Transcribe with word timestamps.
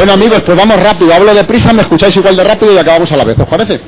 Bueno 0.00 0.14
amigos, 0.14 0.40
pues 0.46 0.56
vamos 0.56 0.82
rápido. 0.82 1.12
Hablo 1.12 1.34
deprisa, 1.34 1.74
me 1.74 1.82
escucháis 1.82 2.16
igual 2.16 2.34
de 2.34 2.42
rápido 2.42 2.72
y 2.72 2.78
acabamos 2.78 3.12
a 3.12 3.18
la 3.18 3.24
vez. 3.24 3.38
¿Os 3.38 3.46
parece? 3.46 3.78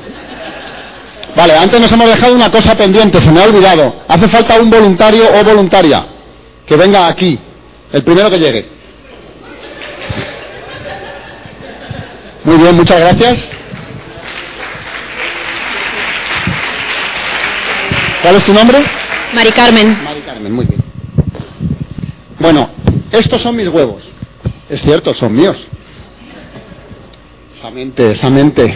Vale, 1.34 1.57
antes 1.57 1.80
nos 1.80 1.90
hemos 1.90 2.07
dejado 2.07 2.34
una 2.34 2.50
cosa 2.50 2.76
pendiente, 2.76 3.18
se 3.18 3.32
me 3.32 3.40
ha 3.40 3.44
olvidado. 3.44 3.94
Hace 4.07 4.29
falta 4.29 4.61
un 4.61 4.68
voluntario 4.68 5.25
o 5.32 5.43
voluntaria 5.43 6.04
que 6.67 6.76
venga 6.76 7.06
aquí, 7.06 7.39
el 7.93 8.04
primero 8.04 8.29
que 8.29 8.39
llegue. 8.39 8.68
Muy 12.44 12.58
bien, 12.58 12.76
muchas 12.76 13.00
gracias. 13.00 13.48
¿Cuál 18.20 18.36
es 18.36 18.44
tu 18.44 18.53
nombre? 18.53 18.84
Mari 19.32 19.53
Carmen. 19.53 20.04
Mari 20.04 20.20
Carmen, 20.20 20.53
muy 20.53 20.67
bien. 20.67 20.82
Bueno, 22.39 22.68
estos 23.11 23.40
son 23.40 23.56
mis 23.56 23.68
huevos. 23.68 24.03
Es 24.68 24.82
cierto, 24.82 25.14
son 25.14 25.34
míos. 25.34 25.56
Esa 27.62 27.71
mente, 27.71 28.11
esa 28.11 28.29
mente. 28.29 28.75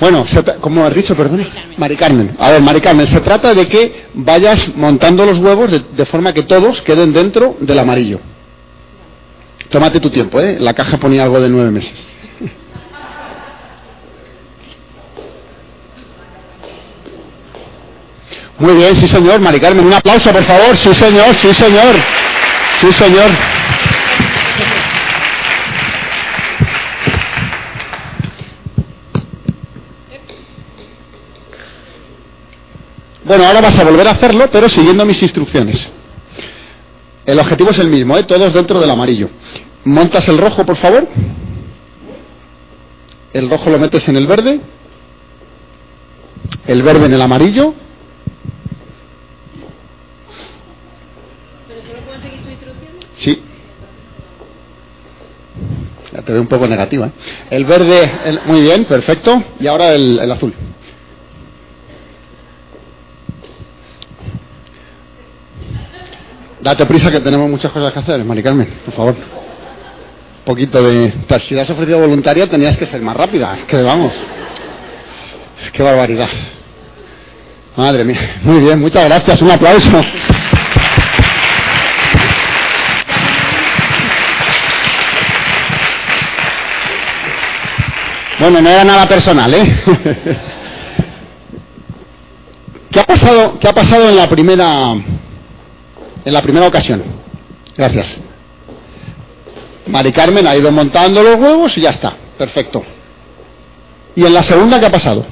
Bueno, 0.00 0.24
como 0.62 0.82
has 0.82 0.94
dicho, 0.94 1.14
perdón. 1.14 1.46
Mari 1.76 1.94
Carmen. 1.94 2.34
A 2.38 2.52
ver, 2.52 2.62
Mari 2.62 2.80
Carmen, 2.80 3.06
se 3.06 3.20
trata 3.20 3.52
de 3.52 3.68
que 3.68 4.06
vayas 4.14 4.74
montando 4.74 5.26
los 5.26 5.36
huevos 5.36 5.70
de, 5.70 5.82
de 5.94 6.06
forma 6.06 6.32
que 6.32 6.44
todos 6.44 6.80
queden 6.80 7.12
dentro 7.12 7.54
del 7.60 7.78
amarillo. 7.78 8.18
Tómate 9.68 10.00
tu 10.00 10.08
tiempo, 10.08 10.40
¿eh? 10.40 10.56
La 10.58 10.72
caja 10.72 10.96
ponía 10.96 11.22
algo 11.22 11.38
de 11.38 11.50
nueve 11.50 11.70
meses. 11.70 11.92
Muy 18.58 18.74
bien, 18.74 18.96
sí 18.96 19.06
señor, 19.08 19.38
Mari 19.38 19.60
Carmen, 19.60 19.84
un 19.84 19.92
aplauso 19.92 20.32
por 20.32 20.44
favor, 20.44 20.74
sí 20.78 20.94
señor, 20.94 21.34
sí 21.34 21.52
señor, 21.52 21.94
sí 22.80 22.90
señor. 22.94 23.51
Bueno, 33.32 33.46
ahora 33.46 33.62
vas 33.62 33.78
a 33.78 33.84
volver 33.84 34.06
a 34.06 34.10
hacerlo, 34.10 34.50
pero 34.52 34.68
siguiendo 34.68 35.06
mis 35.06 35.22
instrucciones. 35.22 35.88
El 37.24 37.38
objetivo 37.38 37.70
es 37.70 37.78
el 37.78 37.88
mismo, 37.88 38.18
¿eh? 38.18 38.24
todos 38.24 38.52
dentro 38.52 38.78
del 38.78 38.90
amarillo. 38.90 39.30
Montas 39.84 40.28
el 40.28 40.36
rojo, 40.36 40.66
por 40.66 40.76
favor. 40.76 41.08
El 43.32 43.48
rojo 43.48 43.70
lo 43.70 43.78
metes 43.78 44.06
en 44.10 44.16
el 44.16 44.26
verde. 44.26 44.60
El 46.66 46.82
verde 46.82 47.06
en 47.06 47.14
el 47.14 47.22
amarillo. 47.22 47.72
Sí. 53.16 53.42
Ya 56.12 56.20
te 56.20 56.32
veo 56.32 56.42
un 56.42 56.48
poco 56.48 56.68
negativa. 56.68 57.06
¿eh? 57.06 57.12
El 57.48 57.64
verde, 57.64 58.40
muy 58.44 58.60
bien, 58.60 58.84
perfecto. 58.84 59.42
Y 59.58 59.68
ahora 59.68 59.94
el, 59.94 60.18
el 60.18 60.30
azul. 60.30 60.52
Date 66.62 66.86
prisa 66.86 67.10
que 67.10 67.18
tenemos 67.18 67.50
muchas 67.50 67.72
cosas 67.72 67.92
que 67.92 67.98
hacer, 67.98 68.24
Mari 68.24 68.40
Carmen, 68.40 68.68
por 68.84 68.94
favor. 68.94 69.16
Un 69.16 70.44
poquito 70.44 70.80
de... 70.80 71.12
Si 71.40 71.58
has 71.58 71.68
ofrecido 71.68 71.98
voluntaria 71.98 72.48
tenías 72.48 72.76
que 72.76 72.86
ser 72.86 73.02
más 73.02 73.16
rápida. 73.16 73.56
Es 73.56 73.64
que 73.64 73.82
vamos. 73.82 74.12
Qué 75.72 75.82
barbaridad. 75.82 76.28
Madre 77.76 78.04
mía. 78.04 78.36
Muy 78.42 78.60
bien, 78.60 78.78
muchas 78.78 79.04
gracias. 79.06 79.42
Un 79.42 79.50
aplauso. 79.50 79.90
Bueno, 88.38 88.62
no 88.62 88.70
era 88.70 88.84
nada 88.84 89.08
personal, 89.08 89.52
¿eh? 89.52 89.82
¿Qué 92.92 93.00
ha 93.00 93.04
pasado, 93.04 93.58
qué 93.58 93.66
ha 93.68 93.72
pasado 93.72 94.10
en 94.10 94.16
la 94.16 94.28
primera 94.28 94.94
en 96.24 96.32
la 96.32 96.42
primera 96.42 96.66
ocasión. 96.66 97.02
Gracias. 97.76 98.18
Mari 99.86 100.12
Carmen 100.12 100.46
ha 100.46 100.56
ido 100.56 100.70
montando 100.70 101.22
los 101.22 101.36
huevos 101.36 101.76
y 101.76 101.80
ya 101.80 101.90
está. 101.90 102.14
Perfecto. 102.38 102.82
¿Y 104.14 104.24
en 104.24 104.34
la 104.34 104.42
segunda 104.42 104.78
qué 104.78 104.86
ha 104.86 104.92
pasado? 104.92 105.24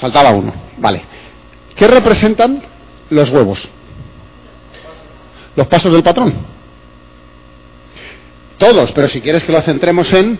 Faltaba 0.00 0.30
uno. 0.30 0.52
Vale. 0.76 1.02
¿Qué 1.74 1.86
representan 1.86 2.62
los 3.10 3.30
huevos? 3.30 3.60
Los 5.56 5.66
pasos 5.68 5.92
del 5.92 6.02
patrón. 6.02 6.34
Todos, 8.58 8.90
pero 8.92 9.08
si 9.08 9.20
quieres 9.20 9.44
que 9.44 9.52
lo 9.52 9.62
centremos 9.62 10.12
en 10.12 10.38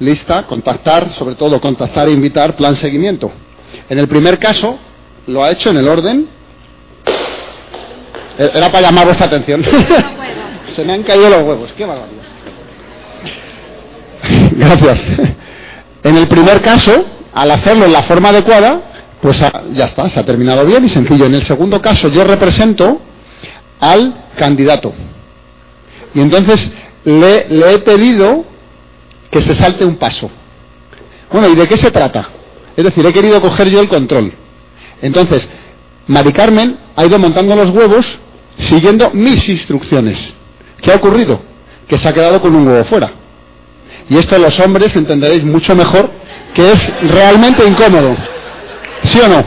lista, 0.00 0.44
contactar, 0.46 1.12
sobre 1.12 1.36
todo 1.36 1.60
contactar 1.60 2.08
e 2.08 2.12
invitar, 2.12 2.56
plan 2.56 2.74
seguimiento. 2.74 3.30
En 3.88 3.98
el 3.98 4.08
primer 4.08 4.38
caso, 4.38 4.78
lo 5.26 5.44
ha 5.44 5.50
hecho 5.50 5.70
en 5.70 5.76
el 5.76 5.88
orden 5.88 6.28
era 8.38 8.70
para 8.70 8.88
llamar 8.88 9.06
vuestra 9.06 9.26
atención. 9.26 9.62
Se 10.74 10.84
me 10.84 10.92
han 10.92 11.02
caído 11.02 11.30
los 11.30 11.42
huevos. 11.42 11.72
Qué 11.76 11.84
barbaridad. 11.84 12.22
Gracias. 14.52 15.04
En 16.02 16.16
el 16.16 16.26
primer 16.28 16.60
caso, 16.60 17.04
al 17.32 17.50
hacerlo 17.50 17.86
en 17.86 17.92
la 17.92 18.02
forma 18.02 18.30
adecuada, 18.30 18.80
pues 19.20 19.40
ya 19.72 19.84
está, 19.86 20.08
se 20.10 20.20
ha 20.20 20.26
terminado 20.26 20.64
bien 20.64 20.84
y 20.84 20.88
sencillo. 20.88 21.26
En 21.26 21.34
el 21.34 21.42
segundo 21.42 21.80
caso, 21.80 22.08
yo 22.08 22.24
represento 22.24 23.00
al 23.80 24.14
candidato. 24.36 24.92
Y 26.14 26.20
entonces 26.20 26.70
le, 27.04 27.48
le 27.48 27.74
he 27.74 27.78
pedido 27.78 28.44
que 29.30 29.40
se 29.40 29.54
salte 29.54 29.84
un 29.84 29.96
paso. 29.96 30.30
Bueno, 31.32 31.48
¿y 31.48 31.54
de 31.54 31.66
qué 31.66 31.76
se 31.76 31.90
trata? 31.90 32.28
Es 32.76 32.84
decir, 32.84 33.04
he 33.06 33.12
querido 33.12 33.40
coger 33.40 33.70
yo 33.70 33.80
el 33.80 33.88
control. 33.88 34.32
Entonces, 35.02 35.48
Mari 36.06 36.32
Carmen 36.32 36.78
ha 36.96 37.04
ido 37.04 37.18
montando 37.18 37.56
los 37.56 37.70
huevos 37.70 38.06
siguiendo 38.58 39.10
mis 39.12 39.48
instrucciones. 39.48 40.34
¿Qué 40.82 40.92
ha 40.92 40.96
ocurrido? 40.96 41.40
Que 41.88 41.98
se 41.98 42.08
ha 42.08 42.12
quedado 42.12 42.40
con 42.40 42.54
un 42.54 42.66
huevo 42.66 42.84
fuera. 42.84 43.12
Y 44.08 44.16
esto 44.18 44.38
los 44.38 44.58
hombres 44.60 44.94
entenderéis 44.96 45.44
mucho 45.44 45.74
mejor 45.74 46.10
que 46.54 46.72
es 46.72 47.00
realmente 47.10 47.66
incómodo. 47.66 48.16
¿Sí 49.04 49.20
o 49.20 49.28
no? 49.28 49.44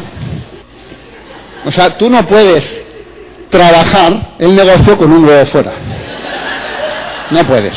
O 1.66 1.72
sea, 1.72 1.98
tú 1.98 2.10
no 2.10 2.26
puedes 2.28 2.84
trabajar 3.50 4.36
el 4.40 4.56
negocio 4.56 4.98
con 4.98 5.12
un 5.12 5.26
huevo 5.26 5.46
fuera. 5.48 5.74
No 7.30 7.44
puedes. 7.46 7.74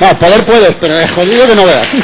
No, 0.00 0.18
poder 0.18 0.44
puedes, 0.44 0.74
pero 0.80 0.98
es 0.98 1.10
jodido 1.10 1.46
que 1.46 1.54
no 1.54 1.66
veas. 1.66 1.88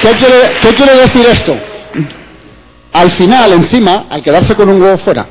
¿Qué 0.00 0.08
quiere, 0.12 0.52
¿Qué 0.62 0.74
quiere 0.74 0.96
decir 0.96 1.26
esto? 1.26 1.58
Al 2.96 3.10
final, 3.10 3.52
encima, 3.52 4.06
al 4.08 4.22
quedarse 4.22 4.54
con 4.54 4.70
un 4.70 4.80
huevo 4.80 4.96
fuera, 4.96 5.26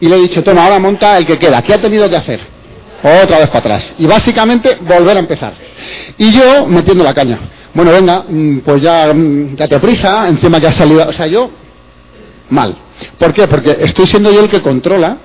y 0.00 0.06
le 0.06 0.14
he 0.14 0.20
dicho, 0.20 0.40
toma, 0.44 0.62
ahora 0.62 0.78
monta 0.78 1.18
el 1.18 1.26
que 1.26 1.36
queda. 1.36 1.60
¿Qué 1.60 1.74
ha 1.74 1.80
tenido 1.80 2.08
que 2.08 2.14
hacer? 2.14 2.38
Otra 3.02 3.38
vez 3.40 3.48
para 3.48 3.58
atrás. 3.58 3.94
Y 3.98 4.06
básicamente 4.06 4.78
volver 4.80 5.16
a 5.16 5.18
empezar. 5.18 5.52
Y 6.16 6.30
yo 6.30 6.64
metiendo 6.68 7.02
la 7.02 7.12
caña. 7.12 7.40
Bueno, 7.74 7.90
venga, 7.90 8.24
mm, 8.28 8.58
pues 8.58 8.80
ya, 8.82 9.12
mm, 9.12 9.56
te 9.56 9.80
prisa, 9.80 10.28
encima 10.28 10.60
que 10.60 10.68
ha 10.68 10.72
salido. 10.72 11.08
O 11.08 11.12
sea, 11.12 11.26
yo, 11.26 11.50
mal. 12.50 12.76
¿Por 13.18 13.32
qué? 13.32 13.48
Porque 13.48 13.78
estoy 13.80 14.06
siendo 14.06 14.30
yo 14.30 14.40
el 14.40 14.48
que 14.48 14.62
controla 14.62 15.16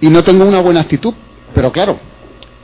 y 0.00 0.08
no 0.08 0.24
tengo 0.24 0.44
una 0.44 0.60
buena 0.60 0.80
actitud. 0.80 1.14
Pero 1.54 1.70
claro, 1.70 2.00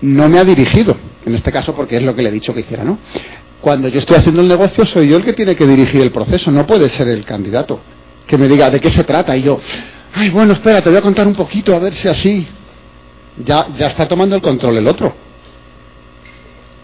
no 0.01 0.29
me 0.29 0.41
ha 0.41 0.45
dirigido. 0.45 0.97
En 1.25 1.33
este 1.37 1.53
caso, 1.53 1.77
porque 1.77 1.99
es 1.99 2.03
lo 2.03 2.13
que 2.17 2.23
le 2.23 2.31
he 2.31 2.33
dicho 2.33 2.53
que 2.53 2.63
hiciera, 2.63 2.83
¿no? 2.83 2.99
Cuando 3.61 3.87
yo 3.87 4.01
estoy 4.01 4.17
haciendo 4.17 4.41
el 4.41 4.49
negocio, 4.49 4.85
soy 4.85 5.11
yo 5.11 5.17
el 5.17 5.23
que 5.23 5.33
tiene 5.33 5.55
que 5.55 5.65
dirigir 5.65 6.01
el 6.03 6.11
proceso, 6.11 6.51
no 6.51 6.67
puede 6.67 6.89
ser 6.89 7.07
el 7.07 7.25
candidato 7.25 7.79
que 8.27 8.37
me 8.37 8.49
diga 8.49 8.71
de 8.71 8.81
qué 8.81 8.91
se 8.91 9.05
trata 9.05 9.37
y 9.37 9.43
yo, 9.43 9.61
ay, 10.15 10.31
bueno, 10.31 10.53
espera, 10.53 10.83
te 10.83 10.89
voy 10.89 10.99
a 10.99 11.03
contar 11.03 11.27
un 11.27 11.35
poquito 11.35 11.75
a 11.75 11.79
ver 11.79 11.95
si 11.95 12.09
así. 12.09 12.47
Ya, 13.45 13.69
ya 13.77 13.89
está 13.89 14.09
tomando 14.09 14.35
el 14.35 14.43
control 14.43 14.79
el 14.79 14.87
otro. 14.87 15.15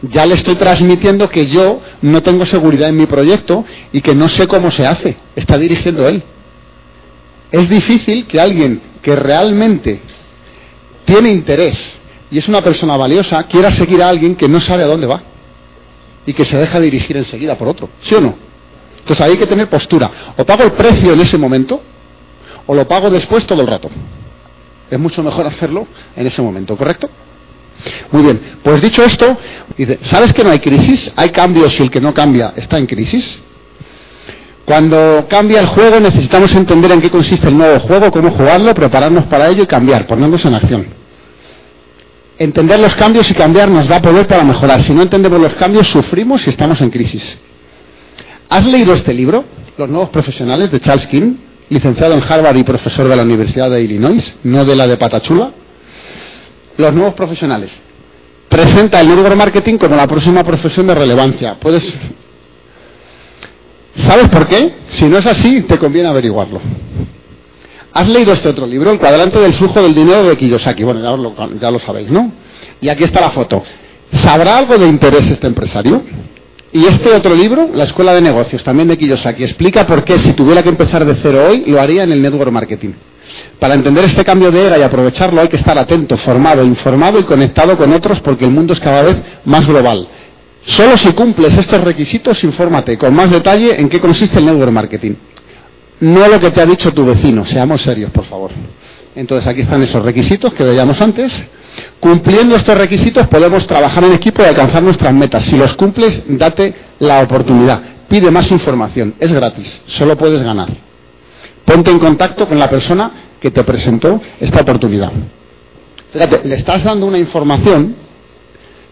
Ya 0.03 0.27
le 0.27 0.35
estoy 0.35 0.57
transmitiendo 0.57 1.29
que 1.29 1.47
yo 1.47 1.81
no 2.03 2.23
tengo 2.23 2.45
seguridad 2.45 2.89
en 2.89 2.97
mi 2.97 3.07
proyecto 3.07 3.65
y 3.93 4.01
que 4.01 4.15
no 4.15 4.29
sé 4.29 4.47
cómo 4.47 4.71
se 4.71 4.87
hace. 4.87 5.17
Está 5.37 5.57
dirigiendo 5.57 6.07
él. 6.09 6.23
Es 7.53 7.69
difícil 7.69 8.27
que 8.27 8.41
alguien 8.41 8.81
que 9.01 9.15
realmente 9.15 10.01
tiene 11.05 11.31
interés 11.31 12.01
y 12.31 12.39
es 12.39 12.49
una 12.49 12.63
persona 12.63 12.97
valiosa 12.97 13.43
quiera 13.45 13.71
seguir 13.71 14.03
a 14.03 14.09
alguien 14.09 14.35
que 14.35 14.49
no 14.49 14.61
sabe 14.61 14.83
a 14.83 14.87
dónde 14.87 15.07
va 15.07 15.23
y 16.27 16.33
que 16.33 16.45
se 16.45 16.57
deja 16.57 16.81
dirigir 16.81 17.17
enseguida 17.17 17.57
por 17.57 17.69
otro. 17.69 17.89
¿Sí 18.01 18.15
o 18.15 18.21
no? 18.21 18.52
Entonces 19.03 19.27
hay 19.27 19.37
que 19.37 19.47
tener 19.47 19.69
postura. 19.69 20.11
O 20.37 20.45
pago 20.45 20.63
el 20.65 20.73
precio 20.73 21.13
en 21.13 21.21
ese 21.21 21.37
momento 21.37 21.83
o 22.67 22.75
lo 22.75 22.87
pago 22.87 23.11
después 23.11 23.45
todo 23.47 23.61
el 23.61 23.67
rato. 23.67 23.91
Es 24.91 24.99
mucho 24.99 25.23
mejor 25.23 25.47
hacerlo 25.47 25.87
en 26.17 26.27
ese 26.27 26.41
momento, 26.41 26.77
¿correcto? 26.77 27.09
Muy 28.13 28.23
bien, 28.23 28.41
pues 28.63 28.81
dicho 28.81 29.03
esto, 29.03 29.37
¿sabes 30.03 30.33
que 30.33 30.45
no 30.45 30.51
hay 30.51 30.61
crisis? 30.61 31.13
Hay 31.17 31.31
cambios 31.31 31.79
y 31.81 31.83
el 31.83 31.91
que 31.91 32.01
no 32.01 32.15
cambia 32.15 32.53
está 32.57 32.79
en 32.79 32.87
crisis. 32.87 33.41
Cuando 34.65 35.27
cambia 35.29 35.61
el 35.61 35.67
juego 35.67 35.99
necesitamos 35.99 36.55
entender 36.55 36.93
en 36.93 37.01
qué 37.01 37.11
consiste 37.11 37.49
el 37.49 37.59
nuevo 37.59 37.81
juego, 37.81 38.13
cómo 38.13 38.31
jugarlo, 38.31 38.73
prepararnos 38.75 39.25
para 39.25 39.49
ello 39.49 39.65
y 39.65 39.67
cambiar, 39.67 40.07
ponernos 40.07 40.45
en 40.45 40.55
acción. 40.55 40.87
entender 42.39 42.79
los 42.81 42.95
cambios 42.97 43.31
y 43.31 43.35
cambiar 43.35 43.69
nos 43.69 43.89
da 43.89 44.01
poder 44.01 44.27
para 44.27 44.45
mejorar. 44.45 44.83
Si 44.83 44.93
no 44.93 45.03
entendemos 45.03 45.41
los 45.41 45.55
cambios, 45.55 45.89
sufrimos 45.89 46.47
y 46.47 46.51
estamos 46.51 46.81
en 46.81 46.91
crisis. 46.91 47.39
¿Has 48.53 48.67
leído 48.67 48.93
este 48.93 49.15
libro, 49.15 49.47
Los 49.79 49.89
nuevos 49.89 50.11
profesionales, 50.11 50.71
de 50.71 50.79
Charles 50.79 51.07
King, 51.07 51.37
licenciado 51.71 52.13
en 52.13 52.23
Harvard 52.23 52.55
y 52.59 52.63
profesor 52.63 53.09
de 53.09 53.17
la 53.17 53.23
Universidad 53.23 53.71
de 53.71 53.83
Illinois, 53.83 54.35
no 54.45 54.67
de 54.67 54.77
la 54.77 54.87
de 54.87 54.99
Patachula? 54.99 55.53
Los 56.77 56.93
nuevos 56.93 57.15
profesionales. 57.15 57.73
Presenta 58.51 59.01
el 59.01 59.09
network 59.09 59.37
marketing 59.37 59.79
como 59.79 59.97
la 59.97 60.07
próxima 60.07 60.45
profesión 60.45 60.87
de 60.87 60.95
relevancia. 60.95 61.55
Puedes. 61.59 61.95
¿Sabes 63.95 64.29
por 64.29 64.47
qué? 64.47 64.75
Si 64.89 65.07
no 65.07 65.17
es 65.17 65.27
así, 65.27 65.63
te 65.63 65.79
conviene 65.79 66.11
averiguarlo. 66.11 66.61
¿Has 67.95 68.07
leído 68.07 68.35
este 68.35 68.51
otro 68.51 68.67
libro, 68.67 68.91
El 68.91 68.99
cuadrante 68.99 69.39
del 69.39 69.55
flujo 69.55 69.81
del 69.81 69.95
dinero 69.95 70.25
de 70.25 70.37
Kiyosaki? 70.37 70.85
Bueno, 70.85 71.01
ya 71.01 71.17
lo, 71.17 71.59
ya 71.59 71.71
lo 71.71 71.79
sabéis, 71.79 72.11
¿no? 72.11 72.31
Y 72.83 72.91
aquí 72.91 73.05
está 73.05 73.23
la 73.23 73.31
foto. 73.31 73.63
¿Sabrá 74.13 74.59
algo 74.59 74.77
de 74.77 74.89
interés 74.89 75.27
este 75.31 75.47
empresario? 75.47 76.03
Y 76.73 76.87
este 76.87 77.13
otro 77.13 77.35
libro, 77.35 77.71
La 77.75 77.85
Escuela 77.85 78.15
de 78.15 78.21
Negocios, 78.21 78.65
también 78.65 78.89
de 78.89 78.97
Kiyosaki, 78.97 79.45
explica 79.45 79.87
por 79.87 80.05
qué 80.05 80.19
si 80.19 80.33
tuviera 80.33 80.63
que 80.63 80.71
empezar 80.71 81.05
de 81.05 81.15
cero 81.17 81.47
hoy, 81.49 81.65
lo 81.67 81.81
haría 81.81 82.03
en 82.03 82.13
el 82.13 82.23
network 82.23 82.51
marketing. 82.51 82.93
Para 83.59 83.75
entender 83.75 84.05
este 84.05 84.25
cambio 84.25 84.51
de 84.51 84.67
era 84.67 84.79
y 84.79 84.83
aprovecharlo 84.83 85.41
hay 85.41 85.49
que 85.49 85.57
estar 85.57 85.77
atento, 85.79 86.17
formado, 86.17 86.65
informado 86.65 87.19
y 87.19 87.25
conectado 87.25 87.77
con 87.77 87.93
otros 87.93 88.21
porque 88.21 88.45
el 88.45 88.51
mundo 88.51 88.73
es 88.73 88.81
cada 88.81 89.03
vez 89.03 89.21
más 89.45 89.67
global. 89.67 90.09
Solo 90.65 90.97
si 90.97 91.13
cumples 91.13 91.57
estos 91.57 91.81
requisitos, 91.83 92.43
infórmate 92.45 92.97
con 92.97 93.15
más 93.15 93.31
detalle 93.31 93.81
en 93.81 93.89
qué 93.89 94.01
consiste 94.01 94.39
el 94.39 94.47
network 94.47 94.73
marketing 94.73 95.15
no 96.03 96.27
lo 96.27 96.41
que 96.41 96.51
te 96.51 96.61
ha 96.61 96.67
dicho 96.67 96.93
tu 96.93 97.05
vecino. 97.05 97.47
Seamos 97.47 97.81
serios, 97.83 98.11
por 98.11 98.25
favor. 98.25 98.51
Entonces 99.15 99.47
aquí 99.47 99.61
están 99.61 99.83
esos 99.83 100.03
requisitos 100.03 100.53
que 100.53 100.65
veíamos 100.65 101.01
antes. 101.01 101.33
Cumpliendo 102.01 102.57
estos 102.57 102.77
requisitos 102.77 103.27
podemos 103.29 103.67
trabajar 103.67 104.05
en 104.05 104.13
equipo 104.13 104.43
y 104.43 104.47
alcanzar 104.47 104.83
nuestras 104.83 105.13
metas. 105.15 105.45
Si 105.45 105.57
los 105.57 105.75
cumples, 105.75 106.23
date 106.29 106.75
la 106.99 107.21
oportunidad. 107.21 107.81
Pide 108.09 108.31
más 108.31 108.51
información. 108.51 109.15
Es 109.19 109.33
gratis. 109.33 109.83
Solo 109.87 110.17
puedes 110.17 110.43
ganar. 110.43 110.69
Ponte 111.65 111.91
en 111.91 111.99
contacto 111.99 112.49
con 112.49 112.59
la 112.59 112.69
persona 112.69 113.11
que 113.41 113.51
te 113.51 113.63
presentó 113.65 114.21
esta 114.41 114.61
oportunidad. 114.61 115.13
Fíjate, 116.13 116.43
le 116.45 116.57
estás 116.57 116.85
dando 116.85 117.07
una 117.07 117.19
información 117.19 117.95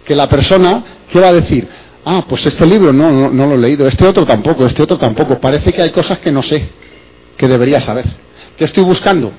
que 0.04 0.14
la 0.14 0.28
persona, 0.28 0.82
¿qué 1.12 1.24
a 1.24 1.32
decir? 1.32 1.68
Ah, 2.04 2.24
pues 2.26 2.46
este 2.46 2.64
libro 2.64 2.92
no, 2.92 3.30
no 3.30 3.46
lo 3.46 3.54
he 3.54 3.58
leído, 3.58 3.86
este 3.86 4.06
otro 4.06 4.24
tampoco, 4.24 4.64
este 4.64 4.82
otro 4.82 4.96
tampoco. 4.96 5.38
Parece 5.38 5.72
que 5.72 5.82
hay 5.82 5.90
cosas 5.90 6.18
que 6.18 6.32
no 6.32 6.42
sé 6.42 6.68
que 7.36 7.46
debería 7.46 7.80
saber. 7.80 8.06
¿Qué 8.56 8.64
estoy 8.64 8.84
buscando? 8.84 9.32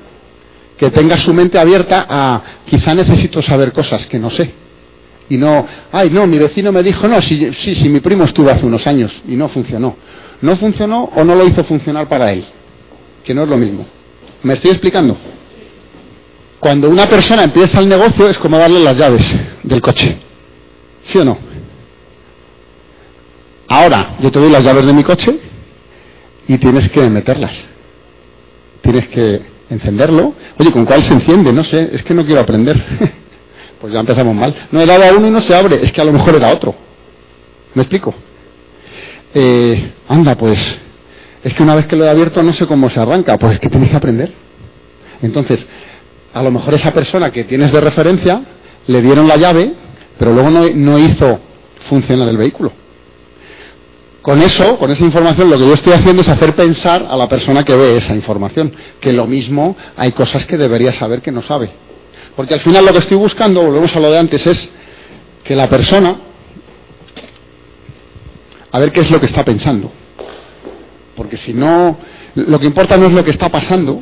Que 0.81 0.89
tenga 0.89 1.15
su 1.17 1.31
mente 1.31 1.59
abierta 1.59 2.07
a 2.09 2.41
quizá 2.65 2.95
necesito 2.95 3.39
saber 3.43 3.71
cosas 3.71 4.07
que 4.07 4.17
no 4.17 4.31
sé. 4.31 4.51
Y 5.29 5.37
no, 5.37 5.67
ay, 5.91 6.09
no, 6.09 6.25
mi 6.25 6.39
vecino 6.39 6.71
me 6.71 6.81
dijo, 6.81 7.07
no, 7.07 7.21
sí, 7.21 7.53
sí, 7.53 7.87
mi 7.87 7.99
primo 7.99 8.23
estuvo 8.25 8.49
hace 8.49 8.65
unos 8.65 8.85
años 8.87 9.13
y 9.27 9.35
no 9.35 9.47
funcionó. 9.47 9.95
¿No 10.41 10.55
funcionó 10.55 11.03
o 11.15 11.23
no 11.23 11.35
lo 11.35 11.45
hizo 11.45 11.63
funcionar 11.63 12.09
para 12.09 12.33
él? 12.33 12.43
Que 13.23 13.35
no 13.35 13.43
es 13.43 13.49
lo 13.49 13.57
mismo. 13.57 13.85
¿Me 14.41 14.55
estoy 14.55 14.71
explicando? 14.71 15.15
Cuando 16.59 16.89
una 16.89 17.07
persona 17.07 17.43
empieza 17.43 17.79
el 17.79 17.87
negocio 17.87 18.27
es 18.27 18.39
como 18.39 18.57
darle 18.57 18.79
las 18.79 18.97
llaves 18.97 19.39
del 19.61 19.81
coche. 19.81 20.17
¿Sí 21.03 21.19
o 21.19 21.23
no? 21.23 21.37
Ahora, 23.67 24.15
yo 24.19 24.31
te 24.31 24.39
doy 24.39 24.49
las 24.49 24.63
llaves 24.63 24.85
de 24.85 24.93
mi 24.93 25.03
coche 25.03 25.39
y 26.47 26.57
tienes 26.57 26.89
que 26.89 27.07
meterlas 27.07 27.71
tienes 28.81 29.07
que 29.09 29.41
encenderlo. 29.71 30.33
Oye, 30.59 30.71
¿con 30.71 30.85
cuál 30.85 31.01
se 31.01 31.13
enciende? 31.13 31.51
No 31.51 31.63
sé, 31.63 31.89
es 31.93 32.03
que 32.03 32.13
no 32.13 32.25
quiero 32.25 32.41
aprender. 32.41 32.77
pues 33.81 33.93
ya 33.93 34.01
empezamos 34.01 34.35
mal. 34.35 34.53
No 34.71 34.81
he 34.81 34.85
dado 34.85 35.03
a 35.03 35.11
uno 35.17 35.27
y 35.27 35.31
no 35.31 35.41
se 35.41 35.55
abre, 35.55 35.79
es 35.81 35.91
que 35.91 36.01
a 36.01 36.03
lo 36.03 36.11
mejor 36.11 36.35
era 36.35 36.49
otro. 36.49 36.75
¿Me 37.73 37.83
explico? 37.83 38.13
Eh, 39.33 39.93
anda, 40.09 40.35
pues, 40.35 40.59
es 41.43 41.53
que 41.53 41.63
una 41.63 41.75
vez 41.75 41.87
que 41.87 41.95
lo 41.95 42.05
he 42.05 42.09
abierto 42.09 42.43
no 42.43 42.53
sé 42.53 42.67
cómo 42.67 42.89
se 42.89 42.99
arranca, 42.99 43.37
pues 43.37 43.53
es 43.53 43.59
que 43.59 43.69
tienes 43.69 43.89
que 43.89 43.95
aprender. 43.95 44.31
Entonces, 45.21 45.65
a 46.33 46.43
lo 46.43 46.51
mejor 46.51 46.73
esa 46.73 46.91
persona 46.91 47.31
que 47.31 47.45
tienes 47.45 47.71
de 47.71 47.79
referencia 47.79 48.41
le 48.87 49.01
dieron 49.01 49.27
la 49.27 49.37
llave, 49.37 49.73
pero 50.19 50.33
luego 50.33 50.49
no, 50.49 50.67
no 50.75 50.99
hizo 50.99 51.39
funcionar 51.87 52.27
el 52.27 52.37
vehículo. 52.37 52.73
Con 54.21 54.39
eso, 54.41 54.77
con 54.77 54.91
esa 54.91 55.03
información, 55.03 55.49
lo 55.49 55.57
que 55.57 55.65
yo 55.65 55.73
estoy 55.73 55.93
haciendo 55.93 56.21
es 56.21 56.29
hacer 56.29 56.55
pensar 56.55 57.07
a 57.09 57.15
la 57.15 57.27
persona 57.27 57.63
que 57.63 57.75
ve 57.75 57.97
esa 57.97 58.15
información, 58.15 58.71
que 58.99 59.11
lo 59.11 59.25
mismo 59.25 59.75
hay 59.97 60.11
cosas 60.11 60.45
que 60.45 60.57
debería 60.57 60.93
saber 60.93 61.21
que 61.21 61.31
no 61.31 61.41
sabe. 61.41 61.71
Porque 62.35 62.53
al 62.53 62.59
final 62.59 62.85
lo 62.85 62.91
que 62.93 62.99
estoy 62.99 63.17
buscando, 63.17 63.63
volvemos 63.63 63.95
a 63.95 63.99
lo 63.99 64.11
de 64.11 64.19
antes, 64.19 64.45
es 64.45 64.69
que 65.43 65.55
la 65.55 65.67
persona, 65.67 66.17
a 68.71 68.79
ver 68.79 68.91
qué 68.91 68.99
es 68.99 69.09
lo 69.09 69.19
que 69.19 69.25
está 69.25 69.43
pensando. 69.43 69.91
Porque 71.15 71.37
si 71.37 71.53
no, 71.53 71.97
lo 72.35 72.59
que 72.59 72.67
importa 72.67 72.97
no 72.97 73.07
es 73.07 73.13
lo 73.13 73.25
que 73.25 73.31
está 73.31 73.49
pasando, 73.49 74.01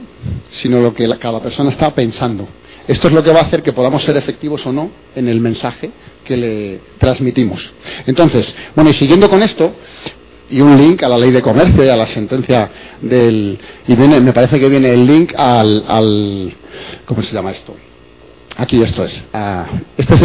sino 0.51 0.81
lo 0.81 0.93
que 0.93 1.07
cada 1.17 1.39
persona 1.39 1.69
está 1.69 1.95
pensando. 1.95 2.45
Esto 2.89 3.07
es 3.07 3.13
lo 3.13 3.21
que 3.21 3.31
va 3.31 3.41
a 3.41 3.43
hacer 3.43 3.61
que 3.61 3.71
podamos 3.71 4.01
ser 4.03 4.17
efectivos 4.17 4.65
o 4.65 4.73
no 4.73 4.89
en 5.15 5.27
el 5.27 5.39
mensaje 5.39 5.91
que 6.25 6.35
le 6.35 6.79
transmitimos. 6.97 7.71
Entonces, 8.07 8.51
bueno, 8.73 8.89
y 8.89 8.93
siguiendo 8.95 9.29
con 9.29 9.43
esto, 9.43 9.75
y 10.49 10.59
un 10.59 10.75
link 10.75 11.03
a 11.03 11.07
la 11.07 11.19
ley 11.19 11.29
de 11.29 11.43
comercio 11.43 11.85
y 11.85 11.87
a 11.87 11.95
la 11.95 12.07
sentencia 12.07 12.71
del. 12.99 13.59
Y 13.87 13.93
viene, 13.93 14.19
me 14.19 14.33
parece 14.33 14.59
que 14.59 14.67
viene 14.67 14.91
el 14.91 15.05
link 15.05 15.35
al. 15.37 15.85
al 15.87 16.53
¿Cómo 17.05 17.21
se 17.21 17.31
llama 17.31 17.51
esto? 17.51 17.75
Aquí 18.57 18.81
esto 18.81 19.05
es. 19.05 19.23
Ah, 19.33 19.67
esta 19.95 20.15
es 20.15 20.21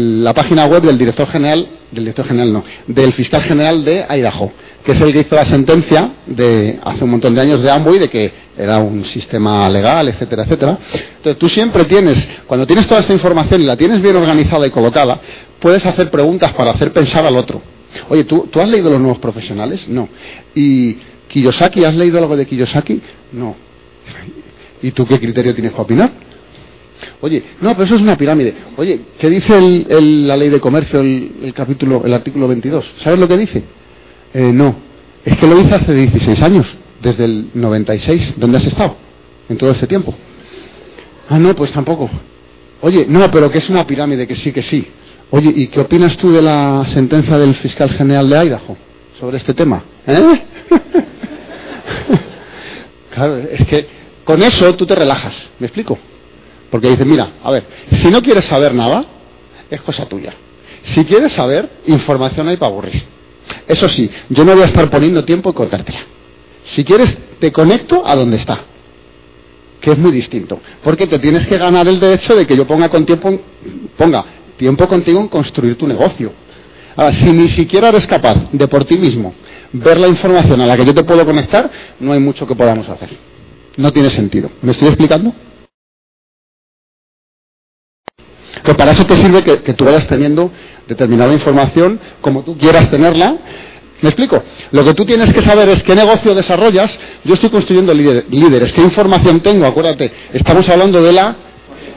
la 0.00 0.34
página 0.34 0.66
web 0.66 0.82
del 0.82 0.98
director 0.98 1.28
general, 1.28 1.68
del 1.92 2.02
director 2.02 2.26
general 2.26 2.52
no, 2.52 2.64
del 2.88 3.12
fiscal 3.12 3.42
general 3.42 3.84
de 3.84 4.04
Idaho, 4.10 4.52
que 4.84 4.92
es 4.92 5.00
el 5.00 5.12
que 5.12 5.20
hizo 5.20 5.34
la 5.34 5.44
sentencia 5.44 6.12
de 6.26 6.78
hace 6.82 7.04
un 7.04 7.10
montón 7.10 7.34
de 7.34 7.40
años 7.40 7.62
de 7.62 7.70
Amway 7.70 7.98
de 7.98 8.08
que 8.08 8.32
era 8.56 8.78
un 8.78 9.04
sistema 9.04 9.68
legal, 9.68 10.08
etcétera, 10.08 10.44
etcétera. 10.44 10.78
Entonces 11.16 11.38
tú 11.38 11.48
siempre 11.48 11.84
tienes, 11.84 12.28
cuando 12.46 12.66
tienes 12.66 12.86
toda 12.86 13.00
esta 13.00 13.12
información 13.12 13.62
y 13.62 13.64
la 13.64 13.76
tienes 13.76 14.00
bien 14.00 14.16
organizada 14.16 14.66
y 14.66 14.70
colocada, 14.70 15.20
puedes 15.60 15.84
hacer 15.84 16.10
preguntas 16.10 16.52
para 16.54 16.72
hacer 16.72 16.92
pensar 16.92 17.26
al 17.26 17.36
otro. 17.36 17.60
Oye, 18.08 18.24
¿tú, 18.24 18.48
¿tú 18.50 18.60
has 18.60 18.68
leído 18.68 18.90
los 18.90 19.00
nuevos 19.00 19.18
profesionales? 19.18 19.88
No. 19.88 20.08
¿Y 20.54 20.94
Kiyosaki, 21.28 21.84
has 21.84 21.94
leído 21.94 22.18
algo 22.18 22.36
de 22.36 22.46
Kiyosaki? 22.46 23.00
No. 23.32 23.56
¿Y 24.82 24.90
tú 24.92 25.06
qué 25.06 25.18
criterio 25.18 25.54
tienes 25.54 25.72
para 25.72 25.84
opinar? 25.84 26.28
Oye, 27.20 27.42
no, 27.60 27.72
pero 27.72 27.84
eso 27.84 27.96
es 27.96 28.02
una 28.02 28.16
pirámide. 28.16 28.54
Oye, 28.76 29.00
¿qué 29.18 29.28
dice 29.28 29.60
la 29.88 30.36
ley 30.36 30.48
de 30.50 30.60
comercio, 30.60 31.00
el, 31.00 31.52
capítulo, 31.54 32.02
el 32.04 32.12
artículo 32.12 32.48
22? 32.48 32.84
¿Sabes 32.98 33.18
lo 33.18 33.28
que 33.28 33.36
dice? 33.36 33.62
Eh, 34.34 34.52
no, 34.52 34.76
es 35.24 35.36
que 35.36 35.46
lo 35.46 35.56
dice 35.56 35.74
hace 35.74 35.94
16 35.94 36.42
años, 36.42 36.66
desde 37.02 37.24
el 37.24 37.50
96. 37.54 38.34
¿Dónde 38.36 38.58
has 38.58 38.66
estado 38.66 38.96
en 39.48 39.56
todo 39.56 39.70
ese 39.70 39.86
tiempo? 39.86 40.14
Ah, 41.28 41.38
no, 41.38 41.54
pues 41.54 41.72
tampoco. 41.72 42.10
Oye, 42.80 43.06
no, 43.08 43.30
pero 43.30 43.50
que 43.50 43.58
es 43.58 43.68
una 43.70 43.86
pirámide, 43.86 44.26
que 44.26 44.36
sí, 44.36 44.52
que 44.52 44.62
sí. 44.62 44.86
Oye, 45.30 45.52
¿y 45.54 45.66
qué 45.66 45.80
opinas 45.80 46.16
tú 46.16 46.32
de 46.32 46.40
la 46.40 46.86
sentencia 46.86 47.36
del 47.36 47.54
fiscal 47.56 47.90
general 47.90 48.30
de 48.30 48.46
Idaho 48.46 48.76
sobre 49.18 49.36
este 49.36 49.52
tema? 49.52 49.82
¿Eh? 50.06 50.42
claro, 53.14 53.36
es 53.36 53.66
que 53.66 53.86
con 54.24 54.42
eso 54.42 54.74
tú 54.74 54.86
te 54.86 54.94
relajas, 54.94 55.50
¿me 55.58 55.66
explico? 55.66 55.98
Porque 56.70 56.88
dice, 56.88 57.04
mira, 57.04 57.32
a 57.42 57.50
ver, 57.50 57.64
si 57.90 58.08
no 58.08 58.22
quieres 58.22 58.44
saber 58.44 58.74
nada, 58.74 59.04
es 59.70 59.80
cosa 59.82 60.06
tuya. 60.06 60.32
Si 60.84 61.04
quieres 61.04 61.32
saber, 61.32 61.68
información 61.86 62.48
hay 62.48 62.56
para 62.56 62.72
aburrir. 62.72 63.02
Eso 63.66 63.88
sí, 63.88 64.10
yo 64.28 64.44
no 64.44 64.54
voy 64.54 64.62
a 64.62 64.66
estar 64.66 64.88
poniendo 64.90 65.24
tiempo 65.24 65.50
en 65.50 65.54
contártela. 65.54 66.00
Si 66.64 66.84
quieres, 66.84 67.16
te 67.38 67.52
conecto 67.52 68.06
a 68.06 68.14
donde 68.16 68.36
está. 68.36 68.64
Que 69.80 69.92
es 69.92 69.98
muy 69.98 70.12
distinto. 70.12 70.60
Porque 70.82 71.06
te 71.06 71.18
tienes 71.18 71.46
que 71.46 71.56
ganar 71.56 71.86
el 71.88 72.00
derecho 72.00 72.34
de 72.34 72.46
que 72.46 72.56
yo 72.56 72.66
ponga 72.66 72.88
con 72.88 73.06
tiempo, 73.06 73.40
ponga 73.96 74.24
tiempo 74.56 74.86
contigo 74.88 75.20
en 75.20 75.28
construir 75.28 75.76
tu 75.76 75.86
negocio. 75.86 76.32
Ahora, 76.96 77.12
si 77.12 77.32
ni 77.32 77.48
siquiera 77.48 77.90
eres 77.90 78.06
capaz 78.06 78.50
de 78.50 78.66
por 78.66 78.84
ti 78.84 78.98
mismo 78.98 79.32
ver 79.72 80.00
la 80.00 80.08
información 80.08 80.60
a 80.60 80.66
la 80.66 80.76
que 80.76 80.84
yo 80.84 80.94
te 80.94 81.04
puedo 81.04 81.24
conectar, 81.24 81.70
no 82.00 82.12
hay 82.12 82.18
mucho 82.18 82.46
que 82.46 82.54
podamos 82.54 82.88
hacer. 82.88 83.10
No 83.76 83.92
tiene 83.92 84.10
sentido. 84.10 84.50
¿Me 84.62 84.72
estoy 84.72 84.88
explicando? 84.88 85.32
Que 88.64 88.74
para 88.74 88.92
eso 88.92 89.06
te 89.06 89.16
sirve 89.16 89.42
que, 89.44 89.74
tú 89.74 89.84
vayas 89.84 90.06
teniendo 90.08 90.50
determinada 90.88 91.32
información 91.32 92.00
como 92.20 92.42
tú 92.42 92.56
quieras 92.58 92.90
tenerla. 92.90 93.36
¿Me 94.00 94.10
explico? 94.10 94.42
Lo 94.70 94.84
que 94.84 94.94
tú 94.94 95.04
tienes 95.04 95.32
que 95.32 95.42
saber 95.42 95.68
es 95.68 95.82
qué 95.82 95.94
negocio 95.94 96.34
desarrollas. 96.34 96.98
Yo 97.24 97.34
estoy 97.34 97.50
construyendo 97.50 97.92
líderes. 97.92 98.72
¿Qué 98.72 98.80
información 98.80 99.40
tengo? 99.40 99.66
Acuérdate, 99.66 100.10
estamos 100.32 100.68
hablando 100.68 101.02
de 101.02 101.12
la 101.12 101.36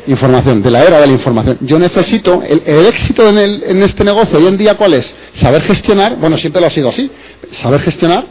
información, 0.07 0.63
de 0.63 0.71
la 0.71 0.83
era 0.83 0.99
de 0.99 1.07
la 1.07 1.13
información. 1.13 1.57
Yo 1.61 1.77
necesito, 1.77 2.41
el, 2.41 2.61
éxito 2.87 3.29
en, 3.29 3.37
en, 3.37 3.83
este 3.83 4.03
negocio 4.03 4.39
hoy 4.39 4.47
en 4.47 4.57
día, 4.57 4.75
¿cuál 4.75 4.95
es? 4.95 5.13
Saber 5.35 5.61
gestionar, 5.61 6.17
bueno, 6.17 6.37
siempre 6.37 6.59
lo 6.59 6.67
ha 6.67 6.71
sido 6.71 6.89
así, 6.89 7.09
saber 7.51 7.81
gestionar 7.81 8.25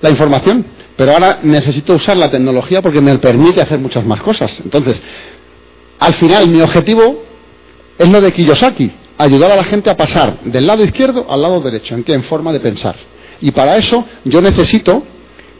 la 0.00 0.10
información. 0.10 0.64
Pero 0.96 1.12
ahora 1.12 1.40
necesito 1.42 1.94
usar 1.94 2.16
la 2.16 2.30
tecnología 2.30 2.80
porque 2.80 3.00
me 3.00 3.16
permite 3.18 3.60
hacer 3.60 3.78
muchas 3.78 4.04
más 4.04 4.20
cosas. 4.20 4.60
Entonces, 4.64 5.00
al 5.98 6.14
final, 6.14 6.48
mi 6.48 6.60
objetivo 6.60 7.24
Es 7.98 8.08
lo 8.08 8.20
de 8.20 8.32
Kiyosaki, 8.32 8.92
ayudar 9.18 9.52
a 9.52 9.56
la 9.56 9.64
gente 9.64 9.90
a 9.90 9.96
pasar 9.96 10.40
del 10.44 10.66
lado 10.66 10.84
izquierdo 10.84 11.26
al 11.28 11.42
lado 11.42 11.60
derecho. 11.60 11.94
¿En 11.94 12.04
qué? 12.04 12.14
En 12.14 12.22
forma 12.24 12.52
de 12.52 12.60
pensar. 12.60 12.94
Y 13.40 13.50
para 13.50 13.76
eso 13.76 14.04
yo 14.24 14.40
necesito, 14.40 15.02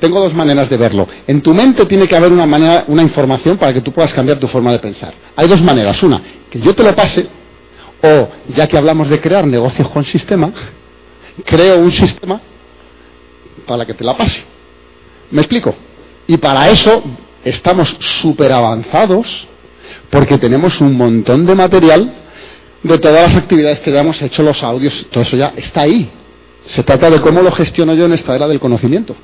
tengo 0.01 0.21
dos 0.21 0.33
maneras 0.33 0.71
de 0.71 0.77
verlo. 0.77 1.07
En 1.27 1.43
tu 1.43 1.53
mente 1.53 1.85
tiene 1.87 2.07
que 2.07 2.17
haber 2.17 2.33
una, 2.33 2.47
manera, 2.47 2.85
una 2.87 3.03
información 3.03 3.59
para 3.59 3.75
que 3.75 3.81
tú 3.81 3.93
puedas 3.93 4.13
cambiar 4.15 4.39
tu 4.39 4.49
forma 4.49 4.73
de 4.73 4.79
pensar. 4.79 5.13
Hay 5.37 5.49
dos 5.49 5.61
maneras. 5.61 6.03
Una, 6.03 6.23
que 6.51 6.61
yo 6.61 6.75
te 6.75 6.83
lo 6.83 6.95
pase, 6.95 7.29
o 8.03 8.29
ya 8.55 8.67
que 8.67 8.79
hablamos 8.79 9.09
de 9.09 9.21
crear 9.21 9.47
negocios 9.47 9.89
con 9.91 10.05
sistema, 10.05 10.53
creo 11.45 11.79
un 11.79 11.93
sistema 11.93 12.41
para 13.67 13.85
que 13.85 13.95
te 13.95 14.05
la 14.05 14.17
pase. 14.17 14.43
¿Me 15.31 15.43
explico? 15.43 15.75
Y 16.27 16.37
para 16.37 16.71
eso 16.71 17.03
estamos 17.45 17.89
súper 17.99 18.53
avanzados 18.53 19.47
porque 20.11 20.39
tenemos 20.39 20.81
un 20.81 20.97
montón 20.97 21.47
de 21.47 21.55
material 21.55 22.15
de 22.83 22.99
todas 22.99 23.33
las 23.33 23.37
actividades 23.37 23.81
que 23.81 23.91
ya 23.91 24.01
hemos 24.01 24.21
hecho, 24.23 24.43
los 24.43 24.63
audios, 24.63 25.07
todo 25.11 25.23
eso 25.23 25.37
ya 25.37 25.53
está 25.57 25.83
ahí. 25.83 26.11
Se 26.67 26.83
trata 26.83 27.11
de 27.11 27.21
cómo 27.21 27.43
lo 27.43 27.51
gestiono 27.53 27.95
yo 27.95 28.05
en 28.05 28.13
esta 28.13 28.35
era 28.35 28.47
del 28.47 28.61
conocimiento. 28.61 29.17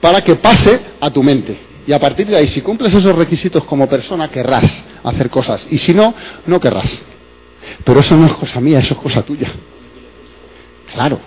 Para 0.00 0.22
que 0.22 0.34
pase 0.36 0.80
a 1.00 1.10
tu 1.10 1.22
mente. 1.22 1.58
Y 1.86 1.92
a 1.92 2.00
partir 2.00 2.26
de 2.26 2.36
ahí, 2.36 2.48
si 2.48 2.62
cumples 2.62 2.92
esos 2.92 3.14
requisitos 3.14 3.64
como 3.64 3.88
persona, 3.88 4.30
querrás 4.30 4.84
hacer 5.04 5.30
cosas. 5.30 5.66
Y 5.70 5.78
si 5.78 5.94
no, 5.94 6.14
no 6.46 6.58
querrás. 6.58 6.90
Pero 7.84 8.00
eso 8.00 8.16
no 8.16 8.26
es 8.26 8.32
cosa 8.34 8.60
mía, 8.60 8.80
eso 8.80 8.94
es 8.94 9.00
cosa 9.00 9.22
tuya. 9.22 9.52
Claro. 10.92 11.20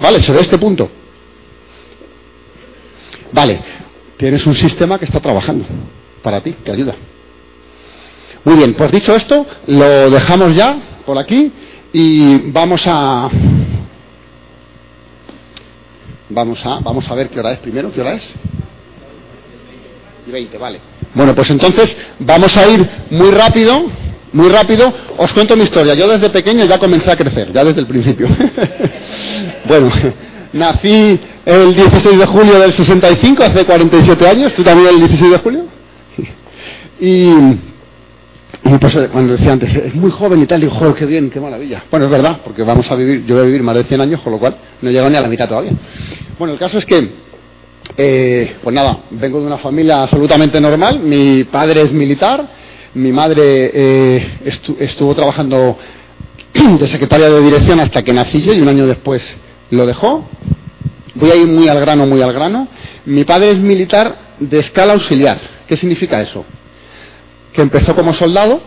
Vale, 0.00 0.18
ve 0.18 0.40
este 0.40 0.58
punto. 0.58 0.90
Vale, 3.32 3.60
tienes 4.16 4.46
un 4.46 4.54
sistema 4.54 4.98
que 4.98 5.04
está 5.04 5.20
trabajando 5.20 5.66
para 6.22 6.40
ti, 6.40 6.54
que 6.64 6.72
ayuda. 6.72 6.94
Muy 8.48 8.56
bien, 8.56 8.72
pues 8.72 8.90
dicho 8.90 9.14
esto, 9.14 9.44
lo 9.66 10.08
dejamos 10.08 10.54
ya 10.54 10.74
por 11.04 11.18
aquí 11.18 11.52
y 11.92 12.50
vamos 12.50 12.80
a 12.86 13.28
vamos 16.30 16.64
a 16.64 16.78
vamos 16.80 17.10
a 17.10 17.14
ver 17.14 17.28
qué 17.28 17.40
hora 17.40 17.52
es 17.52 17.58
primero, 17.58 17.92
qué 17.92 18.00
hora 18.00 18.14
es. 18.14 18.22
Y 20.26 20.30
20, 20.30 20.56
vale. 20.56 20.80
Bueno, 21.12 21.34
pues 21.34 21.50
entonces 21.50 21.94
vamos 22.20 22.56
a 22.56 22.66
ir 22.68 22.88
muy 23.10 23.30
rápido, 23.32 23.82
muy 24.32 24.48
rápido. 24.48 24.94
Os 25.18 25.30
cuento 25.34 25.54
mi 25.54 25.64
historia. 25.64 25.92
Yo 25.92 26.08
desde 26.08 26.30
pequeño 26.30 26.64
ya 26.64 26.78
comencé 26.78 27.10
a 27.10 27.16
crecer, 27.16 27.52
ya 27.52 27.62
desde 27.62 27.80
el 27.80 27.86
principio. 27.86 28.28
bueno, 29.68 29.90
nací 30.54 31.20
el 31.44 31.74
16 31.74 32.18
de 32.18 32.24
julio 32.24 32.58
del 32.58 32.72
65, 32.72 33.42
hace 33.42 33.66
47 33.66 34.26
años. 34.26 34.54
¿Tú 34.54 34.64
también 34.64 34.88
el 34.94 35.00
16 35.00 35.32
de 35.32 35.38
julio? 35.38 35.64
y 36.98 37.67
y 38.64 38.78
pues 38.78 38.96
eh, 38.96 39.08
cuando 39.12 39.32
decía 39.32 39.52
antes, 39.52 39.74
es 39.74 39.94
muy 39.94 40.10
joven 40.10 40.42
y 40.42 40.46
tal, 40.46 40.60
digo, 40.60 40.74
joder, 40.74 40.94
qué 40.94 41.06
bien, 41.06 41.30
qué 41.30 41.40
maravilla. 41.40 41.84
Bueno, 41.90 42.06
es 42.06 42.12
verdad, 42.12 42.40
porque 42.44 42.62
vamos 42.62 42.90
a 42.90 42.96
vivir, 42.96 43.24
yo 43.24 43.36
voy 43.36 43.44
a 43.44 43.46
vivir 43.46 43.62
más 43.62 43.76
de 43.76 43.84
100 43.84 44.00
años, 44.00 44.20
con 44.20 44.32
lo 44.32 44.38
cual 44.38 44.56
no 44.82 44.88
he 44.88 44.92
llegado 44.92 45.10
ni 45.10 45.16
a 45.16 45.20
la 45.20 45.28
mitad 45.28 45.48
todavía. 45.48 45.72
Bueno, 46.38 46.54
el 46.54 46.58
caso 46.58 46.78
es 46.78 46.84
que, 46.84 47.08
eh, 47.96 48.56
pues 48.62 48.74
nada, 48.74 49.00
vengo 49.10 49.40
de 49.40 49.46
una 49.46 49.58
familia 49.58 50.02
absolutamente 50.02 50.60
normal, 50.60 51.00
mi 51.00 51.44
padre 51.44 51.82
es 51.82 51.92
militar, 51.92 52.48
mi 52.94 53.12
madre 53.12 53.70
eh, 53.72 54.38
estuvo 54.80 55.14
trabajando 55.14 55.78
de 56.52 56.88
secretaria 56.88 57.30
de 57.30 57.40
dirección 57.40 57.78
hasta 57.80 58.02
que 58.02 58.12
nací 58.12 58.42
yo 58.42 58.52
y 58.52 58.60
un 58.60 58.68
año 58.68 58.86
después 58.86 59.22
lo 59.70 59.86
dejó. 59.86 60.28
Voy 61.14 61.30
a 61.30 61.36
ir 61.36 61.46
muy 61.46 61.68
al 61.68 61.80
grano, 61.80 62.06
muy 62.06 62.22
al 62.22 62.32
grano. 62.32 62.68
Mi 63.04 63.24
padre 63.24 63.50
es 63.52 63.58
militar 63.58 64.34
de 64.38 64.58
escala 64.58 64.94
auxiliar. 64.94 65.38
¿Qué 65.66 65.76
significa 65.76 66.20
eso? 66.20 66.44
Que 67.52 67.62
empezó 67.62 67.94
como 67.94 68.12
soldado, 68.12 68.60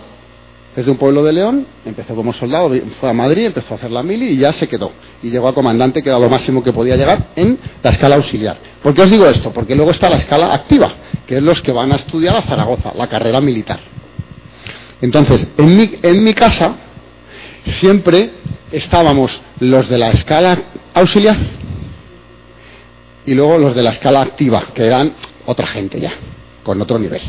es 0.76 0.86
de 0.86 0.92
un 0.92 0.98
pueblo 0.98 1.22
de 1.24 1.34
León, 1.34 1.68
empezó 1.86 2.16
como 2.16 2.32
soldado, 2.32 2.72
fue 3.00 3.10
a 3.10 3.14
Madrid, 3.14 3.48
empezó 3.48 3.74
a 3.74 3.78
hacer 3.78 3.92
la 3.92 4.04
mili 4.04 4.30
y 4.30 4.38
ya 4.38 4.54
se 4.54 4.68
quedó. 4.68 4.92
Y 5.22 5.30
llegó 5.30 5.50
a 5.50 5.54
comandante, 5.54 6.02
que 6.02 6.10
era 6.10 6.18
lo 6.18 6.30
máximo 6.30 6.64
que 6.64 6.72
podía 6.72 6.96
llegar 6.96 7.32
en 7.36 7.60
la 7.84 7.90
escala 7.90 8.16
auxiliar. 8.16 8.58
¿Por 8.82 8.94
qué 8.94 9.02
os 9.02 9.12
digo 9.12 9.28
esto? 9.28 9.52
Porque 9.52 9.76
luego 9.76 9.92
está 9.92 10.10
la 10.10 10.16
escala 10.16 10.54
activa, 10.54 10.94
que 11.28 11.38
es 11.38 11.44
los 11.44 11.62
que 11.62 11.74
van 11.74 11.92
a 11.92 11.96
estudiar 11.96 12.38
a 12.38 12.44
Zaragoza, 12.44 12.94
la 12.96 13.08
carrera 13.08 13.42
militar. 13.42 13.80
Entonces, 15.02 15.46
en 15.58 15.76
mi, 15.76 15.92
en 16.02 16.24
mi 16.24 16.34
casa 16.34 16.76
siempre 17.66 18.32
estábamos 18.72 19.42
los 19.60 19.90
de 19.90 19.98
la 19.98 20.12
escala 20.12 20.58
auxiliar 20.94 21.38
y 23.26 23.34
luego 23.34 23.58
los 23.58 23.76
de 23.76 23.84
la 23.84 23.92
escala 23.92 24.22
activa, 24.22 24.68
que 24.74 24.86
eran 24.86 25.14
otra 25.46 25.68
gente 25.68 26.00
ya, 26.00 26.14
con 26.64 26.82
otro 26.82 26.98
nivel. 26.98 27.22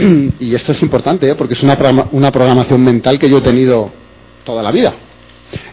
y 0.40 0.54
esto 0.54 0.72
es 0.72 0.82
importante 0.82 1.28
¿eh? 1.28 1.34
porque 1.34 1.54
es 1.54 1.62
una, 1.62 1.78
una 2.12 2.30
programación 2.30 2.82
mental 2.82 3.18
que 3.18 3.28
yo 3.28 3.38
he 3.38 3.42
tenido 3.42 3.90
toda 4.44 4.62
la 4.62 4.70
vida. 4.70 4.94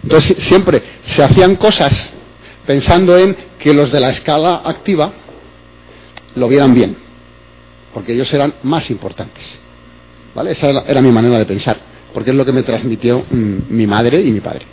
Entonces 0.03 0.37
siempre 0.43 0.81
se 1.03 1.23
hacían 1.23 1.55
cosas 1.55 2.13
pensando 2.65 3.17
en 3.17 3.35
que 3.59 3.73
los 3.73 3.91
de 3.91 3.99
la 3.99 4.09
escala 4.09 4.61
activa 4.65 5.13
lo 6.35 6.47
vieran 6.47 6.73
bien, 6.73 6.95
porque 7.93 8.13
ellos 8.13 8.31
eran 8.33 8.53
más 8.63 8.89
importantes. 8.91 9.59
¿Vale? 10.35 10.51
Esa 10.51 10.69
era, 10.69 11.01
mi 11.01 11.11
manera 11.11 11.39
de 11.39 11.45
pensar, 11.45 11.77
porque 12.13 12.29
es 12.29 12.35
lo 12.35 12.45
que 12.45 12.51
me 12.51 12.61
transmitió 12.61 13.25
mm, 13.29 13.55
mi 13.69 13.87
madre 13.87 14.21
y 14.21 14.31
mi 14.31 14.39
padre. 14.39 14.67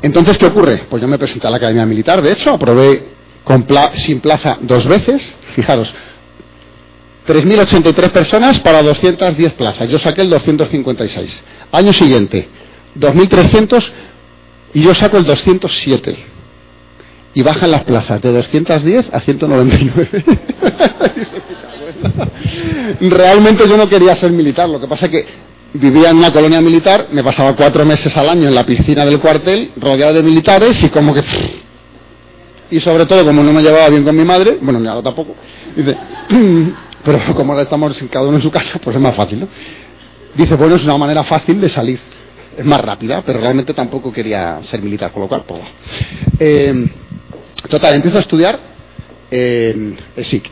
Entonces, 0.00 0.38
¿qué 0.38 0.46
ocurre? 0.46 0.84
Pues 0.88 1.02
yo 1.02 1.08
me 1.08 1.18
presenté 1.18 1.46
a 1.46 1.50
la 1.50 1.58
Academia 1.58 1.84
Militar, 1.84 2.22
de 2.22 2.32
hecho, 2.32 2.54
aprobé 2.54 3.04
sin 3.94 4.20
plaza 4.20 4.58
dos 4.60 4.86
veces. 4.86 5.36
Fijaros, 5.54 5.92
3.083 7.26 8.10
personas 8.10 8.58
para 8.60 8.82
210 8.82 9.52
plazas. 9.52 9.88
Yo 9.88 9.98
saqué 9.98 10.22
el 10.22 10.30
256. 10.30 11.44
Año 11.70 11.92
siguiente, 11.92 12.48
2.300 12.98 13.90
y 14.74 14.82
yo 14.82 14.94
saco 14.94 15.18
el 15.18 15.24
207. 15.24 16.16
Y 17.34 17.42
bajan 17.42 17.70
las 17.70 17.84
plazas 17.84 18.20
de 18.20 18.32
210 18.32 19.10
a 19.12 19.20
199. 19.20 20.24
Realmente 23.00 23.68
yo 23.68 23.76
no 23.76 23.88
quería 23.88 24.14
ser 24.16 24.30
militar, 24.32 24.68
lo 24.68 24.80
que 24.80 24.86
pasa 24.86 25.06
es 25.06 25.12
que 25.12 25.26
vivía 25.74 26.10
en 26.10 26.18
una 26.18 26.32
colonia 26.32 26.60
militar, 26.60 27.08
me 27.12 27.24
pasaba 27.24 27.54
cuatro 27.56 27.84
meses 27.84 28.14
al 28.16 28.28
año 28.28 28.48
en 28.48 28.54
la 28.54 28.66
piscina 28.66 29.06
del 29.06 29.18
cuartel, 29.20 29.72
rodeado 29.76 30.14
de 30.14 30.22
militares 30.22 30.82
y 30.82 30.88
como 30.88 31.14
que... 31.14 31.22
Y 32.70 32.80
sobre 32.80 33.04
todo, 33.04 33.22
como 33.26 33.42
no 33.42 33.52
me 33.52 33.62
llevaba 33.62 33.90
bien 33.90 34.02
con 34.02 34.16
mi 34.16 34.24
madre, 34.24 34.56
bueno, 34.62 34.80
ni 34.80 34.88
ahora 34.88 35.02
tampoco, 35.02 35.34
dice, 35.76 35.94
pero 37.04 37.18
como 37.34 37.58
estamos 37.58 38.02
cada 38.10 38.26
uno 38.26 38.36
en 38.36 38.42
su 38.42 38.50
casa, 38.50 38.78
pues 38.82 38.96
es 38.96 39.02
más 39.02 39.14
fácil, 39.14 39.40
¿no? 39.40 39.48
Dice, 40.34 40.54
bueno, 40.56 40.76
es 40.76 40.84
una 40.84 40.96
manera 40.96 41.24
fácil 41.24 41.60
de 41.60 41.68
salir. 41.68 41.98
Es 42.56 42.64
más 42.64 42.80
rápida, 42.80 43.22
pero 43.24 43.40
realmente 43.40 43.72
tampoco 43.72 44.12
quería 44.12 44.60
ser 44.64 44.82
militar, 44.82 45.10
con 45.10 45.22
lo 45.22 45.28
cual, 45.28 45.44
pues, 45.46 45.62
eh, 46.38 46.86
total, 47.68 47.94
empiezo 47.94 48.18
a 48.18 48.20
estudiar 48.20 48.58
en 49.30 49.98
ESIC. 50.16 50.50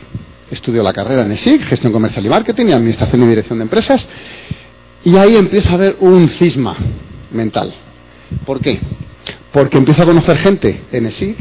Estudio 0.49 0.83
la 0.83 0.93
carrera 0.93 1.23
en 1.23 1.31
ESIC, 1.31 1.63
gestión 1.63 1.93
comercial 1.93 2.25
y 2.25 2.29
marketing 2.29 2.67
y 2.67 2.71
administración 2.73 3.23
y 3.23 3.27
dirección 3.27 3.59
de 3.59 3.63
empresas. 3.63 4.05
Y 5.03 5.15
ahí 5.15 5.35
empiezo 5.35 5.73
a 5.73 5.77
ver 5.77 5.97
un 5.99 6.29
cisma 6.29 6.75
mental. 7.31 7.73
¿Por 8.45 8.59
qué? 8.59 8.79
Porque 9.51 9.77
empiezo 9.77 10.01
a 10.01 10.05
conocer 10.05 10.37
gente 10.37 10.81
en 10.91 11.05
ESIC 11.05 11.37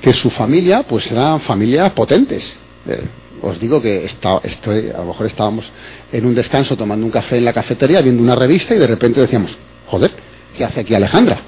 que 0.00 0.12
su 0.12 0.30
familia, 0.30 0.84
pues 0.84 1.10
eran 1.10 1.40
familias 1.40 1.92
potentes. 1.92 2.56
Eh, 2.86 3.04
os 3.42 3.58
digo 3.60 3.80
que 3.80 4.04
estoy, 4.04 4.90
a 4.90 4.98
lo 4.98 5.06
mejor 5.06 5.26
estábamos 5.26 5.70
en 6.12 6.26
un 6.26 6.34
descanso 6.34 6.76
tomando 6.76 7.04
un 7.04 7.12
café 7.12 7.38
en 7.38 7.44
la 7.44 7.52
cafetería, 7.52 8.00
viendo 8.00 8.22
una 8.22 8.34
revista 8.34 8.74
y 8.74 8.78
de 8.78 8.86
repente 8.86 9.20
decíamos, 9.20 9.56
joder, 9.86 10.10
¿qué 10.56 10.64
hace 10.64 10.80
aquí 10.80 10.94
Alejandra? 10.94 11.40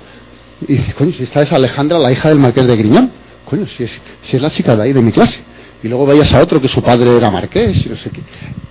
Y 0.63 0.75
dice, 0.75 0.95
coño, 0.95 1.13
si 1.17 1.25
esta 1.25 1.43
es 1.43 1.53
Alejandra, 1.53 1.99
la 1.99 2.13
hija 2.13 2.29
del 2.29 2.39
marqués 2.39 2.67
de 2.67 2.77
Griñón, 2.77 3.13
coño, 3.45 3.67
si 3.77 3.85
es, 3.85 4.03
si 4.23 4.37
es 4.37 4.43
la 4.43 4.51
chica 4.51 4.77
de 4.77 4.83
ahí 4.83 4.93
de 4.93 5.01
mi 5.01 5.13
clase. 5.13 5.41
Y 5.83 5.89
luego 5.89 6.07
veías 6.07 6.33
a 6.33 6.41
otro 6.41 6.61
que 6.61 6.69
su 6.69 6.81
padre 6.83 7.17
era 7.17 7.31
marqués 7.31 7.85
y 7.85 7.89
no 7.89 7.97
sé 7.97 8.11
qué. 8.11 8.21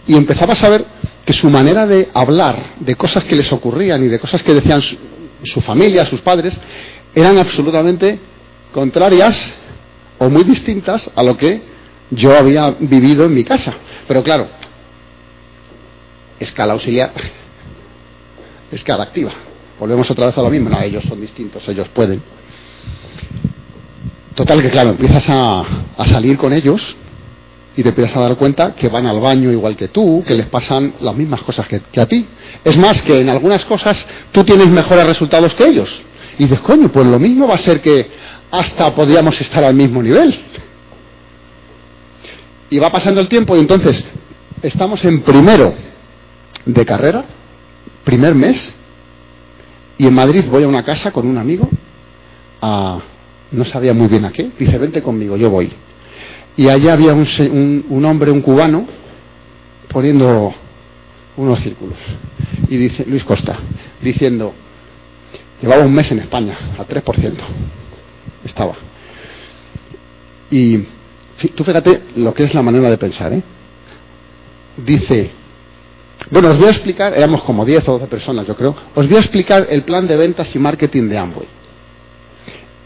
Y 0.08 0.16
empezabas 0.16 0.63
a 0.63 0.70
ver 0.70 0.86
que 1.25 1.34
su 1.34 1.50
manera 1.50 1.86
de 1.86 2.10
hablar 2.13 2.75
de 2.80 2.96
cosas 2.96 3.24
que 3.25 3.36
les 3.36 3.51
ocurrían 3.51 4.04
y 4.04 4.08
de 4.08 4.20
cosas 4.20 4.42
que 4.44 4.54
decían 4.54 4.82
su, 4.82 4.96
su 5.44 5.62
familia, 5.62 6.06
sus 6.06 6.22
padres, 6.22 6.58
eran 7.13 7.38
absolutamente 7.38 8.20
contrarias 8.72 9.38
o 10.18 10.30
muy 10.30 10.44
distintas 10.44 11.10
a 11.13 11.24
lo 11.24 11.36
que 11.36 11.71
yo 12.12 12.38
había 12.38 12.70
vivido 12.80 13.25
en 13.25 13.34
mi 13.34 13.44
casa. 13.44 13.74
Pero 14.08 14.24
claro, 14.24 14.48
escala 16.39 16.74
auxiliar, 16.74 17.12
escala 18.72 19.03
activa. 19.03 19.32
Volvemos 19.80 20.10
otra 20.12 20.27
vez 20.27 20.38
a 20.38 20.41
lo 20.41 20.50
mismo. 20.50 20.70
No, 20.70 20.80
ellos 20.82 21.03
son 21.06 21.20
distintos, 21.20 21.68
ellos 21.68 21.88
pueden. 21.89 22.22
Total 24.36 24.62
que 24.62 24.70
claro, 24.70 24.91
empiezas 24.91 25.25
a, 25.30 25.63
salir 26.06 26.38
con 26.38 26.53
ellos 26.53 26.96
y 27.75 27.84
te 27.84 27.89
empiezas 27.89 28.15
a 28.18 28.22
dar 28.22 28.36
cuenta 28.36 28.75
que 28.75 28.89
van 28.89 29.06
al 29.08 29.20
baño 29.20 29.51
igual 29.51 29.75
que 29.75 29.88
tú, 29.88 30.24
que 30.25 30.34
les 30.34 30.46
pasan 30.48 30.96
las 31.00 31.15
mismas 31.15 31.41
cosas 31.41 31.68
que, 31.68 31.82
que, 31.91 32.01
a 32.01 32.06
ti. 32.06 32.27
Es 32.63 32.77
más, 32.77 33.01
que 33.01 33.20
en 33.20 33.30
algunas 33.30 33.65
cosas 33.65 34.06
tú 34.32 34.44
tienes 34.44 34.68
mejores 34.68 35.06
resultados 35.06 35.53
que 35.56 35.65
ellos. 35.65 35.89
Y 36.38 36.44
dices, 36.44 36.60
coño, 36.62 36.89
pues 36.91 37.08
lo 37.08 37.20
mismo 37.20 37.48
va 37.48 37.56
a 37.56 37.60
ser 37.60 37.82
que 37.82 38.10
hasta 38.51 38.94
podríamos 38.96 39.39
estar 39.39 39.63
al 39.63 39.74
mismo 39.74 40.01
nivel. 40.01 40.39
Y 42.72 42.80
va 42.80 42.90
pasando 42.90 43.20
el 43.20 43.28
tiempo 43.28 43.58
y 43.58 43.60
entonces 43.60 44.01
estamos 44.62 45.04
en 45.04 45.24
primero 45.24 45.74
de 46.66 46.86
carrera, 46.86 47.25
primer 48.06 48.34
mes, 48.34 48.74
y 49.98 50.08
en 50.08 50.13
Madrid 50.13 50.46
voy 50.50 50.63
a 50.63 50.70
una 50.70 50.82
casa 50.86 51.12
con 51.12 51.28
un 51.28 51.38
amigo, 51.38 51.70
a, 52.62 52.98
no 53.51 53.66
sabía 53.66 53.94
muy 53.94 54.08
bien 54.08 54.24
a 54.24 54.32
qué, 54.32 54.51
dice, 54.58 54.78
vente 54.78 55.04
conmigo, 55.04 55.36
yo 55.36 55.50
voy. 55.50 55.70
Y 56.56 56.70
allá 56.70 56.94
había 56.94 57.13
un, 57.13 57.86
un 57.90 58.06
hombre, 58.06 58.32
un 58.32 58.42
cubano, 58.42 58.88
poniendo 59.90 60.54
unos 61.36 61.60
círculos. 61.60 61.98
Y 62.70 62.78
dice, 62.78 63.04
Luis 63.06 63.25
Costa, 63.25 63.60
diciendo, 64.01 64.54
llevaba 65.62 65.84
un 65.84 65.94
mes 65.94 66.10
en 66.13 66.20
España, 66.20 66.58
al 66.78 66.88
3%. 66.88 67.34
Estaba. 68.46 68.75
Y 70.50 70.86
tú 71.50 71.64
fíjate 71.64 72.02
lo 72.16 72.34
que 72.34 72.44
es 72.44 72.54
la 72.54 72.62
manera 72.62 72.90
de 72.90 72.98
pensar, 72.98 73.34
¿eh? 73.34 73.44
Dice, 74.78 75.32
bueno, 76.30 76.50
os 76.50 76.58
voy 76.58 76.68
a 76.68 76.72
explicar, 76.72 77.14
éramos 77.18 77.44
como 77.44 77.66
10 77.66 77.88
o 77.90 77.94
12 77.94 78.08
personas, 78.08 78.48
yo 78.48 78.56
creo, 78.56 78.76
os 78.96 79.08
voy 79.08 79.18
a 79.18 79.20
explicar 79.20 79.68
el 79.70 79.84
plan 79.84 80.08
de 80.08 80.16
ventas 80.16 80.56
y 80.56 80.60
marketing 80.60 81.10
de 81.10 81.18
Amway. 81.18 81.48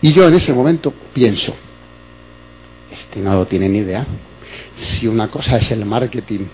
Y 0.01 0.13
yo 0.13 0.27
en 0.27 0.35
ese 0.35 0.53
momento 0.53 0.93
pienso, 1.13 1.53
este 2.91 3.19
no 3.19 3.33
lo 3.33 3.45
tiene 3.45 3.67
ni 3.69 3.79
idea. 3.79 4.05
Si 4.75 5.07
una 5.07 5.29
cosa 5.29 5.57
es 5.57 5.71
el 5.71 5.85
marketing 5.85 6.45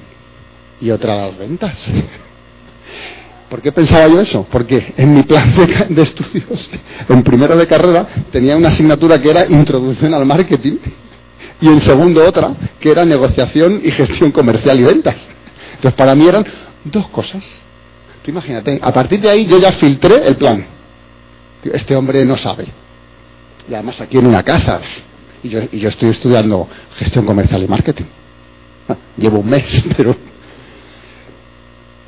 y 0.79 0.89
otra 0.89 1.15
las 1.15 1.37
ventas. 1.37 1.85
¿Por 3.49 3.61
qué 3.61 3.71
pensaba 3.71 4.07
yo 4.07 4.21
eso? 4.21 4.47
Porque 4.49 4.93
en 4.95 5.13
mi 5.13 5.23
plan 5.23 5.53
de, 5.89 6.01
estudios, 6.01 6.69
en 7.09 7.23
primero 7.23 7.57
de 7.57 7.67
carrera, 7.67 8.07
tenía 8.31 8.55
una 8.55 8.69
asignatura 8.69 9.21
que 9.21 9.29
era 9.29 9.45
introducción 9.45 10.13
al 10.13 10.25
marketing 10.25 10.77
y 11.59 11.67
en 11.67 11.81
segundo 11.81 12.25
otra 12.25 12.53
que 12.79 12.91
era 12.91 13.05
negociación 13.05 13.81
y 13.83 13.91
gestión 13.91 14.31
comercial 14.31 14.79
y 14.79 14.83
ventas. 14.83 15.15
Entonces 15.75 15.93
para 15.93 16.15
mí 16.15 16.27
eran 16.27 16.45
dos 16.83 17.07
cosas. 17.07 17.43
Tú 18.23 18.31
imagínate, 18.31 18.79
a 18.81 18.93
partir 18.93 19.19
de 19.21 19.29
ahí 19.29 19.45
yo 19.45 19.57
ya 19.57 19.71
filtré 19.71 20.27
el 20.27 20.35
plan. 20.35 20.65
Este 21.63 21.95
hombre 21.95 22.25
no 22.25 22.37
sabe. 22.37 22.67
Y 23.69 23.73
además 23.73 23.99
aquí 24.01 24.17
en 24.17 24.27
una 24.27 24.43
casa. 24.43 24.79
Y 25.43 25.49
yo, 25.49 25.59
y 25.71 25.79
yo 25.79 25.89
estoy 25.89 26.09
estudiando 26.09 26.67
gestión 26.97 27.25
comercial 27.25 27.63
y 27.63 27.67
marketing. 27.67 28.05
Ah, 28.87 28.95
llevo 29.17 29.39
un 29.39 29.49
mes, 29.49 29.83
pero 29.97 30.15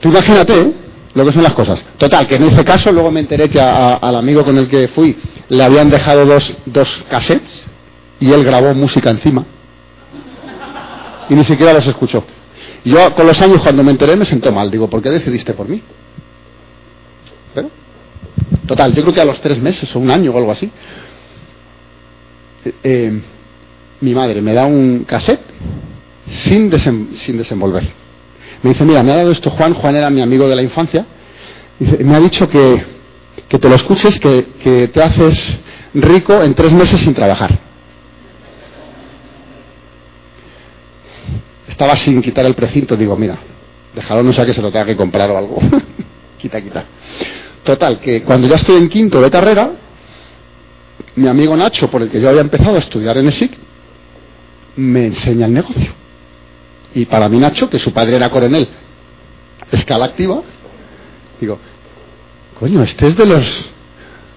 Tú 0.03 0.09
imagínate 0.09 0.53
¿eh? 0.53 0.73
lo 1.13 1.25
que 1.25 1.31
son 1.31 1.43
las 1.43 1.53
cosas. 1.53 1.81
Total, 1.97 2.27
que 2.27 2.35
en 2.35 2.43
ese 2.43 2.61
caso 2.65 2.91
luego 2.91 3.09
me 3.09 3.21
enteré 3.21 3.49
que 3.49 3.61
al 3.61 4.15
amigo 4.17 4.43
con 4.43 4.57
el 4.57 4.67
que 4.67 4.89
fui 4.89 5.17
le 5.47 5.63
habían 5.63 5.89
dejado 5.89 6.25
dos, 6.25 6.57
dos 6.65 7.05
cassettes 7.09 7.65
y 8.23 8.31
él 8.31 8.43
grabó 8.43 8.73
música 8.73 9.09
encima. 9.09 9.45
Y 11.29 11.35
ni 11.35 11.43
siquiera 11.43 11.73
los 11.73 11.85
escuchó. 11.87 12.23
yo 12.85 13.13
con 13.15 13.27
los 13.27 13.41
años 13.41 13.61
cuando 13.61 13.83
me 13.83 13.91
enteré 13.91 14.15
me 14.15 14.25
sentó 14.25 14.51
mal. 14.51 14.69
Digo, 14.71 14.89
¿por 14.89 15.01
qué 15.01 15.09
decidiste 15.09 15.53
por 15.53 15.67
mí? 15.67 15.81
Pero, 17.53 17.69
total, 18.65 18.93
yo 18.93 19.01
creo 19.03 19.13
que 19.13 19.21
a 19.21 19.25
los 19.25 19.41
tres 19.41 19.59
meses 19.59 19.93
o 19.95 19.99
un 19.99 20.09
año 20.09 20.31
o 20.31 20.37
algo 20.37 20.51
así, 20.51 20.71
eh, 22.65 22.73
eh, 22.83 23.21
mi 24.01 24.13
madre 24.15 24.41
me 24.41 24.53
da 24.53 24.65
un 24.65 25.05
cassette 25.05 25.43
sin, 26.27 26.71
sin 27.15 27.37
desenvolver 27.37 28.03
me 28.63 28.69
dice, 28.69 28.85
mira, 28.85 29.03
me 29.03 29.11
ha 29.11 29.17
dado 29.17 29.31
esto 29.31 29.49
Juan, 29.51 29.73
Juan 29.73 29.95
era 29.95 30.09
mi 30.09 30.21
amigo 30.21 30.47
de 30.47 30.55
la 30.55 30.61
infancia, 30.61 31.05
me 31.79 32.15
ha 32.15 32.19
dicho 32.21 32.49
que, 32.49 32.83
que 33.49 33.59
te 33.59 33.67
lo 33.67 33.75
escuches, 33.75 34.17
que, 34.21 34.47
que 34.63 34.87
te 34.87 35.03
haces 35.03 35.57
rico 35.93 36.41
en 36.41 36.53
tres 36.53 36.71
meses 36.71 37.01
sin 37.01 37.13
trabajar. 37.13 37.72
Estaba 41.83 41.97
sin 41.97 42.21
quitar 42.21 42.45
el 42.45 42.55
precinto, 42.55 42.95
digo, 42.95 43.17
mira, 43.17 43.37
déjalo, 43.93 44.23
no 44.23 44.31
sea 44.31 44.45
que 44.45 44.53
se 44.53 44.61
lo 44.61 44.71
tenga 44.71 44.85
que 44.85 44.95
comprar 44.95 45.29
o 45.31 45.37
algo. 45.37 45.57
quita, 46.37 46.61
quita. 46.61 46.85
Total, 47.61 47.99
que 47.99 48.23
cuando 48.23 48.47
ya 48.47 48.55
estoy 48.55 48.77
en 48.77 48.87
quinto 48.87 49.19
de 49.19 49.29
carrera, 49.29 49.69
mi 51.17 51.27
amigo 51.27 51.57
Nacho, 51.57 51.91
por 51.91 52.01
el 52.01 52.09
que 52.09 52.21
yo 52.21 52.29
había 52.29 52.39
empezado 52.39 52.77
a 52.77 52.79
estudiar 52.79 53.17
en 53.17 53.27
ESIC, 53.27 53.51
me 54.77 55.07
enseña 55.07 55.45
el 55.45 55.53
negocio. 55.55 55.91
Y 56.95 57.03
para 57.03 57.27
mí 57.27 57.37
Nacho, 57.37 57.69
que 57.69 57.79
su 57.79 57.91
padre 57.91 58.15
era 58.15 58.29
coronel, 58.29 58.65
escala 59.69 60.05
activa, 60.05 60.41
digo, 61.41 61.59
coño, 62.61 62.81
este 62.81 63.09
es 63.09 63.17
de 63.17 63.25
los 63.25 63.69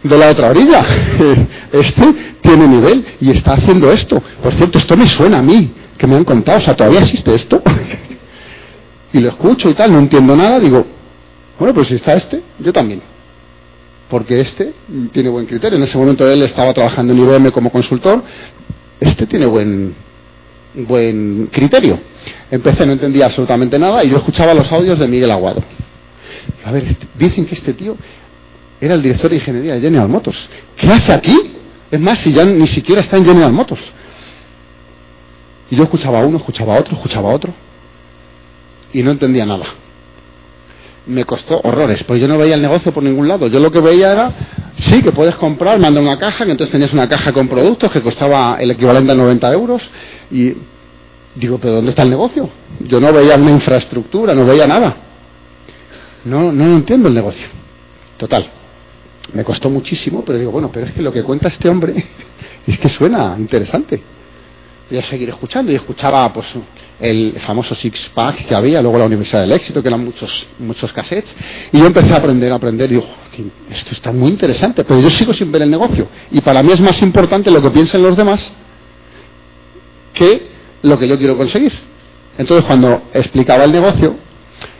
de 0.03 0.19
la 0.19 0.31
otra 0.31 0.51
orilla. 0.51 0.85
Este 1.73 2.13
tiene 2.41 2.67
nivel 2.67 3.07
y 3.21 3.31
está 3.31 3.53
haciendo 3.53 3.93
esto. 3.93 4.21
Por 4.43 4.53
cierto, 4.53 4.79
esto 4.79 4.97
me 4.97 5.07
suena 5.07 5.39
a 5.39 5.43
mí, 5.43 5.71
que 5.97 6.07
me 6.07 6.17
han 6.17 6.25
contado, 6.25 6.59
o 6.59 6.61
sea, 6.61 6.77
¿todavía 6.77 7.01
existe 7.01 7.35
esto? 7.35 7.63
y 9.13 9.21
lo 9.21 9.29
escucho 9.29 9.71
y 9.71 9.75
tal, 9.75 9.93
no 9.93 9.99
entiendo 9.99 10.37
nada, 10.37 10.59
digo, 10.61 10.85
bueno, 11.59 11.75
pues 11.75 11.89
si 11.89 11.95
está 11.95 12.15
este, 12.15 12.43
yo 12.59 12.73
también. 12.73 13.01
Porque 14.09 14.41
este 14.41 14.73
tiene 15.13 15.29
buen 15.29 15.47
criterio. 15.47 15.79
En 15.79 15.85
ese 15.85 15.99
momento 15.99 16.31
él 16.31 16.43
estaba 16.43 16.73
trabajando 16.73 17.13
en 17.13 17.19
IBM 17.19 17.51
como 17.51 17.71
consultor. 17.71 18.23
Este 19.01 19.27
tiene 19.27 19.47
buen, 19.47 19.95
buen 20.75 21.49
criterio. 21.51 21.99
Empecé, 22.51 22.87
no 22.87 22.93
entendía 22.93 23.27
absolutamente 23.27 23.79
nada 23.79 24.05
y 24.05 24.11
yo 24.11 24.19
escuchaba 24.19 24.55
los 24.55 24.71
audios 24.71 24.99
de 24.99 25.09
Miguel 25.09 25.31
Aguado. 25.31 25.63
A 26.65 26.71
ver, 26.71 26.85
este, 26.85 27.07
dicen 27.19 27.47
que 27.47 27.55
este 27.55 27.73
tío 27.73 27.97
era 28.81 28.95
el 28.95 29.03
director 29.03 29.31
de 29.31 29.37
ingeniería 29.37 29.75
de 29.75 29.81
General 29.81 30.09
Motors. 30.09 30.49
¿Qué 30.77 30.87
hace 30.89 31.13
aquí? 31.13 31.37
Es 31.91 32.01
más, 32.01 32.19
si 32.21 32.33
ya 32.33 32.45
ni 32.45 32.67
siquiera 32.67 33.01
está 33.01 33.17
en 33.17 33.25
General 33.25 33.53
Motors. 33.53 33.83
Y 35.71 35.77
yo 35.77 35.85
escuchaba 35.85 36.21
a 36.21 36.27
uno, 36.27 36.39
escuchaba 36.39 36.77
a 36.77 36.81
otro, 36.81 36.95
escuchaba 36.95 37.31
a 37.31 37.35
otro. 37.35 37.53
Y 38.93 39.03
no 39.03 39.11
entendía 39.11 39.45
nada. 39.45 39.67
Me 41.07 41.25
costó 41.25 41.61
horrores, 41.63 42.03
porque 42.05 42.21
yo 42.21 42.29
no 42.29 42.39
veía 42.39 42.55
el 42.55 42.63
negocio 42.63 42.93
por 42.93 43.03
ningún 43.03 43.29
lado. 43.29 43.47
Yo 43.47 43.61
lo 43.61 43.71
que 43.71 43.81
veía 43.81 44.13
era, 44.13 44.33
sí, 44.77 45.03
que 45.03 45.13
puedes 45.13 45.37
comprar, 45.37 45.79
manda 45.79 46.01
una 46.01 46.19
caja, 46.19 46.45
que 46.45 46.51
entonces 46.51 46.73
tenías 46.73 46.93
una 46.93 47.09
caja 47.09 47.33
con 47.33 47.49
productos 47.49 47.93
que 47.93 48.03
costaba 48.03 48.57
el 48.59 48.71
equivalente 48.71 49.13
a 49.13 49.15
90 49.15 49.53
euros. 49.53 49.83
Y 50.31 50.55
Digo, 51.37 51.59
pero 51.59 51.75
¿dónde 51.75 51.91
está 51.91 52.03
el 52.03 52.11
negocio? 52.11 52.49
Yo 52.81 52.99
no 52.99 53.13
veía 53.13 53.37
una 53.37 53.51
infraestructura, 53.51 54.35
no 54.35 54.47
veía 54.47 54.67
nada. 54.67 54.97
No, 56.25 56.51
no 56.51 56.65
entiendo 56.77 57.09
el 57.09 57.15
negocio. 57.15 57.47
Total. 58.17 58.51
Me 59.35 59.45
costó 59.45 59.69
muchísimo, 59.69 60.25
pero 60.25 60.39
digo, 60.39 60.51
bueno, 60.51 60.71
pero 60.73 60.87
es 60.87 60.93
que 60.93 61.03
lo 61.03 61.13
que 61.13 61.23
cuenta 61.23 61.49
este 61.49 61.69
hombre 61.69 62.07
es 62.67 62.79
que 62.79 62.89
suena 62.89 63.37
interesante. 63.39 64.03
Voy 64.89 64.99
a 64.99 65.03
seguir 65.03 65.29
escuchando 65.29 65.73
y 65.73 65.75
escuchaba 65.75 66.33
pues 66.33 66.47
el 67.01 67.35
famoso 67.45 67.75
Six 67.75 68.11
Pack 68.15 68.47
que 68.47 68.55
había, 68.55 68.81
luego 68.81 68.99
la 68.99 69.07
Universidad 69.07 69.41
del 69.41 69.53
Éxito, 69.53 69.83
que 69.83 69.89
eran 69.89 70.05
muchos, 70.05 70.47
muchos 70.61 70.93
cassettes, 70.93 71.35
y 71.73 71.79
yo 71.79 71.87
empecé 71.87 72.13
a 72.13 72.19
aprender, 72.19 72.53
a 72.53 72.55
aprender, 72.55 72.91
y 72.91 72.95
digo, 72.95 73.07
esto 73.71 73.93
está 73.93 74.13
muy 74.13 74.31
interesante, 74.31 74.85
pero 74.85 75.01
yo 75.01 75.11
sigo 75.11 75.33
sin 75.33 75.51
ver 75.51 75.63
el 75.63 75.71
negocio. 75.71 76.09
Y 76.31 76.41
para 76.41 76.63
mí 76.63 76.71
es 76.73 76.81
más 76.81 77.03
importante 77.03 77.51
lo 77.51 77.61
que 77.61 77.71
piensen 77.71 78.03
los 78.03 78.17
demás 78.17 78.53
que 80.15 80.47
lo 80.83 80.99
que 80.99 81.09
yo 81.09 81.19
quiero 81.19 81.37
conseguir. 81.37 81.73
Entonces, 82.39 82.65
cuando 82.65 83.03
explicaba 83.13 83.65
el 83.65 83.73
negocio, 83.73 84.17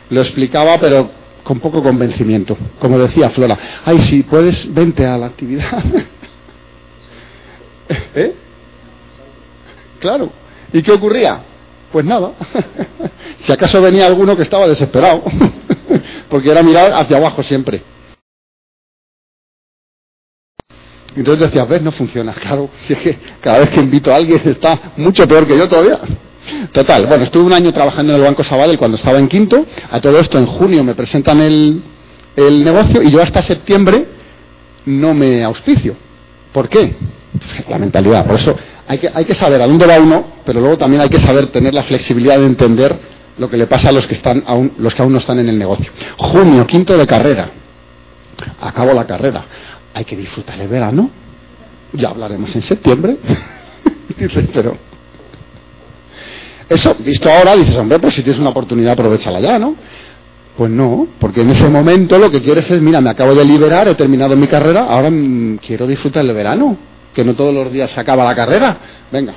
lo 0.09 0.21
explicaba, 0.21 0.79
pero 0.79 1.11
con 1.43 1.59
poco 1.59 1.83
convencimiento. 1.83 2.57
Como 2.79 2.97
decía 2.97 3.29
Flora, 3.29 3.57
ay, 3.85 3.99
si 4.01 4.23
puedes, 4.23 4.73
vente 4.73 5.05
a 5.05 5.17
la 5.17 5.27
actividad. 5.27 5.83
¿Eh? 8.15 8.46
Claro. 9.99 10.31
¿Y 10.73 10.81
qué 10.81 10.91
ocurría? 10.91 11.41
Pues 11.91 12.05
nada. 12.05 12.31
si 13.39 13.51
acaso 13.51 13.81
venía 13.81 14.05
alguno 14.05 14.35
que 14.35 14.43
estaba 14.43 14.67
desesperado, 14.67 15.23
porque 16.29 16.51
era 16.51 16.63
mirar 16.63 16.93
hacia 16.93 17.17
abajo 17.17 17.43
siempre. 17.43 17.81
Entonces 21.15 21.47
decía, 21.47 21.65
ves, 21.65 21.81
no 21.81 21.91
funciona. 21.91 22.33
Claro, 22.41 22.69
si 22.81 22.93
es 22.93 22.99
que 22.99 23.17
cada 23.41 23.59
vez 23.59 23.69
que 23.69 23.79
invito 23.79 24.11
a 24.11 24.15
alguien 24.15 24.41
está 24.45 24.93
mucho 24.97 25.27
peor 25.27 25.47
que 25.47 25.57
yo 25.57 25.67
todavía. 25.67 25.99
Total, 26.71 27.05
bueno, 27.07 27.25
estuve 27.25 27.43
un 27.43 27.53
año 27.53 27.73
trabajando 27.73 28.13
en 28.13 28.19
el 28.19 28.25
Banco 28.25 28.43
Sabadell 28.43 28.77
cuando 28.77 28.95
estaba 28.95 29.19
en 29.19 29.27
quinto. 29.27 29.65
A 29.91 29.99
todo 29.99 30.19
esto, 30.19 30.37
en 30.37 30.45
junio 30.45 30.83
me 30.83 30.95
presentan 30.95 31.41
el, 31.41 31.81
el 32.35 32.63
negocio 32.63 33.01
y 33.01 33.11
yo 33.11 33.21
hasta 33.21 33.41
septiembre 33.41 34.05
no 34.85 35.13
me 35.13 35.43
auspicio. 35.43 35.95
¿Por 36.53 36.69
qué? 36.69 36.95
La 37.67 37.77
mentalidad. 37.77 38.25
Por 38.25 38.35
eso 38.35 38.55
hay 38.87 38.97
que, 38.97 39.09
hay 39.13 39.25
que 39.25 39.35
saber 39.35 39.61
a 39.61 39.67
dónde 39.67 39.85
va 39.85 39.99
uno, 39.99 40.25
pero 40.45 40.59
luego 40.59 40.77
también 40.77 41.01
hay 41.01 41.09
que 41.09 41.19
saber 41.19 41.47
tener 41.47 41.73
la 41.73 41.83
flexibilidad 41.83 42.39
de 42.39 42.45
entender 42.45 42.97
lo 43.37 43.49
que 43.49 43.57
le 43.57 43.67
pasa 43.67 43.89
a 43.89 43.91
los 43.91 44.07
que, 44.07 44.15
están 44.15 44.43
aún, 44.47 44.73
los 44.77 44.95
que 44.95 45.05
no 45.05 45.17
están 45.17 45.39
en 45.39 45.49
el 45.49 45.57
negocio. 45.57 45.91
Junio, 46.17 46.65
quinto 46.65 46.97
de 46.97 47.05
carrera. 47.05 47.51
Acabo 48.61 48.93
la 48.93 49.05
carrera 49.05 49.45
hay 49.97 50.05
que 50.05 50.15
disfrutar 50.15 50.59
el 50.61 50.67
verano. 50.67 51.09
Ya 51.93 52.09
hablaremos 52.09 52.55
en 52.55 52.61
septiembre. 52.61 53.17
pero 54.53 54.77
eso, 56.69 56.95
visto 56.99 57.31
ahora, 57.31 57.55
dices, 57.55 57.75
hombre, 57.77 57.97
pues 57.97 58.13
si 58.13 58.21
tienes 58.21 58.39
una 58.39 58.51
oportunidad, 58.51 58.93
aprovechala 58.93 59.39
ya, 59.39 59.57
¿no? 59.57 59.75
Pues 60.55 60.69
no, 60.69 61.07
porque 61.19 61.41
en 61.41 61.49
ese 61.49 61.67
momento 61.67 62.19
lo 62.19 62.29
que 62.29 62.43
quieres 62.43 62.69
es, 62.69 62.79
mira, 62.79 63.01
me 63.01 63.09
acabo 63.09 63.33
de 63.33 63.43
liberar, 63.43 63.87
he 63.87 63.95
terminado 63.95 64.35
mi 64.35 64.47
carrera, 64.47 64.85
ahora 64.87 65.09
mm, 65.09 65.57
quiero 65.65 65.87
disfrutar 65.87 66.23
el 66.23 66.33
verano, 66.33 66.77
que 67.13 67.23
no 67.23 67.35
todos 67.35 67.53
los 67.53 67.71
días 67.71 67.91
se 67.91 67.99
acaba 67.99 68.23
la 68.23 68.35
carrera. 68.35 68.77
Venga, 69.11 69.33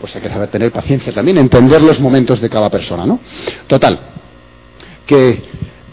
pues 0.00 0.14
hay 0.16 0.22
que 0.22 0.28
saber 0.28 0.48
tener 0.48 0.72
paciencia 0.72 1.12
también, 1.12 1.38
entender 1.38 1.82
los 1.82 2.00
momentos 2.00 2.40
de 2.40 2.48
cada 2.48 2.70
persona, 2.70 3.04
¿no? 3.06 3.20
Total, 3.66 3.98
que, 5.06 5.42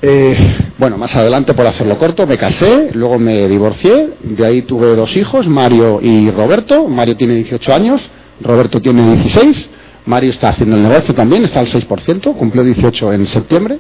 eh, 0.02 0.58
bueno, 0.78 0.98
más 0.98 1.16
adelante, 1.16 1.54
por 1.56 1.66
hacerlo 1.66 1.98
corto, 1.98 2.28
me 2.28 2.38
casé, 2.38 2.92
luego 2.94 3.18
me 3.18 3.48
divorcié, 3.48 4.10
de 4.22 4.46
ahí 4.46 4.62
tuve 4.62 4.96
dos 4.96 5.16
hijos, 5.18 5.48
Mario 5.48 6.00
y 6.02 6.30
Roberto. 6.30 6.88
Mario 6.88 7.18
tiene 7.18 7.34
18 7.34 7.74
años, 7.74 8.02
Roberto 8.42 8.80
tiene 8.80 9.16
16. 9.16 9.70
Mario 10.06 10.30
está 10.30 10.50
haciendo 10.50 10.78
el 10.78 10.84
negocio 10.84 11.14
también, 11.14 11.44
está 11.44 11.60
al 11.60 11.68
6%, 11.68 12.36
cumplió 12.36 12.64
18 12.64 13.14
en 13.14 13.26
septiembre. 13.28 13.80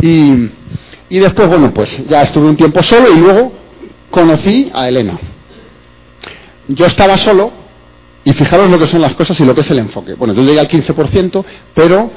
Y, 0.00 0.48
y 1.10 1.18
después, 1.18 1.48
bueno, 1.48 1.74
pues 1.74 2.06
ya 2.08 2.22
estuve 2.22 2.48
un 2.48 2.56
tiempo 2.56 2.82
solo 2.82 3.12
y 3.12 3.18
luego 3.18 3.52
conocí 4.10 4.70
a 4.72 4.88
Elena. 4.88 5.18
Yo 6.74 6.86
estaba 6.86 7.16
solo 7.16 7.50
y 8.24 8.32
fijaros 8.32 8.70
lo 8.70 8.78
que 8.78 8.86
son 8.86 9.00
las 9.00 9.14
cosas 9.14 9.38
y 9.40 9.44
lo 9.44 9.54
que 9.54 9.62
es 9.62 9.70
el 9.70 9.78
enfoque. 9.78 10.14
Bueno, 10.14 10.34
yo 10.34 10.42
llegué 10.42 10.60
al 10.60 10.68
15%, 10.68 11.44
pero 11.74 12.10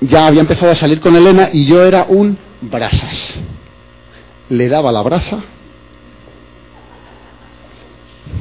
ya 0.00 0.26
había 0.26 0.40
empezado 0.40 0.72
a 0.72 0.74
salir 0.74 1.00
con 1.00 1.14
Elena 1.14 1.50
y 1.52 1.64
yo 1.66 1.82
era 1.82 2.06
un 2.08 2.36
brasas. 2.60 3.34
Le 4.48 4.68
daba 4.68 4.92
la 4.92 5.02
brasa 5.02 5.42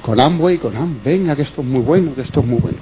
con 0.02 0.20
Amway, 0.20 0.58
con 0.58 0.76
Am, 0.76 1.00
venga, 1.04 1.36
que 1.36 1.44
esto 1.44 1.62
es 1.62 1.68
muy 1.68 1.82
bueno, 1.82 2.16
que 2.16 2.22
esto 2.22 2.40
es 2.40 2.46
muy 2.46 2.60
bueno. 2.60 2.78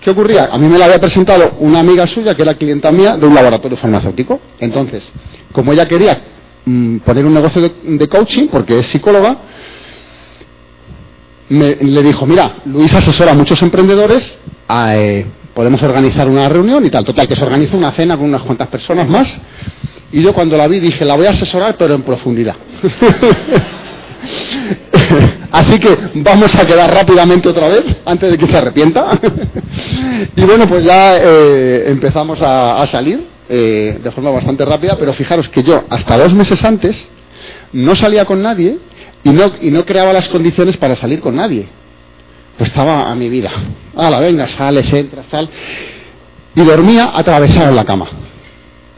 ¿Qué 0.00 0.10
ocurría? 0.10 0.48
A 0.52 0.58
mí 0.58 0.68
me 0.68 0.78
la 0.78 0.84
había 0.84 1.00
presentado 1.00 1.56
una 1.58 1.80
amiga 1.80 2.06
suya 2.06 2.34
que 2.36 2.42
era 2.42 2.54
clienta 2.54 2.92
mía 2.92 3.16
de 3.16 3.26
un 3.26 3.34
laboratorio 3.34 3.76
farmacéutico. 3.76 4.38
Entonces, 4.60 5.08
como 5.50 5.72
ella 5.72 5.88
quería 5.88 6.20
mm, 6.64 6.98
poner 6.98 7.26
un 7.26 7.34
negocio 7.34 7.60
de, 7.62 8.08
coaching, 8.08 8.46
porque 8.46 8.78
es 8.78 8.86
psicóloga, 8.86 9.36
le 11.48 12.02
dijo, 12.02 12.26
mira, 12.26 12.56
Luis 12.64 12.92
asesora 12.92 13.32
a 13.32 13.34
muchos 13.34 13.62
emprendedores, 13.62 14.38
eh, 14.68 15.26
podemos 15.54 15.82
organizar 15.82 16.28
una 16.28 16.48
reunión 16.48 16.84
y 16.84 16.90
tal. 16.90 17.04
Total, 17.04 17.26
que 17.26 17.36
se 17.36 17.44
organiza 17.44 17.76
una 17.76 17.92
cena 17.92 18.16
con 18.16 18.26
unas 18.26 18.42
cuantas 18.42 18.68
personas 18.68 19.08
más. 19.08 19.40
Y 20.12 20.22
yo 20.22 20.32
cuando 20.32 20.56
la 20.56 20.68
vi 20.68 20.80
dije, 20.80 21.04
la 21.04 21.16
voy 21.16 21.26
a 21.26 21.30
asesorar, 21.30 21.76
pero 21.78 21.94
en 21.94 22.02
profundidad. 22.02 22.56
Así 25.52 25.78
que 25.78 25.96
vamos 26.14 26.54
a 26.54 26.66
quedar 26.66 26.92
rápidamente 26.92 27.48
otra 27.48 27.68
vez, 27.68 27.84
antes 28.04 28.30
de 28.30 28.38
que 28.38 28.46
se 28.46 28.56
arrepienta. 28.56 29.18
y 30.36 30.42
bueno, 30.42 30.68
pues 30.68 30.84
ya 30.84 31.16
eh, 31.16 31.84
empezamos 31.88 32.38
a, 32.42 32.86
salir 32.86 33.26
eh, 33.48 33.98
de 34.02 34.10
forma 34.10 34.30
bastante 34.30 34.64
rápida, 34.64 34.96
pero 34.98 35.12
fijaros 35.12 35.48
que 35.48 35.62
yo 35.62 35.84
hasta 35.88 36.18
dos 36.18 36.34
meses 36.34 36.62
antes 36.64 37.02
no 37.72 37.94
salía 37.96 38.24
con 38.24 38.42
nadie 38.42 38.78
y 39.26 39.30
no, 39.30 39.52
y 39.60 39.72
no 39.72 39.84
creaba 39.84 40.12
las 40.12 40.28
condiciones 40.28 40.76
para 40.76 40.94
salir 40.94 41.20
con 41.20 41.34
nadie. 41.34 41.66
Pues 42.56 42.70
estaba 42.70 43.10
a 43.10 43.14
mi 43.16 43.28
vida. 43.28 43.50
la 43.96 44.20
venga, 44.20 44.46
sales, 44.46 44.92
entras, 44.92 45.26
tal. 45.26 45.50
Y 46.54 46.60
dormía 46.60 47.10
atravesado 47.12 47.70
en 47.70 47.74
la 47.74 47.84
cama. 47.84 48.06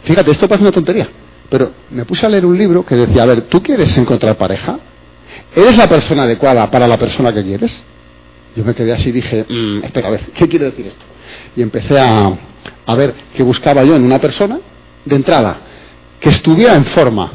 Fíjate, 0.05 0.31
esto 0.33 0.47
parece 0.47 0.65
una 0.65 0.73
tontería. 0.73 1.09
Pero 1.49 1.73
me 1.91 2.05
puse 2.05 2.27
a 2.27 2.29
leer 2.29 2.45
un 2.45 2.59
libro 2.59 2.85
que 2.85 2.95
decía, 2.95 3.23
a 3.23 3.27
ver, 3.27 3.43
¿tú 3.43 3.63
quieres 3.63 3.97
encontrar 3.97 4.37
pareja? 4.37 4.79
¿Eres 5.57 5.79
la 5.79 5.89
persona 5.89 6.25
adecuada 6.25 6.71
para 6.71 6.87
la 6.87 6.99
persona 6.99 7.33
que 7.33 7.43
quieres? 7.43 7.83
Yo 8.55 8.65
me 8.65 8.75
quedé 8.75 8.93
así 8.93 9.09
y 9.09 9.13
dije, 9.13 9.47
mm, 9.49 9.85
espera, 9.85 10.09
a 10.09 10.11
ver, 10.11 10.27
¿qué 10.35 10.47
quiere 10.47 10.67
decir 10.67 10.89
esto? 10.89 11.07
Y 11.57 11.63
empecé 11.63 11.99
a, 11.99 12.39
a 12.85 12.95
ver 12.95 13.15
qué 13.35 13.43
buscaba 13.43 13.83
yo 13.83 13.97
en 13.97 14.05
una 14.05 14.19
persona, 14.19 14.61
de 15.07 15.17
entrada, 15.17 15.57
que 16.21 16.29
estuviera 16.29 16.75
en 16.75 16.85
forma. 16.85 17.33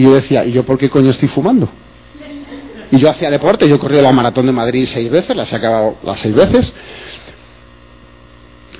Y 0.00 0.04
yo 0.04 0.14
decía, 0.14 0.46
¿y 0.46 0.52
yo 0.52 0.64
por 0.64 0.78
qué 0.78 0.88
coño 0.88 1.10
estoy 1.10 1.28
fumando? 1.28 1.68
Y 2.90 2.96
yo 2.96 3.10
hacía 3.10 3.30
deporte, 3.30 3.68
yo 3.68 3.74
he 3.74 3.78
corrido 3.78 4.00
la 4.00 4.12
maratón 4.12 4.46
de 4.46 4.52
Madrid 4.52 4.88
seis 4.90 5.10
veces, 5.10 5.36
las 5.36 5.52
he 5.52 5.56
acabado 5.56 5.96
las 6.02 6.18
seis 6.18 6.34
veces, 6.34 6.72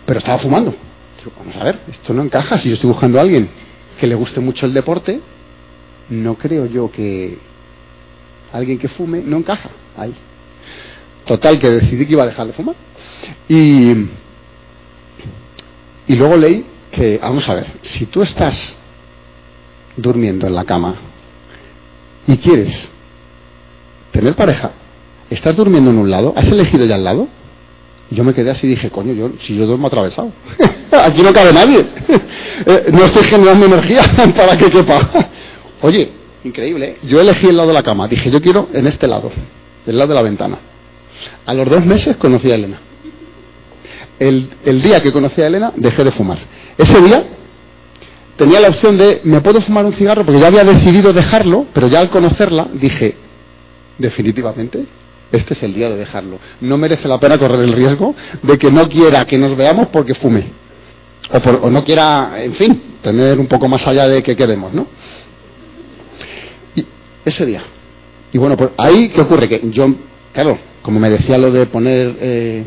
pero 0.07 0.19
estaba 0.19 0.39
fumando. 0.39 0.75
Vamos 1.39 1.57
a 1.57 1.65
ver, 1.65 1.81
esto 1.91 2.15
no 2.15 2.23
encaja. 2.23 2.57
Si 2.57 2.71
yo 2.71 2.75
estoy 2.75 2.89
buscando 2.89 3.19
a 3.19 3.21
alguien 3.21 3.51
que 4.01 4.07
le 4.07 4.15
guste 4.15 4.41
mucho 4.41 4.65
el 4.65 4.73
deporte, 4.73 5.21
no 6.09 6.39
creo 6.39 6.65
yo 6.65 6.91
que, 6.91 7.37
alguien 8.51 8.79
que 8.79 8.89
fume, 8.89 9.21
no 9.21 9.37
encaja 9.37 9.69
ahí. 9.99 10.15
Total, 11.27 11.59
que 11.59 11.69
decidí 11.69 12.07
que 12.07 12.13
iba 12.13 12.23
a 12.23 12.29
dejar 12.29 12.47
de 12.47 12.55
fumar. 12.55 12.77
Y, 13.47 13.91
y 16.07 16.17
luego 16.17 16.39
leí 16.39 16.65
que, 16.91 17.19
vamos 17.19 17.47
a 17.47 17.57
ver, 17.57 17.67
si 17.83 18.07
tú 18.07 18.23
estás 18.23 18.75
durmiendo 19.99 20.47
en 20.47 20.55
la 20.55 20.65
cama 20.65 21.10
y 22.33 22.37
quieres 22.39 22.91
tener 24.13 24.35
pareja, 24.35 24.73
estás 25.29 25.57
durmiendo 25.57 25.91
en 25.91 25.99
un 25.99 26.11
lado, 26.11 26.33
has 26.37 26.47
elegido 26.47 26.85
ya 26.87 26.97
al 26.97 27.05
lado, 27.05 27.29
yo 28.11 28.25
me 28.25 28.35
quedé 28.35 28.51
así 28.51 28.67
y 28.67 28.71
dije, 28.71 28.91
coño, 28.91 29.13
yo, 29.13 29.31
si 29.43 29.57
yo 29.57 29.67
duermo 29.67 29.87
atravesado, 29.87 30.33
aquí 30.93 31.23
no 31.23 31.33
cabe 31.33 31.53
nadie, 31.53 31.79
eh, 32.67 32.87
no 32.93 33.05
estoy 33.05 33.25
generando 33.25 33.67
energía 33.67 34.03
para 34.37 34.57
que 34.59 34.71
quepa. 34.71 35.29
Oye, 35.83 36.21
Increíble. 36.45 36.87
¿eh? 36.87 36.97
Yo 37.03 37.21
elegí 37.21 37.49
el 37.49 37.57
lado 37.57 37.69
de 37.69 37.75
la 37.75 37.83
cama. 37.83 38.09
Dije, 38.09 38.31
yo 38.31 38.41
quiero 38.41 38.69
en 38.73 38.87
este 38.87 39.07
lado, 39.07 39.31
del 39.85 39.99
lado 39.99 40.09
de 40.09 40.15
la 40.15 40.23
ventana. 40.23 40.59
A 41.45 41.55
los 41.55 41.69
dos 41.69 41.85
meses 41.85 42.17
conocí 42.17 42.51
a 42.51 42.55
Elena. 42.55 42.81
El, 44.19 44.51
el, 44.65 44.83
día 44.83 45.03
que 45.03 45.13
conocí 45.13 45.41
a 45.41 45.47
Elena 45.47 45.73
dejé 45.77 46.05
de 46.05 46.13
fumar. 46.13 46.39
Ese 46.77 47.01
día 47.01 47.25
tenía 48.41 48.59
la 48.59 48.69
opción 48.69 48.97
de, 48.97 49.21
me 49.25 49.43
puedo 49.43 49.61
fumar 49.61 49.85
un 49.85 49.93
cigarro 49.93 50.25
porque 50.25 50.41
ya 50.41 50.47
había 50.47 50.65
decidido 50.65 51.13
dejarlo, 51.13 51.67
pero 51.75 51.89
ya 51.89 52.01
al 52.01 52.09
conocerla 52.09 52.69
dije, 52.73 53.15
definitivamente, 53.99 54.87
este 55.31 55.53
es 55.53 55.63
el 55.63 55.75
día 55.75 55.91
de 55.91 55.97
dejarlo. 55.97 56.39
No 56.63 56.79
merece 56.79 57.07
la 57.07 57.21
pena 57.21 57.37
correr 57.37 57.61
el 57.61 57.73
riesgo 57.75 58.15
de 58.43 58.57
que 58.57 58.73
no 58.73 58.89
quiera 58.89 59.27
que 59.27 59.37
nos 59.37 59.55
veamos 59.55 59.89
porque 59.89 60.15
fume. 60.15 60.47
O, 61.31 61.67
o 61.67 61.71
no 61.71 61.85
quiera, 61.85 62.43
en 62.43 62.55
fin, 62.55 62.83
tener 63.03 63.39
un 63.39 63.47
poco 63.47 63.69
más 63.69 63.87
allá 63.87 64.09
de 64.09 64.23
que 64.23 64.35
queremos, 64.35 64.73
¿no? 64.73 64.87
ese 67.27 67.45
día. 67.45 67.63
Y 68.33 68.39
bueno, 68.39 68.57
pues 68.57 68.71
ahí, 68.79 69.11
¿qué 69.11 69.21
ocurre? 69.21 69.51
Que 69.51 69.61
yo, 69.71 69.87
claro, 70.33 70.59
como 70.83 70.99
me 70.99 71.11
decía 71.11 71.37
lo 71.37 71.51
de 71.51 71.67
poner, 71.67 72.17
eh, 72.21 72.65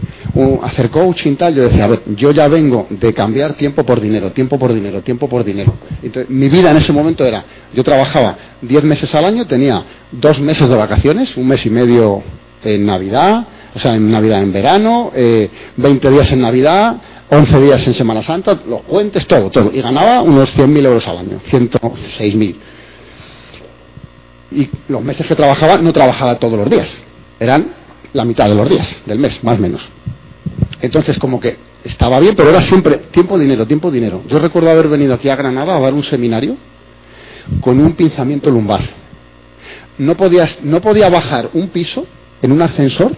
hacer 0.62 0.89
coaching 0.89 1.36
tal, 1.36 1.56
yo 1.56 1.63
decía, 1.63 1.86
a 1.86 1.88
ver, 1.88 2.02
yo 2.15 2.32
ya 2.32 2.47
vengo 2.47 2.88
de 2.89 3.13
cambiar 3.13 3.54
tiempo 3.54 3.84
por 3.84 3.99
dinero, 3.99 4.32
tiempo 4.32 4.60
por 4.60 4.73
dinero, 4.73 5.02
tiempo 5.02 5.28
por 5.28 5.43
dinero. 5.43 5.73
Entonces, 6.02 6.30
mi 6.30 6.49
vida 6.49 6.71
en 6.71 6.78
ese 6.78 6.93
momento 6.93 7.26
era, 7.26 7.43
yo 7.73 7.84
trabajaba 7.84 8.38
10 8.62 8.84
meses 8.84 9.13
al 9.15 9.26
año, 9.26 9.45
tenía 9.47 9.84
dos 10.12 10.39
meses 10.39 10.69
de 10.69 10.76
vacaciones, 10.76 11.36
un 11.38 11.47
mes 11.47 11.65
y 11.65 11.69
medio 11.69 12.21
en 12.63 12.86
Navidad, 12.86 13.47
o 13.73 13.80
sea, 13.80 13.95
en 13.95 14.12
Navidad 14.12 14.43
en 14.43 14.54
verano, 14.54 15.12
eh, 15.15 15.49
20 15.78 16.10
días 16.10 16.32
en 16.32 16.41
Navidad, 16.41 16.97
11 17.30 17.60
días 17.62 17.88
en 17.88 17.93
Semana 17.95 18.21
Santa, 18.21 18.60
los 18.67 18.82
puentes, 18.82 19.26
todo, 19.26 19.49
todo. 19.49 19.71
Y 19.73 19.82
ganaba 19.82 20.21
unos 20.21 20.56
100.000 20.56 20.86
euros 20.86 21.08
al 21.08 21.17
año, 21.17 21.39
106.000 21.49 22.56
y 24.56 24.69
los 24.88 25.02
meses 25.02 25.26
que 25.26 25.36
trabajaba 25.36 25.78
no 25.78 25.91
trabajaba 25.91 26.38
todos 26.38 26.58
los 26.58 26.69
días, 26.69 26.88
eran 27.39 27.83
la 28.13 28.26
mitad 28.26 28.47
de 28.47 28.56
los 28.56 28.69
días 28.69 29.02
del 29.06 29.19
mes, 29.19 29.43
más 29.43 29.58
o 29.58 29.62
menos. 29.62 29.82
Entonces, 30.82 31.17
como 31.19 31.39
que 31.39 31.58
estaba 31.84 32.19
bien, 32.19 32.36
pero 32.36 32.49
era 32.49 32.62
siempre 32.62 32.97
tiempo, 33.12 33.38
dinero, 33.38 33.65
tiempo, 33.67 33.91
dinero. 33.91 34.23
Yo 34.28 34.39
recuerdo 34.39 34.69
haber 34.69 34.88
venido 34.88 35.13
aquí 35.13 35.30
a 35.30 35.36
Granada 35.36 35.76
a 35.76 35.80
dar 35.80 35.93
un 35.93 36.04
seminario 36.04 36.58
con 37.62 37.80
un 37.80 37.93
pinzamiento 37.93 38.49
lumbar. 38.49 38.82
No, 39.97 40.15
podías, 40.15 40.63
no 40.63 40.82
podía 40.82 41.10
bajar 41.10 41.49
un 41.54 41.69
piso 41.69 42.06
en 42.41 42.52
un 42.52 42.62
ascensor 42.62 43.15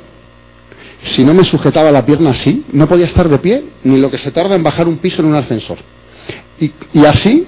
si 1.01 1.23
no 1.23 1.33
me 1.33 1.43
sujetaba 1.43 1.91
la 1.91 2.05
pierna 2.05 2.31
así, 2.31 2.65
no 2.71 2.87
podía 2.87 3.05
estar 3.05 3.29
de 3.29 3.37
pie, 3.37 3.63
ni 3.83 3.99
lo 3.99 4.09
que 4.09 4.17
se 4.17 4.31
tarda 4.31 4.55
en 4.55 4.63
bajar 4.63 4.87
un 4.87 4.97
piso 4.97 5.21
en 5.21 5.27
un 5.27 5.35
ascensor. 5.35 5.77
Y 6.59 7.05
así 7.05 7.45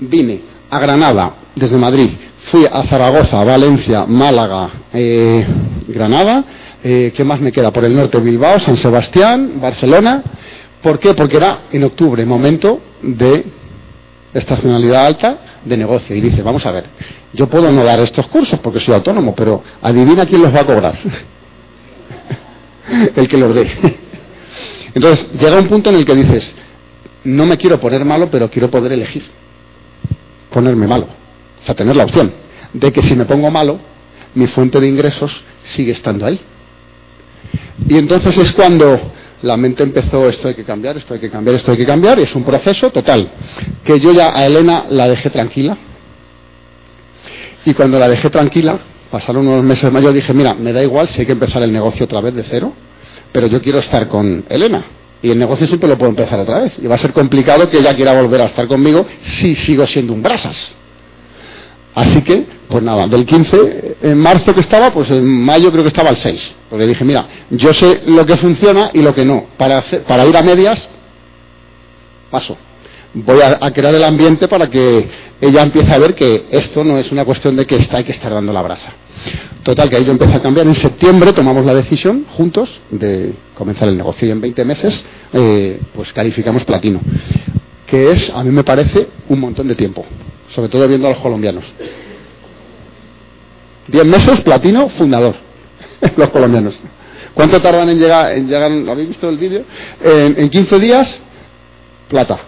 vine 0.00 0.40
a 0.70 0.78
Granada 0.78 1.34
desde 1.54 1.76
Madrid 1.76 2.10
fui 2.50 2.66
a 2.70 2.82
Zaragoza, 2.84 3.42
Valencia, 3.44 4.06
Málaga, 4.06 4.70
eh, 4.92 5.46
Granada, 5.88 6.44
eh, 6.82 7.12
¿qué 7.14 7.24
más 7.24 7.40
me 7.40 7.52
queda? 7.52 7.72
Por 7.72 7.84
el 7.84 7.94
norte 7.94 8.18
Bilbao, 8.18 8.58
San 8.58 8.76
Sebastián, 8.76 9.60
Barcelona. 9.60 10.22
¿Por 10.82 10.98
qué? 10.98 11.14
Porque 11.14 11.36
era 11.36 11.62
en 11.72 11.84
octubre, 11.84 12.24
momento 12.24 12.80
de 13.02 13.44
estacionalidad 14.32 15.06
alta 15.06 15.38
de 15.64 15.76
negocio. 15.76 16.14
Y 16.14 16.20
dice, 16.20 16.42
vamos 16.42 16.64
a 16.66 16.72
ver, 16.72 16.84
yo 17.32 17.48
puedo 17.48 17.70
no 17.70 17.84
dar 17.84 18.00
estos 18.00 18.26
cursos 18.28 18.58
porque 18.60 18.80
soy 18.80 18.94
autónomo, 18.94 19.34
pero 19.34 19.62
adivina 19.82 20.26
quién 20.26 20.42
los 20.42 20.54
va 20.54 20.60
a 20.60 20.66
cobrar. 20.66 20.98
el 23.16 23.28
que 23.28 23.36
los 23.36 23.54
dé. 23.54 23.70
Entonces, 24.94 25.28
llega 25.38 25.58
un 25.58 25.68
punto 25.68 25.90
en 25.90 25.96
el 25.96 26.04
que 26.04 26.14
dices, 26.14 26.54
no 27.24 27.44
me 27.44 27.56
quiero 27.56 27.78
poner 27.80 28.04
malo, 28.04 28.28
pero 28.30 28.50
quiero 28.50 28.70
poder 28.70 28.92
elegir 28.92 29.24
ponerme 30.50 30.86
malo 30.86 31.27
a 31.66 31.74
tener 31.74 31.96
la 31.96 32.04
opción 32.04 32.32
de 32.72 32.92
que 32.92 33.02
si 33.02 33.14
me 33.14 33.24
pongo 33.24 33.50
malo, 33.50 33.78
mi 34.34 34.46
fuente 34.46 34.80
de 34.80 34.88
ingresos 34.88 35.32
sigue 35.64 35.92
estando 35.92 36.26
ahí. 36.26 36.40
Y 37.88 37.96
entonces 37.96 38.36
es 38.36 38.52
cuando 38.52 39.12
la 39.42 39.56
mente 39.56 39.82
empezó, 39.82 40.28
esto 40.28 40.48
hay 40.48 40.54
que 40.54 40.64
cambiar, 40.64 40.96
esto 40.96 41.14
hay 41.14 41.20
que 41.20 41.30
cambiar, 41.30 41.56
esto 41.56 41.70
hay 41.70 41.76
que 41.76 41.86
cambiar, 41.86 42.18
y 42.18 42.22
es 42.22 42.34
un 42.34 42.44
proceso 42.44 42.90
total. 42.90 43.30
Que 43.84 44.00
yo 44.00 44.12
ya 44.12 44.36
a 44.36 44.46
Elena 44.46 44.86
la 44.90 45.08
dejé 45.08 45.30
tranquila. 45.30 45.76
Y 47.64 47.74
cuando 47.74 47.98
la 47.98 48.08
dejé 48.08 48.30
tranquila, 48.30 48.78
pasaron 49.10 49.46
unos 49.46 49.64
meses 49.64 49.90
más, 49.92 50.02
yo 50.02 50.12
dije, 50.12 50.32
mira, 50.34 50.54
me 50.54 50.72
da 50.72 50.82
igual 50.82 51.08
si 51.08 51.20
hay 51.20 51.26
que 51.26 51.32
empezar 51.32 51.62
el 51.62 51.72
negocio 51.72 52.04
otra 52.04 52.20
vez 52.20 52.34
de 52.34 52.42
cero, 52.44 52.72
pero 53.32 53.46
yo 53.46 53.62
quiero 53.62 53.78
estar 53.78 54.08
con 54.08 54.44
Elena. 54.48 54.84
Y 55.20 55.30
el 55.30 55.38
negocio 55.38 55.66
siempre 55.66 55.88
lo 55.88 55.98
puedo 55.98 56.10
empezar 56.10 56.38
otra 56.38 56.60
vez. 56.60 56.78
Y 56.80 56.86
va 56.86 56.94
a 56.94 56.98
ser 56.98 57.12
complicado 57.12 57.68
que 57.68 57.78
ella 57.78 57.94
quiera 57.94 58.20
volver 58.20 58.40
a 58.40 58.46
estar 58.46 58.68
conmigo 58.68 59.04
si 59.22 59.54
sigo 59.56 59.86
siendo 59.86 60.12
un 60.12 60.22
brasas. 60.22 60.74
Así 61.98 62.22
que, 62.22 62.46
pues 62.68 62.80
nada, 62.80 63.08
del 63.08 63.26
15 63.26 63.96
en 64.02 64.18
marzo 64.18 64.54
que 64.54 64.60
estaba, 64.60 64.92
pues 64.92 65.10
en 65.10 65.26
mayo 65.26 65.72
creo 65.72 65.82
que 65.82 65.88
estaba 65.88 66.10
el 66.10 66.16
6. 66.16 66.54
Porque 66.70 66.86
dije, 66.86 67.04
mira, 67.04 67.26
yo 67.50 67.72
sé 67.72 68.02
lo 68.06 68.24
que 68.24 68.36
funciona 68.36 68.92
y 68.94 69.02
lo 69.02 69.12
que 69.12 69.24
no. 69.24 69.46
Para, 69.56 69.82
para 70.06 70.24
ir 70.24 70.36
a 70.36 70.42
medias, 70.42 70.88
paso. 72.30 72.56
Voy 73.14 73.40
a, 73.40 73.58
crear 73.72 73.92
el 73.96 74.04
ambiente 74.04 74.46
para 74.46 74.70
que 74.70 75.08
ella 75.40 75.62
empiece 75.62 75.92
a 75.92 75.98
ver 75.98 76.14
que 76.14 76.46
esto 76.52 76.84
no 76.84 76.98
es 76.98 77.10
una 77.10 77.24
cuestión 77.24 77.56
de 77.56 77.66
que 77.66 77.74
está, 77.74 77.96
hay 77.96 78.04
que 78.04 78.12
estar 78.12 78.32
dando 78.32 78.52
la 78.52 78.62
brasa. 78.62 78.92
Total, 79.64 79.90
que 79.90 79.96
ahí 79.96 80.04
yo 80.04 80.12
empecé 80.12 80.34
a 80.34 80.40
cambiar. 80.40 80.68
En 80.68 80.76
septiembre 80.76 81.32
tomamos 81.32 81.66
la 81.66 81.74
decisión 81.74 82.26
juntos 82.36 82.80
de 82.90 83.32
comenzar 83.56 83.88
el 83.88 83.96
negocio 83.96 84.28
y 84.28 84.30
en 84.30 84.40
20 84.40 84.64
meses 84.64 85.04
eh, 85.32 85.80
pues 85.92 86.12
calificamos 86.12 86.64
platino. 86.64 87.00
Que 87.88 88.10
es, 88.10 88.30
a 88.30 88.44
mí 88.44 88.50
me 88.50 88.64
parece, 88.64 89.08
un 89.28 89.40
montón 89.40 89.66
de 89.68 89.74
tiempo 89.74 90.04
sobre 90.54 90.68
todo 90.68 90.88
viendo 90.88 91.06
a 91.06 91.10
los 91.10 91.18
colombianos. 91.20 91.64
Diez 93.86 94.04
meses, 94.04 94.40
platino, 94.40 94.88
fundador, 94.90 95.34
los 96.16 96.28
colombianos. 96.30 96.74
¿Cuánto 97.34 97.60
tardan 97.60 97.88
en 97.88 97.98
llegar? 97.98 98.32
En 98.36 98.46
llegar 98.48 98.70
¿Habéis 98.70 99.08
visto 99.08 99.28
el 99.28 99.38
vídeo? 99.38 99.64
En, 100.02 100.38
en 100.38 100.48
15 100.50 100.78
días, 100.78 101.20
plata. 102.08 102.38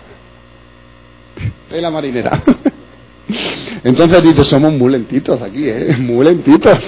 la 1.71 1.91
marinera. 1.91 2.43
Entonces 3.85 4.23
dices, 4.23 4.47
somos 4.49 4.73
muy 4.73 4.91
lentitos 4.93 5.41
aquí, 5.41 5.69
¿eh? 5.69 5.97
Muy 6.01 6.25
lentitos. 6.25 6.79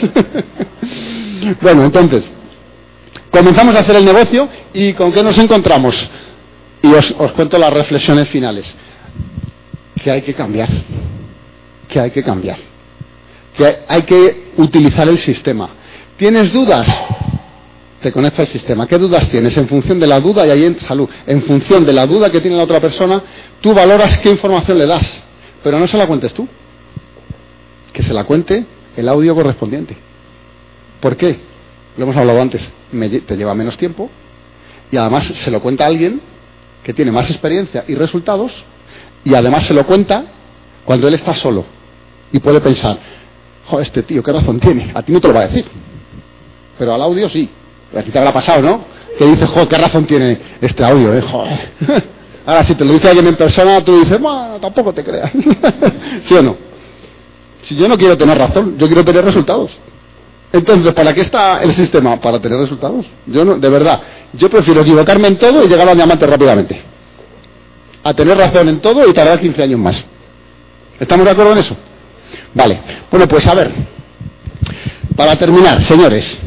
bueno, 1.62 1.84
entonces, 1.84 2.28
comenzamos 3.30 3.74
a 3.76 3.78
hacer 3.78 3.96
el 3.96 4.04
negocio 4.04 4.48
y 4.74 4.92
¿con 4.92 5.12
qué 5.12 5.22
nos 5.22 5.38
encontramos? 5.38 6.10
Y 6.83 6.92
os, 6.92 7.12
cuento 7.33 7.59
las 7.59 7.73
reflexiones 7.73 8.29
finales 8.29 8.75
que 10.03 10.11
hay 10.11 10.23
que 10.23 10.35
cambiar, 10.35 10.68
que 11.88 12.01
hay 12.01 12.11
que 12.11 12.25
cambiar, 12.25 12.59
que 13.57 13.79
hay 13.87 14.03
que 14.03 14.53
utilizar 14.57 15.09
el 15.09 15.18
sistema. 15.18 15.71
¿Tienes 16.16 16.53
dudas? 16.53 16.88
Te 18.01 18.11
conecta 18.11 18.42
al 18.42 18.49
sistema. 18.49 18.88
¿Qué 18.88 18.99
dudas 18.99 19.29
tienes? 19.29 19.57
En 19.57 19.68
función 19.68 20.01
de 20.01 20.09
la 20.09 20.18
duda, 20.18 20.45
y 20.45 20.51
ahí 20.51 20.64
en 20.64 20.81
salud, 20.81 21.09
en 21.25 21.42
función 21.42 21.87
de 21.87 21.92
la 21.92 22.05
duda 22.05 22.31
que 22.31 22.40
tiene 22.40 22.57
la 22.57 22.64
otra 22.64 22.81
persona, 22.81 23.23
tú 23.61 23.73
valoras 23.73 24.18
qué 24.18 24.31
información 24.31 24.77
le 24.77 24.87
das. 24.87 25.23
Pero 25.62 25.79
no 25.79 25.87
se 25.87 25.97
la 25.97 26.09
cuentes 26.09 26.35
tú. 26.35 26.49
Que 27.92 28.03
se 28.03 28.12
la 28.12 28.25
cuente 28.25 28.64
el 28.97 29.09
audio 29.09 29.37
correspondiente. 29.37 29.97
¿Por 31.01 31.16
qué? 31.16 31.38
Lo 31.97 32.05
hemos 32.05 32.16
hablado 32.16 32.42
antes. 32.42 32.68
te 32.90 33.37
lleva 33.37 33.55
menos 33.55 33.79
tiempo 33.79 34.11
y 34.90 34.97
además 34.97 35.25
se 35.25 35.51
lo 35.51 35.61
cuenta 35.61 35.87
alguien 35.87 36.32
que 36.83 36.92
tiene 36.92 37.12
más 37.12 37.31
experiencia 37.31 37.85
y 37.87 37.95
resultados 37.95 38.53
y 39.25 39.35
además 39.35 39.64
se 39.64 39.75
lo 39.75 39.85
cuenta 39.87 40.25
cuando 40.85 41.09
él 41.09 41.14
está 41.14 41.35
solo 41.35 41.64
y 42.33 42.38
puede 42.40 42.61
pensar, 42.61 42.99
joder, 43.66 43.87
este 43.87 44.03
tío, 44.03 44.23
¿qué 44.23 44.33
razón 44.33 44.59
tiene? 44.59 44.90
A 44.95 45.03
ti 45.03 45.12
no 45.12 45.21
te 45.21 45.29
lo 45.29 45.35
va 45.35 45.40
a 45.40 45.47
decir, 45.47 45.64
pero 46.79 46.95
al 46.95 47.03
audio 47.03 47.29
sí. 47.29 47.49
A 47.95 48.03
ti 48.03 48.11
te 48.11 48.18
habrá 48.18 48.33
pasado, 48.33 48.62
¿no? 48.62 48.85
Que 49.18 49.27
dices, 49.27 49.49
joder, 49.51 49.68
¿qué 49.68 49.77
razón 49.77 50.07
tiene 50.07 50.38
este 50.61 50.83
audio, 50.83 51.14
eh? 51.14 51.23
Ahora, 52.47 52.64
si 52.64 52.75
te 52.75 52.85
lo 52.85 52.95
dice 52.95 53.09
alguien 53.09 53.27
en 53.29 53.37
persona, 53.37 53.85
tú 53.85 54.01
dices, 54.01 54.18
bueno, 54.18 54.59
tampoco 54.61 54.92
te 54.92 55.05
creas. 55.05 55.31
¿Sí 56.25 56.35
o 56.35 56.42
no? 56.42 56.57
Si 57.62 57.77
yo 57.77 57.87
no 57.87 57.97
quiero 57.97 58.16
tener 58.16 58.37
razón, 58.37 58.77
yo 58.79 58.87
quiero 58.87 59.05
tener 59.05 59.25
resultados. 59.25 59.71
Entonces, 60.52 60.92
¿para 60.92 61.14
qué 61.14 61.22
está 61.22 61.62
el 61.62 61.72
sistema? 61.72 62.20
Para 62.20 62.38
tener 62.40 62.58
resultados. 62.58 63.06
Yo 63.26 63.44
no, 63.44 63.56
de 63.56 63.68
verdad, 63.70 64.00
yo 64.34 64.50
prefiero 64.50 64.82
equivocarme 64.82 65.28
en 65.28 65.36
todo 65.36 65.64
y 65.64 65.68
llegar 65.68 65.88
a 65.88 65.94
diamante 65.94 66.26
rápidamente 66.26 66.92
a 68.04 68.14
tener 68.14 68.36
razón 68.36 68.68
en 68.68 68.80
todo 68.80 69.08
y 69.08 69.12
tardar 69.12 69.40
15 69.40 69.62
años 69.62 69.78
más. 69.78 70.04
¿Estamos 70.98 71.24
de 71.24 71.32
acuerdo 71.32 71.52
en 71.52 71.58
eso? 71.58 71.76
Vale. 72.54 72.80
Bueno, 73.10 73.28
pues 73.28 73.46
a 73.46 73.54
ver. 73.54 73.72
Para 75.16 75.36
terminar, 75.36 75.82
señores. 75.82 76.38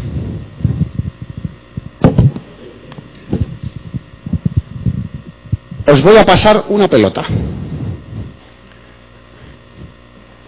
Os 5.88 6.02
voy 6.02 6.18
a 6.18 6.26
pasar 6.26 6.66
una 6.70 6.88
pelota. 6.88 7.24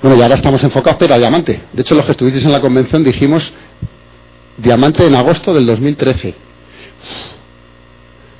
Bueno, 0.07 0.19
ya 0.19 0.25
ahora 0.27 0.35
estamos 0.35 0.63
enfocados, 0.63 0.97
pero 0.97 1.15
a 1.15 1.17
diamante. 1.17 1.63
De 1.73 1.81
hecho, 1.81 1.93
los 1.93 2.05
que 2.05 2.11
estuvisteis 2.11 2.45
en 2.45 2.53
la 2.53 2.61
convención 2.61 3.03
dijimos 3.03 3.51
diamante 4.55 5.05
en 5.05 5.13
agosto 5.13 5.53
del 5.53 5.65
2013 5.65 6.33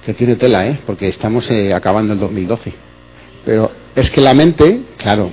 que 0.05 0.13
tiene 0.13 0.37
tela, 0.37 0.65
¿eh? 0.65 0.79
Porque 0.85 1.09
estamos 1.09 1.51
eh, 1.51 1.73
acabando 1.73 2.13
el 2.13 2.19
2012. 2.19 2.73
Pero 3.43 3.69
es 3.93 4.09
que 4.11 4.21
la 4.21 4.33
mente, 4.33 4.83
claro, 4.95 5.29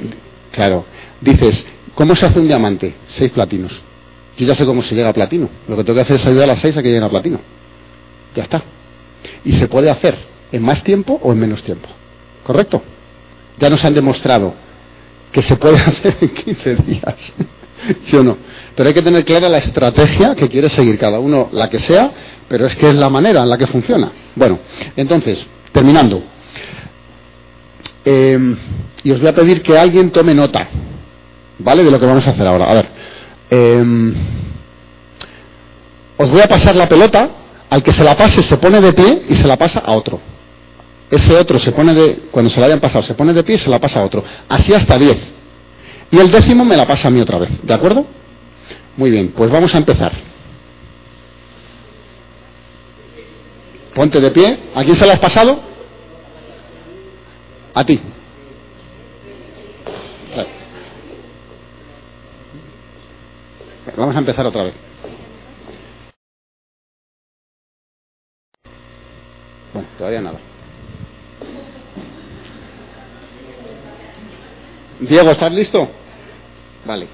claro, 0.50 0.86
dices, 1.20 1.64
¿cómo 1.94 2.16
se 2.16 2.26
hace 2.26 2.40
un 2.40 2.48
diamante? 2.48 2.96
Seis 3.10 3.30
platinos. 3.30 3.70
Yo 4.36 4.44
ya 4.44 4.56
sé 4.56 4.66
cómo 4.66 4.82
se 4.82 4.96
llega 4.96 5.10
a 5.10 5.12
platino. 5.12 5.48
Lo 5.68 5.76
que 5.76 5.84
tengo 5.84 5.94
que 5.94 6.02
hacer 6.02 6.16
es 6.16 6.26
ayudar 6.26 6.42
a 6.42 6.54
las 6.54 6.58
seis 6.58 6.76
a 6.76 6.82
que 6.82 6.88
lleguen 6.88 7.04
a 7.04 7.10
platino. 7.10 7.38
Ya 8.34 8.42
está. 8.42 8.60
Y 9.44 9.52
se 9.52 9.68
puede 9.68 9.88
hacer 9.88 10.16
en 10.50 10.62
más 10.64 10.82
tiempo 10.82 11.16
o 11.22 11.30
en 11.30 11.38
menos 11.38 11.62
tiempo. 11.62 11.88
¿Correcto? 12.42 12.82
Ya 13.60 13.70
nos 13.70 13.84
han 13.84 13.94
demostrado 13.94 14.63
que 15.34 15.42
se 15.42 15.56
puede 15.56 15.76
hacer 15.86 16.16
en 16.20 16.28
15 16.28 16.76
días. 16.76 17.14
¿Sí 18.04 18.16
o 18.16 18.22
no? 18.22 18.38
Pero 18.74 18.88
hay 18.88 18.94
que 18.94 19.02
tener 19.02 19.24
clara 19.24 19.48
la 19.48 19.58
estrategia 19.58 20.34
que 20.34 20.48
quiere 20.48 20.70
seguir 20.70 20.96
cada 20.96 21.18
uno, 21.18 21.50
la 21.52 21.68
que 21.68 21.80
sea, 21.80 22.10
pero 22.48 22.66
es 22.66 22.74
que 22.76 22.88
es 22.88 22.94
la 22.94 23.10
manera 23.10 23.42
en 23.42 23.50
la 23.50 23.58
que 23.58 23.66
funciona. 23.66 24.10
Bueno, 24.36 24.60
entonces, 24.96 25.44
terminando. 25.72 26.22
Eh, 28.04 28.56
y 29.02 29.10
os 29.10 29.18
voy 29.18 29.28
a 29.28 29.34
pedir 29.34 29.60
que 29.60 29.76
alguien 29.76 30.10
tome 30.10 30.34
nota, 30.34 30.68
¿vale? 31.58 31.82
De 31.82 31.90
lo 31.90 31.98
que 32.00 32.06
vamos 32.06 32.26
a 32.26 32.30
hacer 32.30 32.46
ahora. 32.46 32.70
A 32.70 32.74
ver. 32.74 32.86
Eh, 33.50 34.14
os 36.16 36.30
voy 36.30 36.40
a 36.40 36.48
pasar 36.48 36.76
la 36.76 36.88
pelota, 36.88 37.28
al 37.68 37.82
que 37.82 37.92
se 37.92 38.04
la 38.04 38.16
pase 38.16 38.42
se 38.42 38.56
pone 38.56 38.80
de 38.80 38.92
pie 38.92 39.24
y 39.28 39.34
se 39.34 39.48
la 39.48 39.56
pasa 39.56 39.80
a 39.80 39.92
otro. 39.92 40.20
Ese 41.10 41.36
otro 41.36 41.58
se 41.58 41.72
pone 41.72 41.94
de, 41.94 42.14
cuando 42.30 42.50
se 42.50 42.60
la 42.60 42.66
hayan 42.66 42.80
pasado, 42.80 43.04
se 43.04 43.14
pone 43.14 43.32
de 43.32 43.44
pie 43.44 43.56
y 43.56 43.58
se 43.58 43.70
la 43.70 43.78
pasa 43.78 44.00
a 44.00 44.04
otro. 44.04 44.24
Así 44.48 44.72
hasta 44.72 44.98
10. 44.98 45.16
Y 46.10 46.18
el 46.18 46.30
décimo 46.30 46.64
me 46.64 46.76
la 46.76 46.86
pasa 46.86 47.08
a 47.08 47.10
mí 47.10 47.20
otra 47.20 47.38
vez, 47.38 47.50
¿de 47.62 47.74
acuerdo? 47.74 48.06
Muy 48.96 49.10
bien, 49.10 49.32
pues 49.36 49.50
vamos 49.50 49.74
a 49.74 49.78
empezar. 49.78 50.12
Ponte 53.94 54.20
de 54.20 54.30
pie. 54.30 54.58
¿A 54.74 54.82
quién 54.82 54.96
se 54.96 55.06
lo 55.06 55.12
has 55.12 55.20
pasado? 55.20 55.60
A 57.74 57.84
ti. 57.84 58.00
Vamos 63.96 64.16
a 64.16 64.18
empezar 64.18 64.44
otra 64.46 64.64
vez. 64.64 64.74
Bueno, 69.72 69.88
todavía 69.96 70.20
nada. 70.20 70.53
Diego, 75.06 75.30
¿estás 75.30 75.52
listo? 75.52 75.88
Vale. 76.84 77.08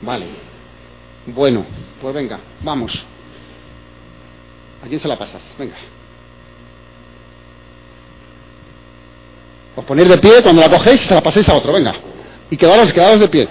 Vale. 0.00 0.26
Bueno, 1.26 1.66
pues 2.00 2.14
venga, 2.14 2.38
vamos. 2.62 3.04
¿A 4.82 4.86
quién 4.86 5.00
se 5.00 5.08
la 5.08 5.18
pasas? 5.18 5.42
Venga. 5.58 5.74
Os 9.76 9.84
ponéis 9.84 10.08
de 10.08 10.18
pie, 10.18 10.42
cuando 10.42 10.62
la 10.62 10.70
cogéis 10.70 11.00
se 11.02 11.14
la 11.14 11.22
paséis 11.22 11.48
a 11.48 11.54
otro, 11.54 11.72
venga. 11.72 11.94
Y 12.50 12.56
quedaros, 12.56 12.92
quedaros 12.92 13.20
de 13.20 13.28
pie. 13.28 13.48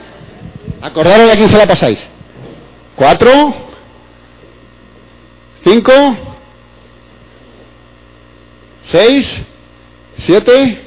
Acordaros 0.81 1.31
a 1.31 1.35
quién 1.35 1.49
se 1.49 1.57
la 1.57 1.67
pasáis. 1.67 1.99
Cuatro. 2.95 3.66
Cinco. 5.67 5.91
Seis. 8.83 9.41
Siete. 10.15 10.81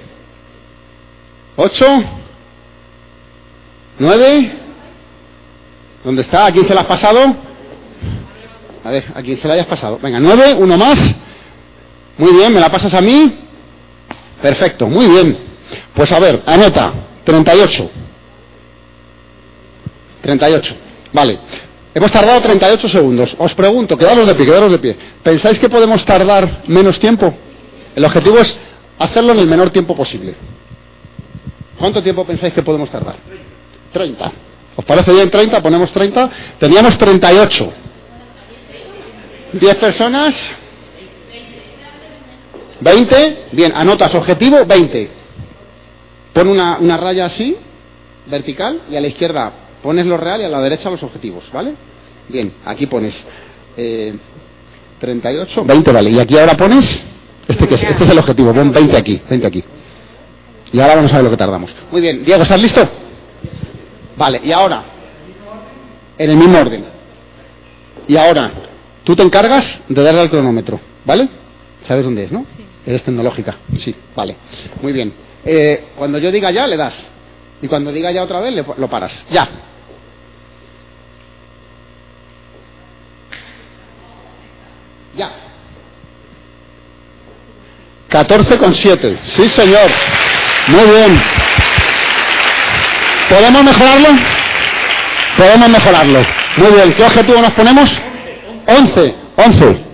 Ocho. 1.57 1.87
Nueve. 3.99 4.53
¿Dónde 6.03 6.23
está? 6.23 6.47
¿A 6.47 6.53
quién 6.53 6.65
se 6.65 6.75
la 6.75 6.81
has 6.81 6.87
pasado? 6.87 7.37
A 8.83 8.91
ver, 8.91 9.05
¿a 9.15 9.21
quién 9.21 9.37
se 9.37 9.47
la 9.47 9.53
hayas 9.53 9.67
pasado? 9.67 9.99
Venga, 10.03 10.19
nueve, 10.19 10.55
uno 10.55 10.79
más. 10.79 10.99
Muy 12.17 12.33
bien, 12.33 12.55
¿me 12.55 12.61
la 12.61 12.71
pasas 12.71 12.95
a 12.95 13.03
mí? 13.03 13.39
Perfecto, 14.41 14.87
muy 14.87 15.07
bien. 15.07 15.39
Pues 15.95 16.11
a 16.11 16.19
ver, 16.19 16.43
anota, 16.47 16.95
38. 17.25 17.91
38. 20.23 20.75
Vale. 21.13 21.39
Hemos 21.93 22.13
tardado 22.13 22.41
38 22.41 22.89
segundos. 22.89 23.35
Os 23.39 23.55
pregunto, 23.55 23.97
quedaros 23.97 24.27
de 24.27 24.35
pie, 24.35 24.47
quedaros 24.47 24.71
de 24.71 24.79
pie. 24.79 24.97
¿Pensáis 25.23 25.59
que 25.59 25.69
podemos 25.69 26.05
tardar 26.05 26.63
menos 26.67 27.01
tiempo? 27.01 27.35
El 27.97 28.05
objetivo 28.05 28.39
es 28.39 28.57
hacerlo 28.99 29.33
en 29.33 29.41
el 29.41 29.49
menor 29.49 29.71
tiempo 29.71 29.97
posible. 29.97 30.37
¿Cuánto 31.79 32.03
tiempo 32.03 32.25
pensáis 32.25 32.53
que 32.53 32.63
podemos 32.63 32.91
tardar? 32.91 33.17
30. 33.93 34.33
¿Os 34.77 34.85
parece 34.85 35.13
bien 35.13 35.31
30? 35.31 35.61
Ponemos 35.61 35.91
30. 35.91 36.31
Teníamos 36.61 36.97
38. 36.97 37.73
10 39.55 39.77
personas. 39.77 40.37
20. 42.81 43.47
Bien, 43.51 43.73
anotas 43.75 44.15
objetivo 44.15 44.65
20. 44.65 45.11
Pon 46.33 46.47
una, 46.47 46.79
una 46.79 46.97
raya 46.97 47.27
así, 47.27 47.57
vertical, 48.27 48.83
y 48.89 48.95
a 48.95 49.01
la 49.01 49.09
izquierda 49.09 49.53
pones 49.83 50.07
lo 50.07 50.17
real 50.17 50.41
y 50.41 50.45
a 50.45 50.49
la 50.49 50.61
derecha 50.61 50.91
los 50.91 51.03
objetivos, 51.03 51.45
¿vale? 51.53 51.75
Bien, 52.29 52.53
aquí 52.65 52.87
pones 52.87 53.25
eh, 53.77 54.15
38, 55.01 55.65
20, 55.65 55.93
vale. 55.93 56.11
Y 56.11 56.19
aquí 56.19 56.39
ahora 56.39 56.57
pones, 56.57 57.03
este, 57.49 57.67
que 57.67 57.75
es, 57.75 57.83
este 57.83 58.05
es 58.05 58.11
el 58.11 58.19
objetivo, 58.19 58.53
pon 58.55 58.73
20 58.73 58.97
aquí, 58.97 59.21
20 59.29 59.47
aquí. 59.47 59.65
Y 60.73 60.81
ahora 60.81 60.97
vamos 60.97 61.13
a 61.13 61.17
ver 61.17 61.25
lo 61.25 61.31
que 61.31 61.37
tardamos. 61.37 61.75
Muy 61.91 62.01
bien, 62.01 62.25
Diego, 62.25 62.43
¿estás 62.43 62.61
listo? 62.61 62.89
Vale, 64.17 64.41
y 64.45 64.53
ahora, 64.53 64.85
en 66.19 66.31
el 66.31 66.37
mismo 66.37 66.59
orden. 66.59 66.85
Y 68.07 68.17
ahora, 68.17 68.53
tú 69.05 69.17
te 69.17 69.23
encargas 69.23 69.81
de 69.89 70.03
darle 70.03 70.21
al 70.21 70.31
cronómetro, 70.31 70.79
¿vale? 71.05 71.29
¿Sabes 71.87 72.05
dónde 72.05 72.25
es, 72.25 72.33
no? 72.33 72.45
Sí. 72.57 72.65
Eres 72.87 73.03
tecnológica, 73.03 73.57
sí, 73.77 73.95
vale. 74.15 74.37
Muy 74.83 74.93
bien. 74.93 75.13
Eh, 75.45 75.85
cuando 75.97 76.19
yo 76.19 76.31
diga 76.31 76.51
ya, 76.51 76.67
le 76.67 76.77
das. 76.77 76.95
Y 77.63 77.69
cuando 77.69 77.93
diga 77.93 78.11
ya 78.11 78.23
otra 78.23 78.41
vez, 78.41 78.55
lo 78.77 78.89
paras. 78.89 79.25
Ya. 79.31 79.49
Ya. 85.17 85.31
14 88.09 88.59
con 88.59 88.75
7. 88.75 89.19
Sí, 89.37 89.49
señor. 89.51 89.91
Muy 90.69 90.85
bien. 90.85 91.23
¿Podemos 93.29 93.65
mejorarlo? 93.65 94.09
Podemos 95.37 95.69
mejorarlo. 95.69 96.23
Muy 96.57 96.71
bien. 96.73 96.93
¿Qué 96.95 97.05
objetivo 97.05 97.41
nos 97.41 97.53
ponemos? 97.53 97.91
11. 98.67 99.15
11. 99.37 99.85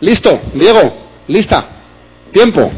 ¿Listo? 0.00 0.40
Diego, 0.54 0.92
lista. 1.28 1.64
Tiempo. 2.32 2.70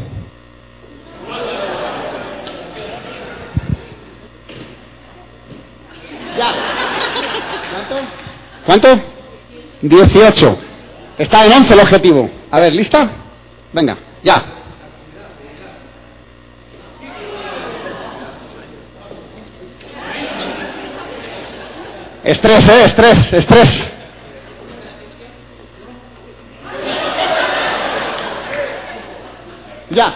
Ya. 6.37 6.53
¿Cuánto? 8.65 8.89
¿Cuánto? 8.89 9.01
18. 9.81 10.57
Está 11.17 11.45
en 11.45 11.53
11 11.53 11.73
el 11.73 11.79
objetivo. 11.79 12.29
A 12.49 12.59
ver, 12.59 12.73
¿lista? 12.73 13.09
Venga, 13.73 13.97
ya. 14.23 14.43
Estrés, 22.23 22.69
eh, 22.69 22.83
estrés, 22.85 23.33
estrés. 23.33 23.87
Ya. 29.89 30.13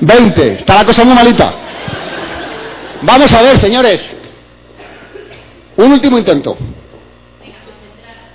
20. 0.00 0.52
Está 0.54 0.74
la 0.74 0.84
cosa 0.84 1.04
muy 1.04 1.14
malita. 1.14 1.63
Vamos 3.06 3.30
a 3.34 3.42
ver, 3.42 3.58
señores. 3.58 4.10
Un 5.76 5.92
último 5.92 6.16
intento. 6.16 6.56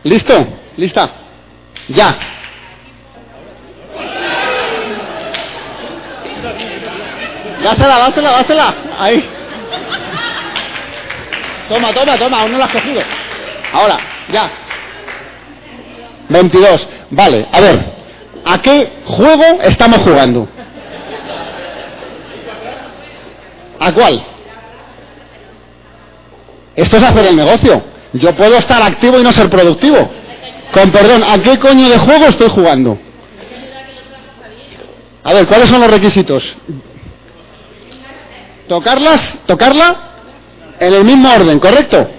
¿Listo? 0.04 0.48
¿Lista? 0.78 1.10
Ya. 1.88 2.16
Dásela, 7.64 7.98
dásela, 7.98 8.32
dásela. 8.32 8.76
Ahí. 9.00 9.28
Toma, 11.68 11.92
toma, 11.92 12.18
toma, 12.18 12.42
aún 12.42 12.52
no 12.52 12.58
la 12.60 12.66
has 12.66 12.72
cogido. 12.72 13.02
Ahora, 13.74 13.98
ya. 14.30 14.52
22. 16.30 16.88
Vale, 17.10 17.48
a 17.52 17.60
ver. 17.60 17.86
¿A 18.46 18.62
qué 18.62 18.92
juego 19.04 19.62
estamos 19.64 20.02
jugando? 20.02 20.48
¿A 23.80 23.92
cuál? 23.92 24.29
Esto 26.80 26.96
es 26.96 27.04
hacer 27.04 27.26
el 27.26 27.36
negocio. 27.36 27.84
Yo 28.14 28.34
puedo 28.36 28.56
estar 28.58 28.82
activo 28.82 29.20
y 29.20 29.24
no 29.24 29.34
ser 29.34 29.50
productivo. 29.50 30.10
Con 30.72 30.92
perdón, 30.92 31.24
¿a 31.24 31.38
qué 31.40 31.60
coño 31.60 31.90
de 31.90 31.98
juego 31.98 32.28
estoy 32.28 32.48
jugando? 32.48 32.98
A 35.26 35.34
ver, 35.34 35.46
¿cuáles 35.46 35.68
son 35.68 35.82
los 35.82 35.92
requisitos? 35.92 36.56
Tocarlas, 38.70 39.40
tocarla 39.46 39.98
en 40.80 40.94
el 40.94 41.04
mismo 41.04 41.30
orden, 41.34 41.60
¿correcto? 41.60 42.10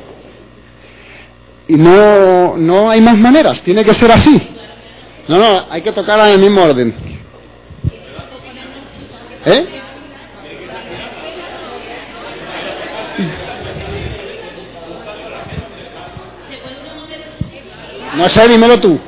Y 1.66 1.76
no, 1.76 2.58
no 2.58 2.90
hay 2.90 3.00
más 3.00 3.16
maneras, 3.16 3.62
tiene 3.62 3.82
que 3.82 3.94
ser 3.94 4.12
así. 4.12 4.46
No, 5.26 5.38
no, 5.38 5.64
hay 5.70 5.80
que 5.80 5.92
tocarla 5.92 6.28
en 6.28 6.34
el 6.34 6.40
mismo 6.40 6.62
orden. 6.62 6.94
¿Eh? 9.46 9.66
No 18.20 18.28
sé, 18.28 18.46
dímelo 18.48 18.78
tú. 18.78 19.00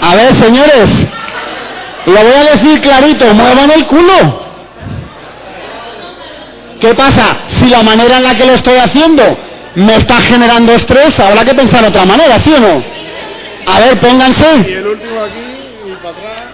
A 0.00 0.16
ver, 0.16 0.34
señores, 0.34 0.90
lo 2.06 2.12
voy 2.14 2.32
a 2.32 2.44
decir 2.50 2.80
clarito, 2.80 3.32
muevan 3.32 3.70
el 3.70 3.86
culo. 3.86 4.40
¿Qué 6.80 6.92
pasa? 6.96 7.36
Si 7.46 7.66
la 7.70 7.84
manera 7.84 8.16
en 8.16 8.24
la 8.24 8.34
que 8.34 8.44
lo 8.44 8.54
estoy 8.54 8.78
haciendo 8.78 9.49
me 9.74 9.96
está 9.96 10.16
generando 10.16 10.72
estrés, 10.72 11.18
habrá 11.20 11.44
que 11.44 11.54
pensar 11.54 11.84
otra 11.84 12.04
manera, 12.04 12.38
¿sí 12.38 12.52
o 12.52 12.60
no? 12.60 12.82
A 13.66 13.80
ver, 13.80 14.00
pónganse. 14.00 14.66
Y 14.68 14.72
el 14.72 14.86
último 14.86 15.20
aquí 15.22 15.38
y 15.86 15.94
para 16.02 16.10
atrás. 16.10 16.44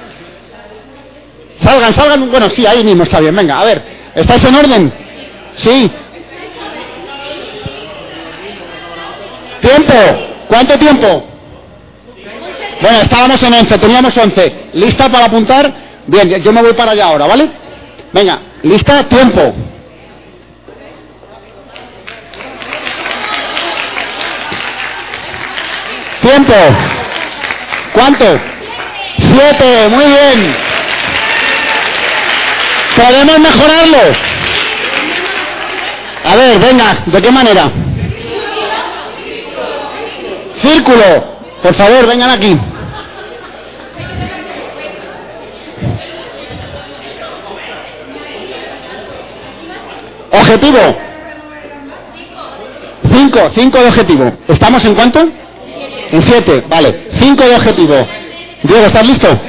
Salgan, 1.62 1.92
salgan. 1.92 2.30
Bueno, 2.30 2.50
sí, 2.50 2.66
ahí 2.66 2.84
mismo 2.84 3.04
está 3.04 3.20
bien. 3.20 3.34
Venga, 3.34 3.60
a 3.60 3.64
ver. 3.64 3.82
¿Estáis 4.14 4.44
en 4.44 4.54
orden? 4.54 4.92
Sí. 5.56 5.90
Tiempo. 9.60 9.94
¿Cuánto 10.48 10.78
tiempo? 10.78 11.24
Bueno, 12.80 12.98
estábamos 12.98 13.42
en 13.42 13.54
11, 13.54 13.78
teníamos 13.78 14.16
11. 14.16 14.54
¿Lista 14.74 15.08
para 15.08 15.26
apuntar? 15.26 15.72
Bien, 16.06 16.28
yo 16.42 16.52
me 16.52 16.62
voy 16.62 16.74
para 16.74 16.92
allá 16.92 17.06
ahora, 17.06 17.26
¿vale? 17.26 17.48
Venga, 18.12 18.38
lista, 18.62 19.04
tiempo. 19.04 19.54
Tiempo. 26.26 26.54
¿Cuánto? 27.92 28.24
Siete. 29.16 29.88
Muy 29.88 30.06
bien. 30.06 30.56
¿Podemos 32.96 33.38
mejorarlo? 33.38 33.98
A 36.24 36.34
ver, 36.34 36.58
venga, 36.58 36.96
¿de 37.06 37.22
qué 37.22 37.30
manera? 37.30 37.70
Círculo. 40.56 41.38
Por 41.62 41.74
favor, 41.74 42.06
vengan 42.08 42.30
aquí. 42.30 42.58
Objetivo. 50.32 50.98
Cinco, 53.12 53.50
cinco 53.54 53.78
de 53.78 53.86
objetivo. 53.86 54.32
¿Estamos 54.48 54.84
en 54.84 54.94
cuánto? 54.96 55.45
En 56.12 56.22
siete, 56.22 56.64
vale. 56.68 57.08
Cinco 57.18 57.44
de 57.44 57.54
objetivo. 57.56 57.94
Diego, 58.62 58.86
¿estás 58.86 59.06
listo? 59.06 59.40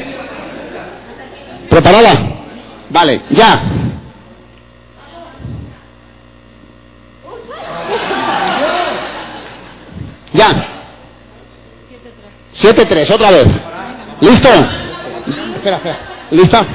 ¿Preparada? 1.69 2.19
Vale, 2.89 3.21
ya. 3.29 3.61
Ya. 10.33 10.65
Siete 12.53 12.85
tres, 12.85 13.09
otra 13.11 13.31
vez. 13.31 13.47
¿Listo? 14.21 14.49
Espera, 15.55 15.75
espera. 15.77 15.97
¿Lista? 16.31 16.65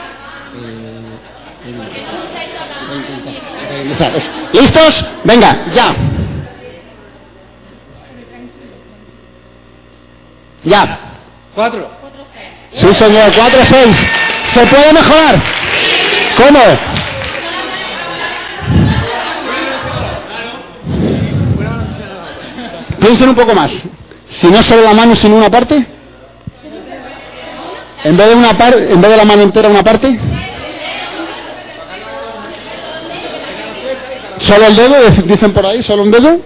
¿Listos? 4.52 5.04
Venga, 5.24 5.58
ya. 5.72 5.94
Ya. 10.64 10.98
Cuatro. 11.54 11.90
Sí, 12.72 12.94
señor, 12.94 13.32
cuatro, 13.34 13.60
seis. 13.68 13.96
¿Se 14.54 14.66
puede 14.66 14.92
mejorar? 14.92 15.40
¿Cómo? 16.36 16.60
Piensen 23.00 23.28
un 23.30 23.34
poco 23.34 23.54
más. 23.54 23.72
Si 24.28 24.46
no 24.48 24.62
solo 24.62 24.82
la 24.82 24.94
mano, 24.94 25.16
sino 25.16 25.36
una 25.36 25.50
parte. 25.50 25.86
En 28.04 28.16
vez 28.16 28.28
de 28.28 28.34
una 28.34 28.56
par 28.56 28.74
en 28.74 29.00
vez 29.00 29.10
de 29.10 29.16
la 29.16 29.24
mano 29.24 29.42
entera, 29.42 29.68
una 29.68 29.82
parte. 29.82 30.18
Solo 34.50 34.66
el 34.66 34.74
dedo, 34.74 34.96
dicen 35.26 35.52
por 35.52 35.64
ahí, 35.64 35.80
solo 35.84 36.02
un 36.02 36.10
dedo. 36.10 36.40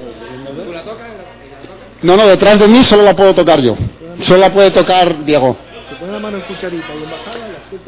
No, 2.02 2.16
no, 2.18 2.26
detrás 2.26 2.58
de 2.58 2.68
mí 2.68 2.84
solo 2.84 3.02
la 3.02 3.16
puedo 3.16 3.34
tocar 3.34 3.62
yo. 3.62 3.76
Solo 4.20 4.40
la 4.40 4.52
puede 4.52 4.70
tocar 4.72 5.24
Diego. 5.24 5.56
Y. 6.70 6.82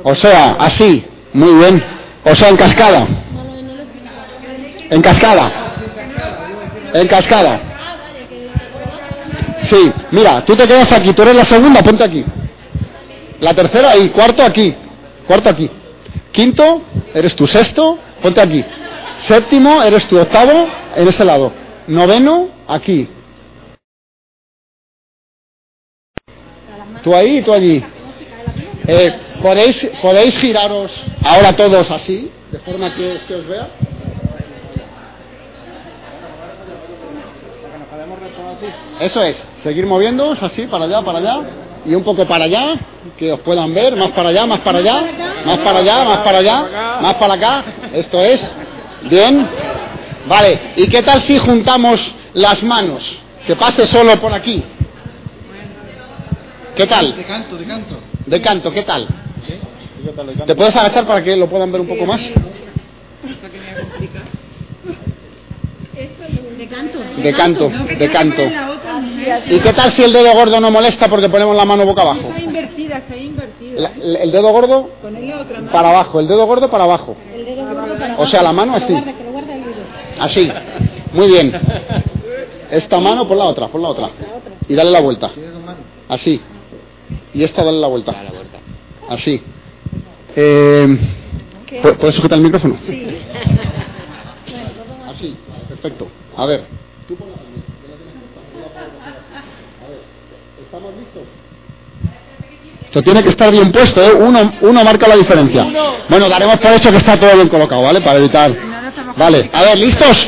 O 0.03 0.15
sea, 0.15 0.57
así, 0.59 1.05
muy 1.35 1.53
bien. 1.57 1.85
O 2.25 2.35
sea, 2.35 2.49
en 2.49 2.57
cascada. 2.57 3.07
En 4.89 5.03
cascada. 5.03 5.53
En 6.95 7.09
cascada. 7.09 7.61
Sí, 9.59 9.93
mira, 10.13 10.43
tú 10.47 10.57
te 10.57 10.67
quedas 10.67 10.91
aquí, 10.93 11.13
tú 11.13 11.23
eres 11.23 11.37
la 11.37 11.45
segunda, 11.45 11.83
ponte 11.83 12.05
aquí. 12.05 12.25
La 13.41 13.53
tercera 13.53 13.91
ahí, 13.91 14.09
cuarto 14.09 14.43
aquí. 14.43 14.75
Cuarto 15.27 15.51
aquí. 15.51 15.71
Quinto, 16.33 16.81
eres 17.13 17.37
tu 17.37 17.47
sexto, 17.47 17.99
ponte 18.23 18.41
aquí. 18.41 18.65
Séptimo, 19.27 19.83
eres 19.83 20.07
tu 20.07 20.21
octavo, 20.21 20.69
en 20.95 21.09
ese 21.09 21.25
lado. 21.25 21.53
Noveno, 21.89 22.49
aquí. 22.69 23.09
Tú 27.03 27.15
ahí 27.15 27.39
y 27.39 27.43
tú 27.43 27.53
allí. 27.53 27.85
Eh, 28.87 29.19
¿podéis, 29.43 29.89
¿Podéis 30.01 30.39
giraros 30.39 30.93
ahora 31.25 31.57
todos 31.57 31.91
así, 31.91 32.31
de 32.53 32.59
forma 32.61 32.95
que 32.95 33.19
se 33.27 33.35
os 33.35 33.47
vea? 33.49 33.69
Eso 39.01 39.23
es, 39.23 39.45
seguir 39.63 39.87
moviéndoos 39.87 40.41
así, 40.43 40.67
para 40.67 40.85
allá, 40.85 41.03
para 41.03 41.19
allá, 41.19 41.41
y 41.85 41.95
un 41.95 42.05
poco 42.05 42.27
para 42.27 42.45
allá, 42.45 42.75
que 43.19 43.33
os 43.33 43.41
puedan 43.41 43.75
ver, 43.75 43.97
más 43.97 44.11
para 44.11 44.29
allá, 44.29 44.47
más 44.47 44.61
para 44.61 44.79
allá, 44.79 45.03
más 45.45 45.59
para 45.59 45.79
allá, 45.81 46.05
más 46.05 46.19
para 46.19 46.39
allá, 46.39 46.67
más 47.01 47.15
para 47.15 47.35
acá. 47.35 47.65
Esto 47.93 48.21
es, 48.21 48.57
bien. 49.03 49.49
Vale, 50.29 50.73
¿y 50.77 50.89
qué 50.89 51.03
tal 51.03 51.23
si 51.23 51.39
juntamos 51.39 52.15
las 52.35 52.63
manos? 52.63 53.03
Que 53.47 53.55
pase 53.55 53.87
solo 53.87 54.19
por 54.21 54.33
aquí. 54.33 54.65
¿Qué 56.75 56.87
tal? 56.87 57.17
De 57.17 57.25
canto, 57.25 57.57
de 57.57 57.65
canto. 57.65 57.97
De 58.27 58.41
canto, 58.41 58.73
¿qué 58.73 58.83
tal? 58.83 59.07
¿Te 60.47 60.55
puedes 60.55 60.77
agachar 60.77 61.07
para 61.07 61.23
que 61.23 61.37
lo 61.37 61.49
puedan 61.49 61.73
ver 61.73 61.81
un 61.81 61.89
poco 61.89 62.07
más? 62.07 62.21
De 62.21 62.35
canto. 66.69 66.99
De 67.17 67.33
canto, 67.33 67.71
de 67.71 68.11
canto. 68.11 68.43
¿Y 69.51 69.61
qué 69.61 69.73
tal 69.73 69.93
si 69.93 70.03
el 70.03 70.13
dedo 70.13 70.33
gordo 70.35 70.61
no 70.61 70.71
molesta 70.71 71.09
porque 71.09 71.29
ponemos 71.29 71.57
la 71.57 71.65
mano 71.65 71.87
boca 71.87 72.03
abajo? 72.03 72.29
Está 72.29 72.41
invertida, 72.41 72.99
está 72.99 73.17
invertida. 73.17 73.93
El 73.97 74.31
dedo 74.31 74.53
gordo 74.53 74.91
para 75.73 75.91
abajo, 75.91 76.21
el 76.21 76.29
dedo 76.29 76.47
gordo 76.47 76.71
para 76.71 76.85
abajo. 76.85 77.17
El 77.35 77.45
dedo 77.45 77.67
gordo 77.67 77.99
para 77.99 78.06
O 78.19 78.27
sea, 78.27 78.43
la 78.43 78.53
mano 78.53 78.75
así. 78.75 78.95
Así. 80.19 80.51
Muy 81.13 81.27
bien. 81.29 81.53
Esta 82.71 82.99
mano 83.01 83.27
por 83.29 83.37
la 83.37 83.45
otra, 83.45 83.69
por 83.69 83.81
la 83.81 83.89
otra. 83.89 84.11
Y 84.69 84.75
dale 84.75 84.91
la 84.91 85.01
vuelta. 85.01 85.31
Así. 86.09 86.41
Y 87.35 87.43
esta 87.45 87.63
dale 87.65 87.79
la 87.79 87.87
vuelta. 87.89 88.15
Así. 89.09 89.43
Eh, 90.35 90.99
¿pu- 91.83 91.97
¿Puedes 91.97 92.15
sujetar 92.17 92.39
el 92.39 92.45
micrófono? 92.45 92.77
Sí. 92.87 93.07
Así. 95.09 95.37
Perfecto. 95.69 96.09
A 96.37 96.47
ver. 96.47 96.65
¿Estamos 100.63 100.93
listos? 100.97 101.23
Esto 102.97 103.05
tiene 103.05 103.23
que 103.23 103.29
estar 103.29 103.51
bien 103.51 103.71
puesto, 103.71 104.03
¿eh? 104.03 104.11
Uno, 104.11 104.55
uno 104.63 104.83
marca 104.83 105.07
la 105.07 105.17
diferencia. 105.17 105.67
Bueno, 106.09 106.31
daremos 106.31 106.57
por 106.57 106.73
hecho 106.73 106.91
que 106.91 106.97
está 106.97 107.21
todo 107.21 107.35
bien 107.35 107.47
colocado, 107.47 107.83
¿vale? 107.83 108.01
Para 108.01 108.19
evitar. 108.19 108.51
Vale, 109.15 109.51
a 109.53 109.63
ver, 109.65 109.79
¿listos? 109.79 110.27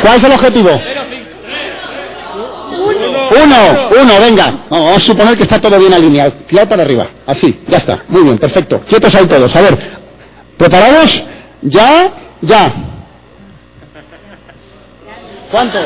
¿Cuál 0.00 0.16
es 0.16 0.24
el 0.24 0.32
objetivo? 0.32 0.70
Uno, 3.42 3.88
uno, 4.00 4.18
venga. 4.18 4.44
Vamos, 4.70 4.86
vamos 4.86 4.96
a 4.96 5.00
suponer 5.00 5.36
que 5.36 5.42
está 5.42 5.60
todo 5.60 5.78
bien 5.78 5.92
alineado. 5.92 6.32
Tirar 6.48 6.66
para 6.70 6.84
arriba. 6.84 7.06
Así, 7.26 7.60
ya 7.68 7.76
está. 7.76 8.02
Muy 8.08 8.22
bien, 8.22 8.38
perfecto. 8.38 8.80
Quietos 8.88 9.14
ahí 9.14 9.26
todos. 9.26 9.54
A 9.54 9.60
ver, 9.60 9.78
¿preparados? 10.56 11.22
¿Ya? 11.60 12.10
¿Ya? 12.40 12.72
¿Cuántos? 15.50 15.84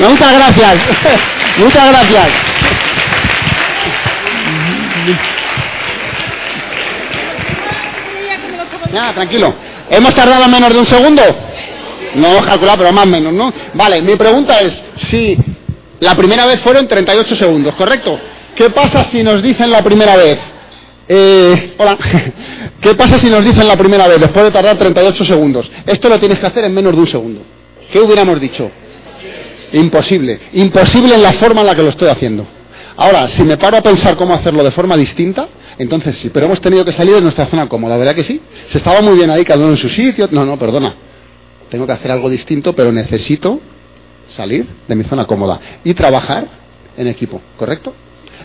Muchas 0.00 0.32
gracias. 0.32 1.37
Muchas 1.58 1.90
gracias. 1.90 2.28
Nada, 8.92 9.12
tranquilo. 9.12 9.54
¿Hemos 9.90 10.14
tardado 10.14 10.48
menos 10.48 10.72
de 10.72 10.78
un 10.78 10.86
segundo? 10.86 11.22
No 12.14 12.28
hemos 12.28 12.46
calculado, 12.46 12.78
pero 12.78 12.92
más 12.92 13.04
o 13.04 13.08
menos, 13.08 13.32
¿no? 13.32 13.52
Vale, 13.74 14.00
mi 14.02 14.16
pregunta 14.16 14.60
es 14.60 14.82
si 14.96 15.36
la 16.00 16.14
primera 16.14 16.46
vez 16.46 16.60
fueron 16.60 16.86
38 16.86 17.36
segundos, 17.36 17.74
¿correcto? 17.74 18.18
¿Qué 18.54 18.70
pasa 18.70 19.04
si 19.04 19.22
nos 19.22 19.42
dicen 19.42 19.70
la 19.70 19.82
primera 19.82 20.16
vez? 20.16 20.38
Eh, 21.08 21.74
hola. 21.78 21.98
¿Qué 22.80 22.94
pasa 22.94 23.18
si 23.18 23.28
nos 23.28 23.44
dicen 23.44 23.66
la 23.66 23.76
primera 23.76 24.06
vez, 24.06 24.20
después 24.20 24.44
de 24.44 24.50
tardar 24.52 24.76
38 24.78 25.24
segundos? 25.24 25.70
Esto 25.84 26.08
lo 26.08 26.18
tienes 26.18 26.38
que 26.38 26.46
hacer 26.46 26.64
en 26.64 26.72
menos 26.72 26.92
de 26.94 27.00
un 27.00 27.06
segundo. 27.06 27.40
¿Qué 27.92 28.00
hubiéramos 28.00 28.40
dicho? 28.40 28.70
Imposible. 29.72 30.40
Imposible 30.52 31.14
en 31.14 31.22
la 31.22 31.32
forma 31.34 31.60
en 31.60 31.66
la 31.66 31.74
que 31.74 31.82
lo 31.82 31.88
estoy 31.90 32.08
haciendo. 32.08 32.46
Ahora, 32.96 33.28
si 33.28 33.44
me 33.44 33.56
paro 33.56 33.76
a 33.76 33.82
pensar 33.82 34.16
cómo 34.16 34.34
hacerlo 34.34 34.64
de 34.64 34.70
forma 34.72 34.96
distinta, 34.96 35.48
entonces 35.78 36.18
sí, 36.18 36.30
pero 36.30 36.46
hemos 36.46 36.60
tenido 36.60 36.84
que 36.84 36.92
salir 36.92 37.14
de 37.14 37.20
nuestra 37.20 37.46
zona 37.46 37.68
cómoda, 37.68 37.96
¿verdad 37.96 38.14
que 38.14 38.24
sí? 38.24 38.40
Se 38.68 38.78
estaba 38.78 39.00
muy 39.00 39.16
bien 39.16 39.30
ahí, 39.30 39.44
cada 39.44 39.60
uno 39.60 39.70
en 39.70 39.76
su 39.76 39.88
sitio. 39.88 40.28
No, 40.32 40.44
no, 40.44 40.58
perdona. 40.58 40.94
Tengo 41.70 41.86
que 41.86 41.92
hacer 41.92 42.10
algo 42.10 42.28
distinto, 42.28 42.72
pero 42.74 42.90
necesito 42.90 43.60
salir 44.28 44.66
de 44.86 44.94
mi 44.94 45.04
zona 45.04 45.26
cómoda 45.26 45.60
y 45.84 45.94
trabajar 45.94 46.48
en 46.96 47.06
equipo, 47.06 47.40
¿correcto? 47.56 47.94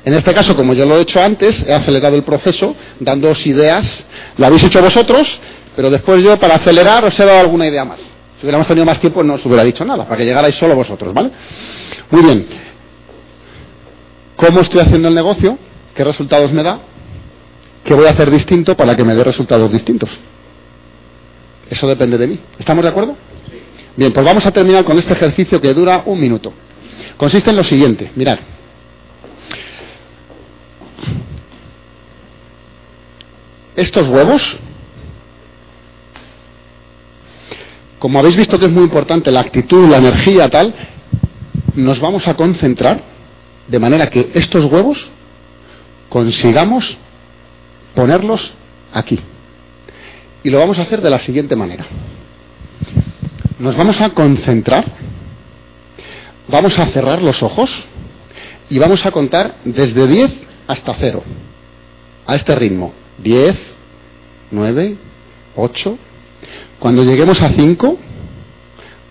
En 0.05 0.13
este 0.13 0.33
caso, 0.33 0.55
como 0.55 0.73
yo 0.73 0.85
lo 0.85 0.97
he 0.97 1.01
hecho 1.01 1.21
antes, 1.21 1.63
he 1.65 1.73
acelerado 1.73 2.15
el 2.15 2.23
proceso 2.23 2.75
dándoos 2.99 3.45
ideas. 3.47 4.05
Lo 4.37 4.45
habéis 4.45 4.63
hecho 4.63 4.81
vosotros, 4.81 5.39
pero 5.75 5.89
después 5.89 6.23
yo, 6.23 6.37
para 6.37 6.55
acelerar, 6.55 7.05
os 7.05 7.17
he 7.19 7.25
dado 7.25 7.39
alguna 7.39 7.67
idea 7.67 7.85
más. 7.85 8.12
Si 8.43 8.45
hubiéramos 8.45 8.67
tenido 8.67 8.85
más 8.85 8.99
tiempo, 8.99 9.23
no 9.23 9.35
os 9.35 9.45
hubiera 9.45 9.63
dicho 9.63 9.85
nada, 9.85 10.03
para 10.03 10.17
que 10.17 10.25
llegarais 10.25 10.53
solo 10.55 10.75
vosotros, 10.75 11.13
¿vale? 11.13 11.31
Muy 12.11 12.23
bien. 12.23 12.45
¿Cómo 14.35 14.59
estoy 14.59 14.81
haciendo 14.81 15.07
el 15.07 15.15
negocio? 15.15 15.57
¿Qué 15.95 16.03
resultados 16.03 16.51
me 16.51 16.61
da? 16.61 16.81
¿Qué 17.85 17.93
voy 17.93 18.05
a 18.05 18.09
hacer 18.09 18.29
distinto 18.29 18.75
para 18.75 18.97
que 18.97 19.05
me 19.05 19.15
dé 19.15 19.23
resultados 19.23 19.71
distintos? 19.71 20.09
Eso 21.69 21.87
depende 21.87 22.17
de 22.17 22.27
mí. 22.27 22.39
¿Estamos 22.59 22.83
de 22.83 22.89
acuerdo? 22.89 23.15
Bien, 23.95 24.11
pues 24.11 24.25
vamos 24.25 24.45
a 24.45 24.51
terminar 24.51 24.83
con 24.83 24.99
este 24.99 25.13
ejercicio 25.13 25.61
que 25.61 25.73
dura 25.73 26.03
un 26.05 26.19
minuto. 26.19 26.51
Consiste 27.15 27.49
en 27.49 27.55
lo 27.55 27.63
siguiente, 27.63 28.11
mirad. 28.13 28.39
Estos 33.77 34.05
huevos, 34.09 34.57
como 38.03 38.19
habéis 38.19 38.35
visto 38.35 38.59
que 38.59 38.65
es 38.65 38.71
muy 38.73 38.83
importante 38.83 39.31
la 39.31 39.39
actitud, 39.39 39.87
la 39.87 39.95
energía, 39.95 40.49
tal, 40.49 40.75
nos 41.73 42.01
vamos 42.01 42.27
a 42.27 42.33
concentrar 42.33 43.01
de 43.69 43.79
manera 43.79 44.09
que 44.09 44.29
estos 44.33 44.65
huevos 44.65 45.09
consigamos 46.09 46.97
ponerlos 47.95 48.51
aquí. 48.91 49.21
Y 50.43 50.49
lo 50.49 50.59
vamos 50.59 50.79
a 50.79 50.81
hacer 50.81 50.99
de 50.99 51.09
la 51.09 51.19
siguiente 51.19 51.55
manera. 51.55 51.85
Nos 53.57 53.77
vamos 53.77 54.01
a 54.01 54.09
concentrar, 54.09 54.83
vamos 56.49 56.77
a 56.77 56.87
cerrar 56.87 57.21
los 57.21 57.41
ojos 57.41 57.71
y 58.69 58.79
vamos 58.79 59.05
a 59.05 59.11
contar 59.11 59.59
desde 59.63 60.07
10 60.07 60.29
hasta 60.67 60.93
0. 60.99 61.23
A 62.25 62.35
este 62.35 62.53
ritmo. 62.53 62.91
10, 63.19 63.57
9, 64.51 64.97
8. 65.55 65.97
Cuando 66.83 67.01
lleguemos 67.03 67.41
a 67.41 67.49
5, 67.49 67.97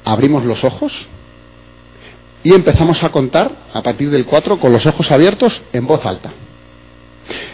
abrimos 0.05 0.45
los 0.45 0.63
ojos 0.63 0.93
y 2.43 2.53
empezamos 2.53 3.03
a 3.03 3.09
contar 3.09 3.51
a 3.73 3.83
partir 3.83 4.11
del 4.11 4.27
4 4.27 4.61
con 4.61 4.75
los 4.75 4.85
ojos 4.85 5.11
abiertos 5.11 5.59
en 5.73 5.87
voz 5.87 6.05
alta. 6.05 6.35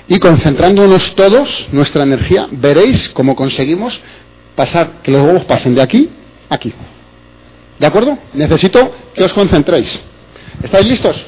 Y 0.09 0.19
concentrándonos 0.19 1.15
todos, 1.15 1.69
nuestra 1.71 2.03
energía, 2.03 2.49
veréis 2.51 3.11
cómo 3.11 3.37
conseguimos 3.37 4.01
pasar, 4.57 5.03
que 5.05 5.13
los 5.13 5.23
huevos 5.23 5.45
pasen 5.45 5.77
de 5.77 5.83
aquí 5.83 6.11
a 6.51 6.57
aquí. 6.57 6.73
¿De 7.79 7.87
acuerdo? 7.87 8.19
Necesito 8.35 8.91
que 9.15 9.23
os 9.23 9.33
concentréis. 9.33 10.01
¿Estáis 10.65 10.89
listos? 10.89 11.25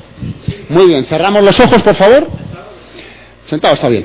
Muy 0.68 0.88
bien. 0.88 1.04
Cerramos 1.04 1.44
los 1.44 1.60
ojos, 1.60 1.80
por 1.82 1.94
favor. 1.94 2.26
Sentado 3.46 3.74
está 3.74 3.88
bien. 3.88 4.04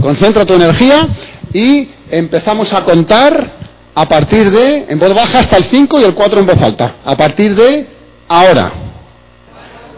Concentra 0.00 0.46
tu 0.46 0.54
energía 0.54 1.06
y 1.52 1.90
empezamos 2.10 2.72
a 2.72 2.82
contar 2.86 3.60
a 3.94 4.08
partir 4.08 4.50
de, 4.50 4.86
en 4.88 4.98
voz 4.98 5.14
baja 5.14 5.40
hasta 5.40 5.58
el 5.58 5.64
5 5.64 6.00
y 6.00 6.04
el 6.04 6.14
4 6.14 6.40
en 6.40 6.46
voz 6.46 6.62
alta. 6.62 6.96
A 7.04 7.16
partir 7.16 7.54
de 7.54 7.86
ahora. 8.28 8.72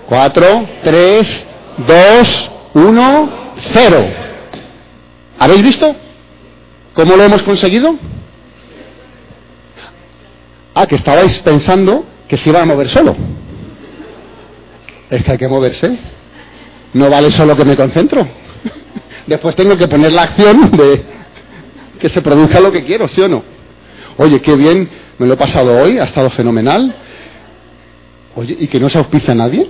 4, 0.06 0.68
3, 0.82 1.46
2, 1.86 2.50
1, 2.74 3.30
0. 3.72 4.06
¿Habéis 5.38 5.62
visto 5.62 5.94
cómo 6.92 7.16
lo 7.16 7.22
hemos 7.22 7.42
conseguido? 7.42 7.96
Ah, 10.74 10.86
que 10.86 10.96
estabais 10.96 11.38
pensando 11.38 12.04
que 12.28 12.36
se 12.36 12.50
iba 12.50 12.60
a 12.60 12.64
mover 12.64 12.88
solo. 12.88 13.14
Es 15.08 15.22
que 15.22 15.32
hay 15.32 15.38
que 15.38 15.48
moverse. 15.48 15.96
No 16.94 17.08
vale 17.08 17.30
solo 17.30 17.56
que 17.56 17.64
me 17.64 17.76
concentro. 17.76 18.26
Después 19.26 19.54
tengo 19.54 19.76
que 19.76 19.86
poner 19.86 20.12
la 20.12 20.22
acción 20.22 20.70
de 20.72 21.04
que 22.00 22.08
se 22.08 22.20
produzca 22.22 22.58
lo 22.58 22.72
que 22.72 22.84
quiero, 22.84 23.06
¿sí 23.06 23.20
o 23.20 23.28
no? 23.28 23.53
Oye, 24.16 24.40
qué 24.40 24.54
bien, 24.54 24.88
me 25.18 25.26
lo 25.26 25.34
he 25.34 25.36
pasado 25.36 25.82
hoy, 25.82 25.98
ha 25.98 26.04
estado 26.04 26.30
fenomenal. 26.30 26.94
Oye, 28.36 28.56
¿y 28.58 28.68
que 28.68 28.78
no 28.78 28.88
se 28.88 28.98
auspicia 28.98 29.32
a 29.32 29.36
nadie? 29.36 29.68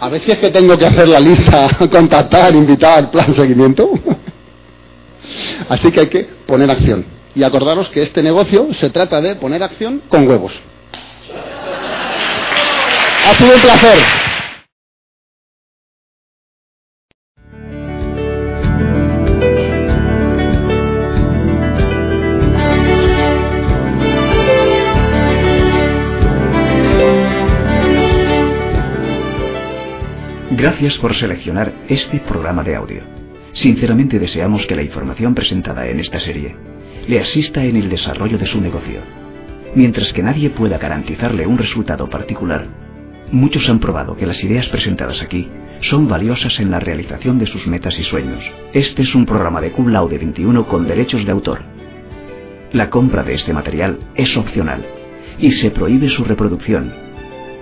A 0.00 0.08
ver 0.08 0.20
si 0.20 0.30
es 0.30 0.38
que 0.38 0.50
tengo 0.50 0.76
que 0.76 0.86
hacer 0.86 1.08
la 1.08 1.20
lista, 1.20 1.68
contactar, 1.90 2.54
invitar, 2.54 3.10
plan 3.10 3.34
seguimiento. 3.34 3.90
Así 5.68 5.90
que 5.90 6.00
hay 6.00 6.06
que 6.08 6.24
poner 6.46 6.70
acción. 6.70 7.04
Y 7.34 7.42
acordaros 7.42 7.88
que 7.88 8.02
este 8.02 8.22
negocio 8.22 8.68
se 8.74 8.90
trata 8.90 9.20
de 9.20 9.36
poner 9.36 9.62
acción 9.62 10.02
con 10.08 10.26
huevos. 10.28 10.52
Ha 13.26 13.34
sido 13.34 13.54
un 13.54 13.60
placer. 13.60 13.98
Gracias 30.56 30.96
por 30.96 31.14
seleccionar 31.14 31.70
este 31.86 32.18
programa 32.20 32.64
de 32.64 32.76
audio. 32.76 33.02
Sinceramente 33.52 34.18
deseamos 34.18 34.64
que 34.64 34.74
la 34.74 34.80
información 34.80 35.34
presentada 35.34 35.86
en 35.86 36.00
esta 36.00 36.18
serie 36.18 36.56
le 37.06 37.20
asista 37.20 37.62
en 37.62 37.76
el 37.76 37.90
desarrollo 37.90 38.38
de 38.38 38.46
su 38.46 38.58
negocio. 38.58 39.00
Mientras 39.74 40.14
que 40.14 40.22
nadie 40.22 40.48
pueda 40.48 40.78
garantizarle 40.78 41.46
un 41.46 41.58
resultado 41.58 42.08
particular, 42.08 42.68
muchos 43.30 43.68
han 43.68 43.80
probado 43.80 44.16
que 44.16 44.24
las 44.24 44.42
ideas 44.42 44.66
presentadas 44.70 45.20
aquí 45.20 45.46
son 45.82 46.08
valiosas 46.08 46.58
en 46.58 46.70
la 46.70 46.80
realización 46.80 47.38
de 47.38 47.44
sus 47.44 47.66
metas 47.66 47.98
y 47.98 48.04
sueños. 48.04 48.42
Este 48.72 49.02
es 49.02 49.14
un 49.14 49.26
programa 49.26 49.60
de 49.60 49.72
Cum 49.72 49.88
Laude 49.88 50.16
21 50.16 50.66
con 50.68 50.88
derechos 50.88 51.26
de 51.26 51.32
autor. 51.32 51.60
La 52.72 52.88
compra 52.88 53.22
de 53.24 53.34
este 53.34 53.52
material 53.52 53.98
es 54.14 54.34
opcional 54.38 54.86
y 55.38 55.50
se 55.50 55.70
prohíbe 55.70 56.08
su 56.08 56.24
reproducción. 56.24 56.94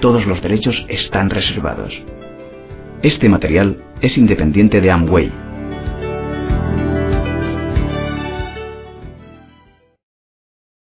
Todos 0.01 0.27
los 0.27 0.41
derechos 0.41 0.87
están 0.89 1.29
reservados. 1.29 2.01
Este 3.05 3.29
material 3.29 3.77
es 4.01 4.17
independiente 4.17 4.81
de 4.81 4.91
Amway 4.91 5.31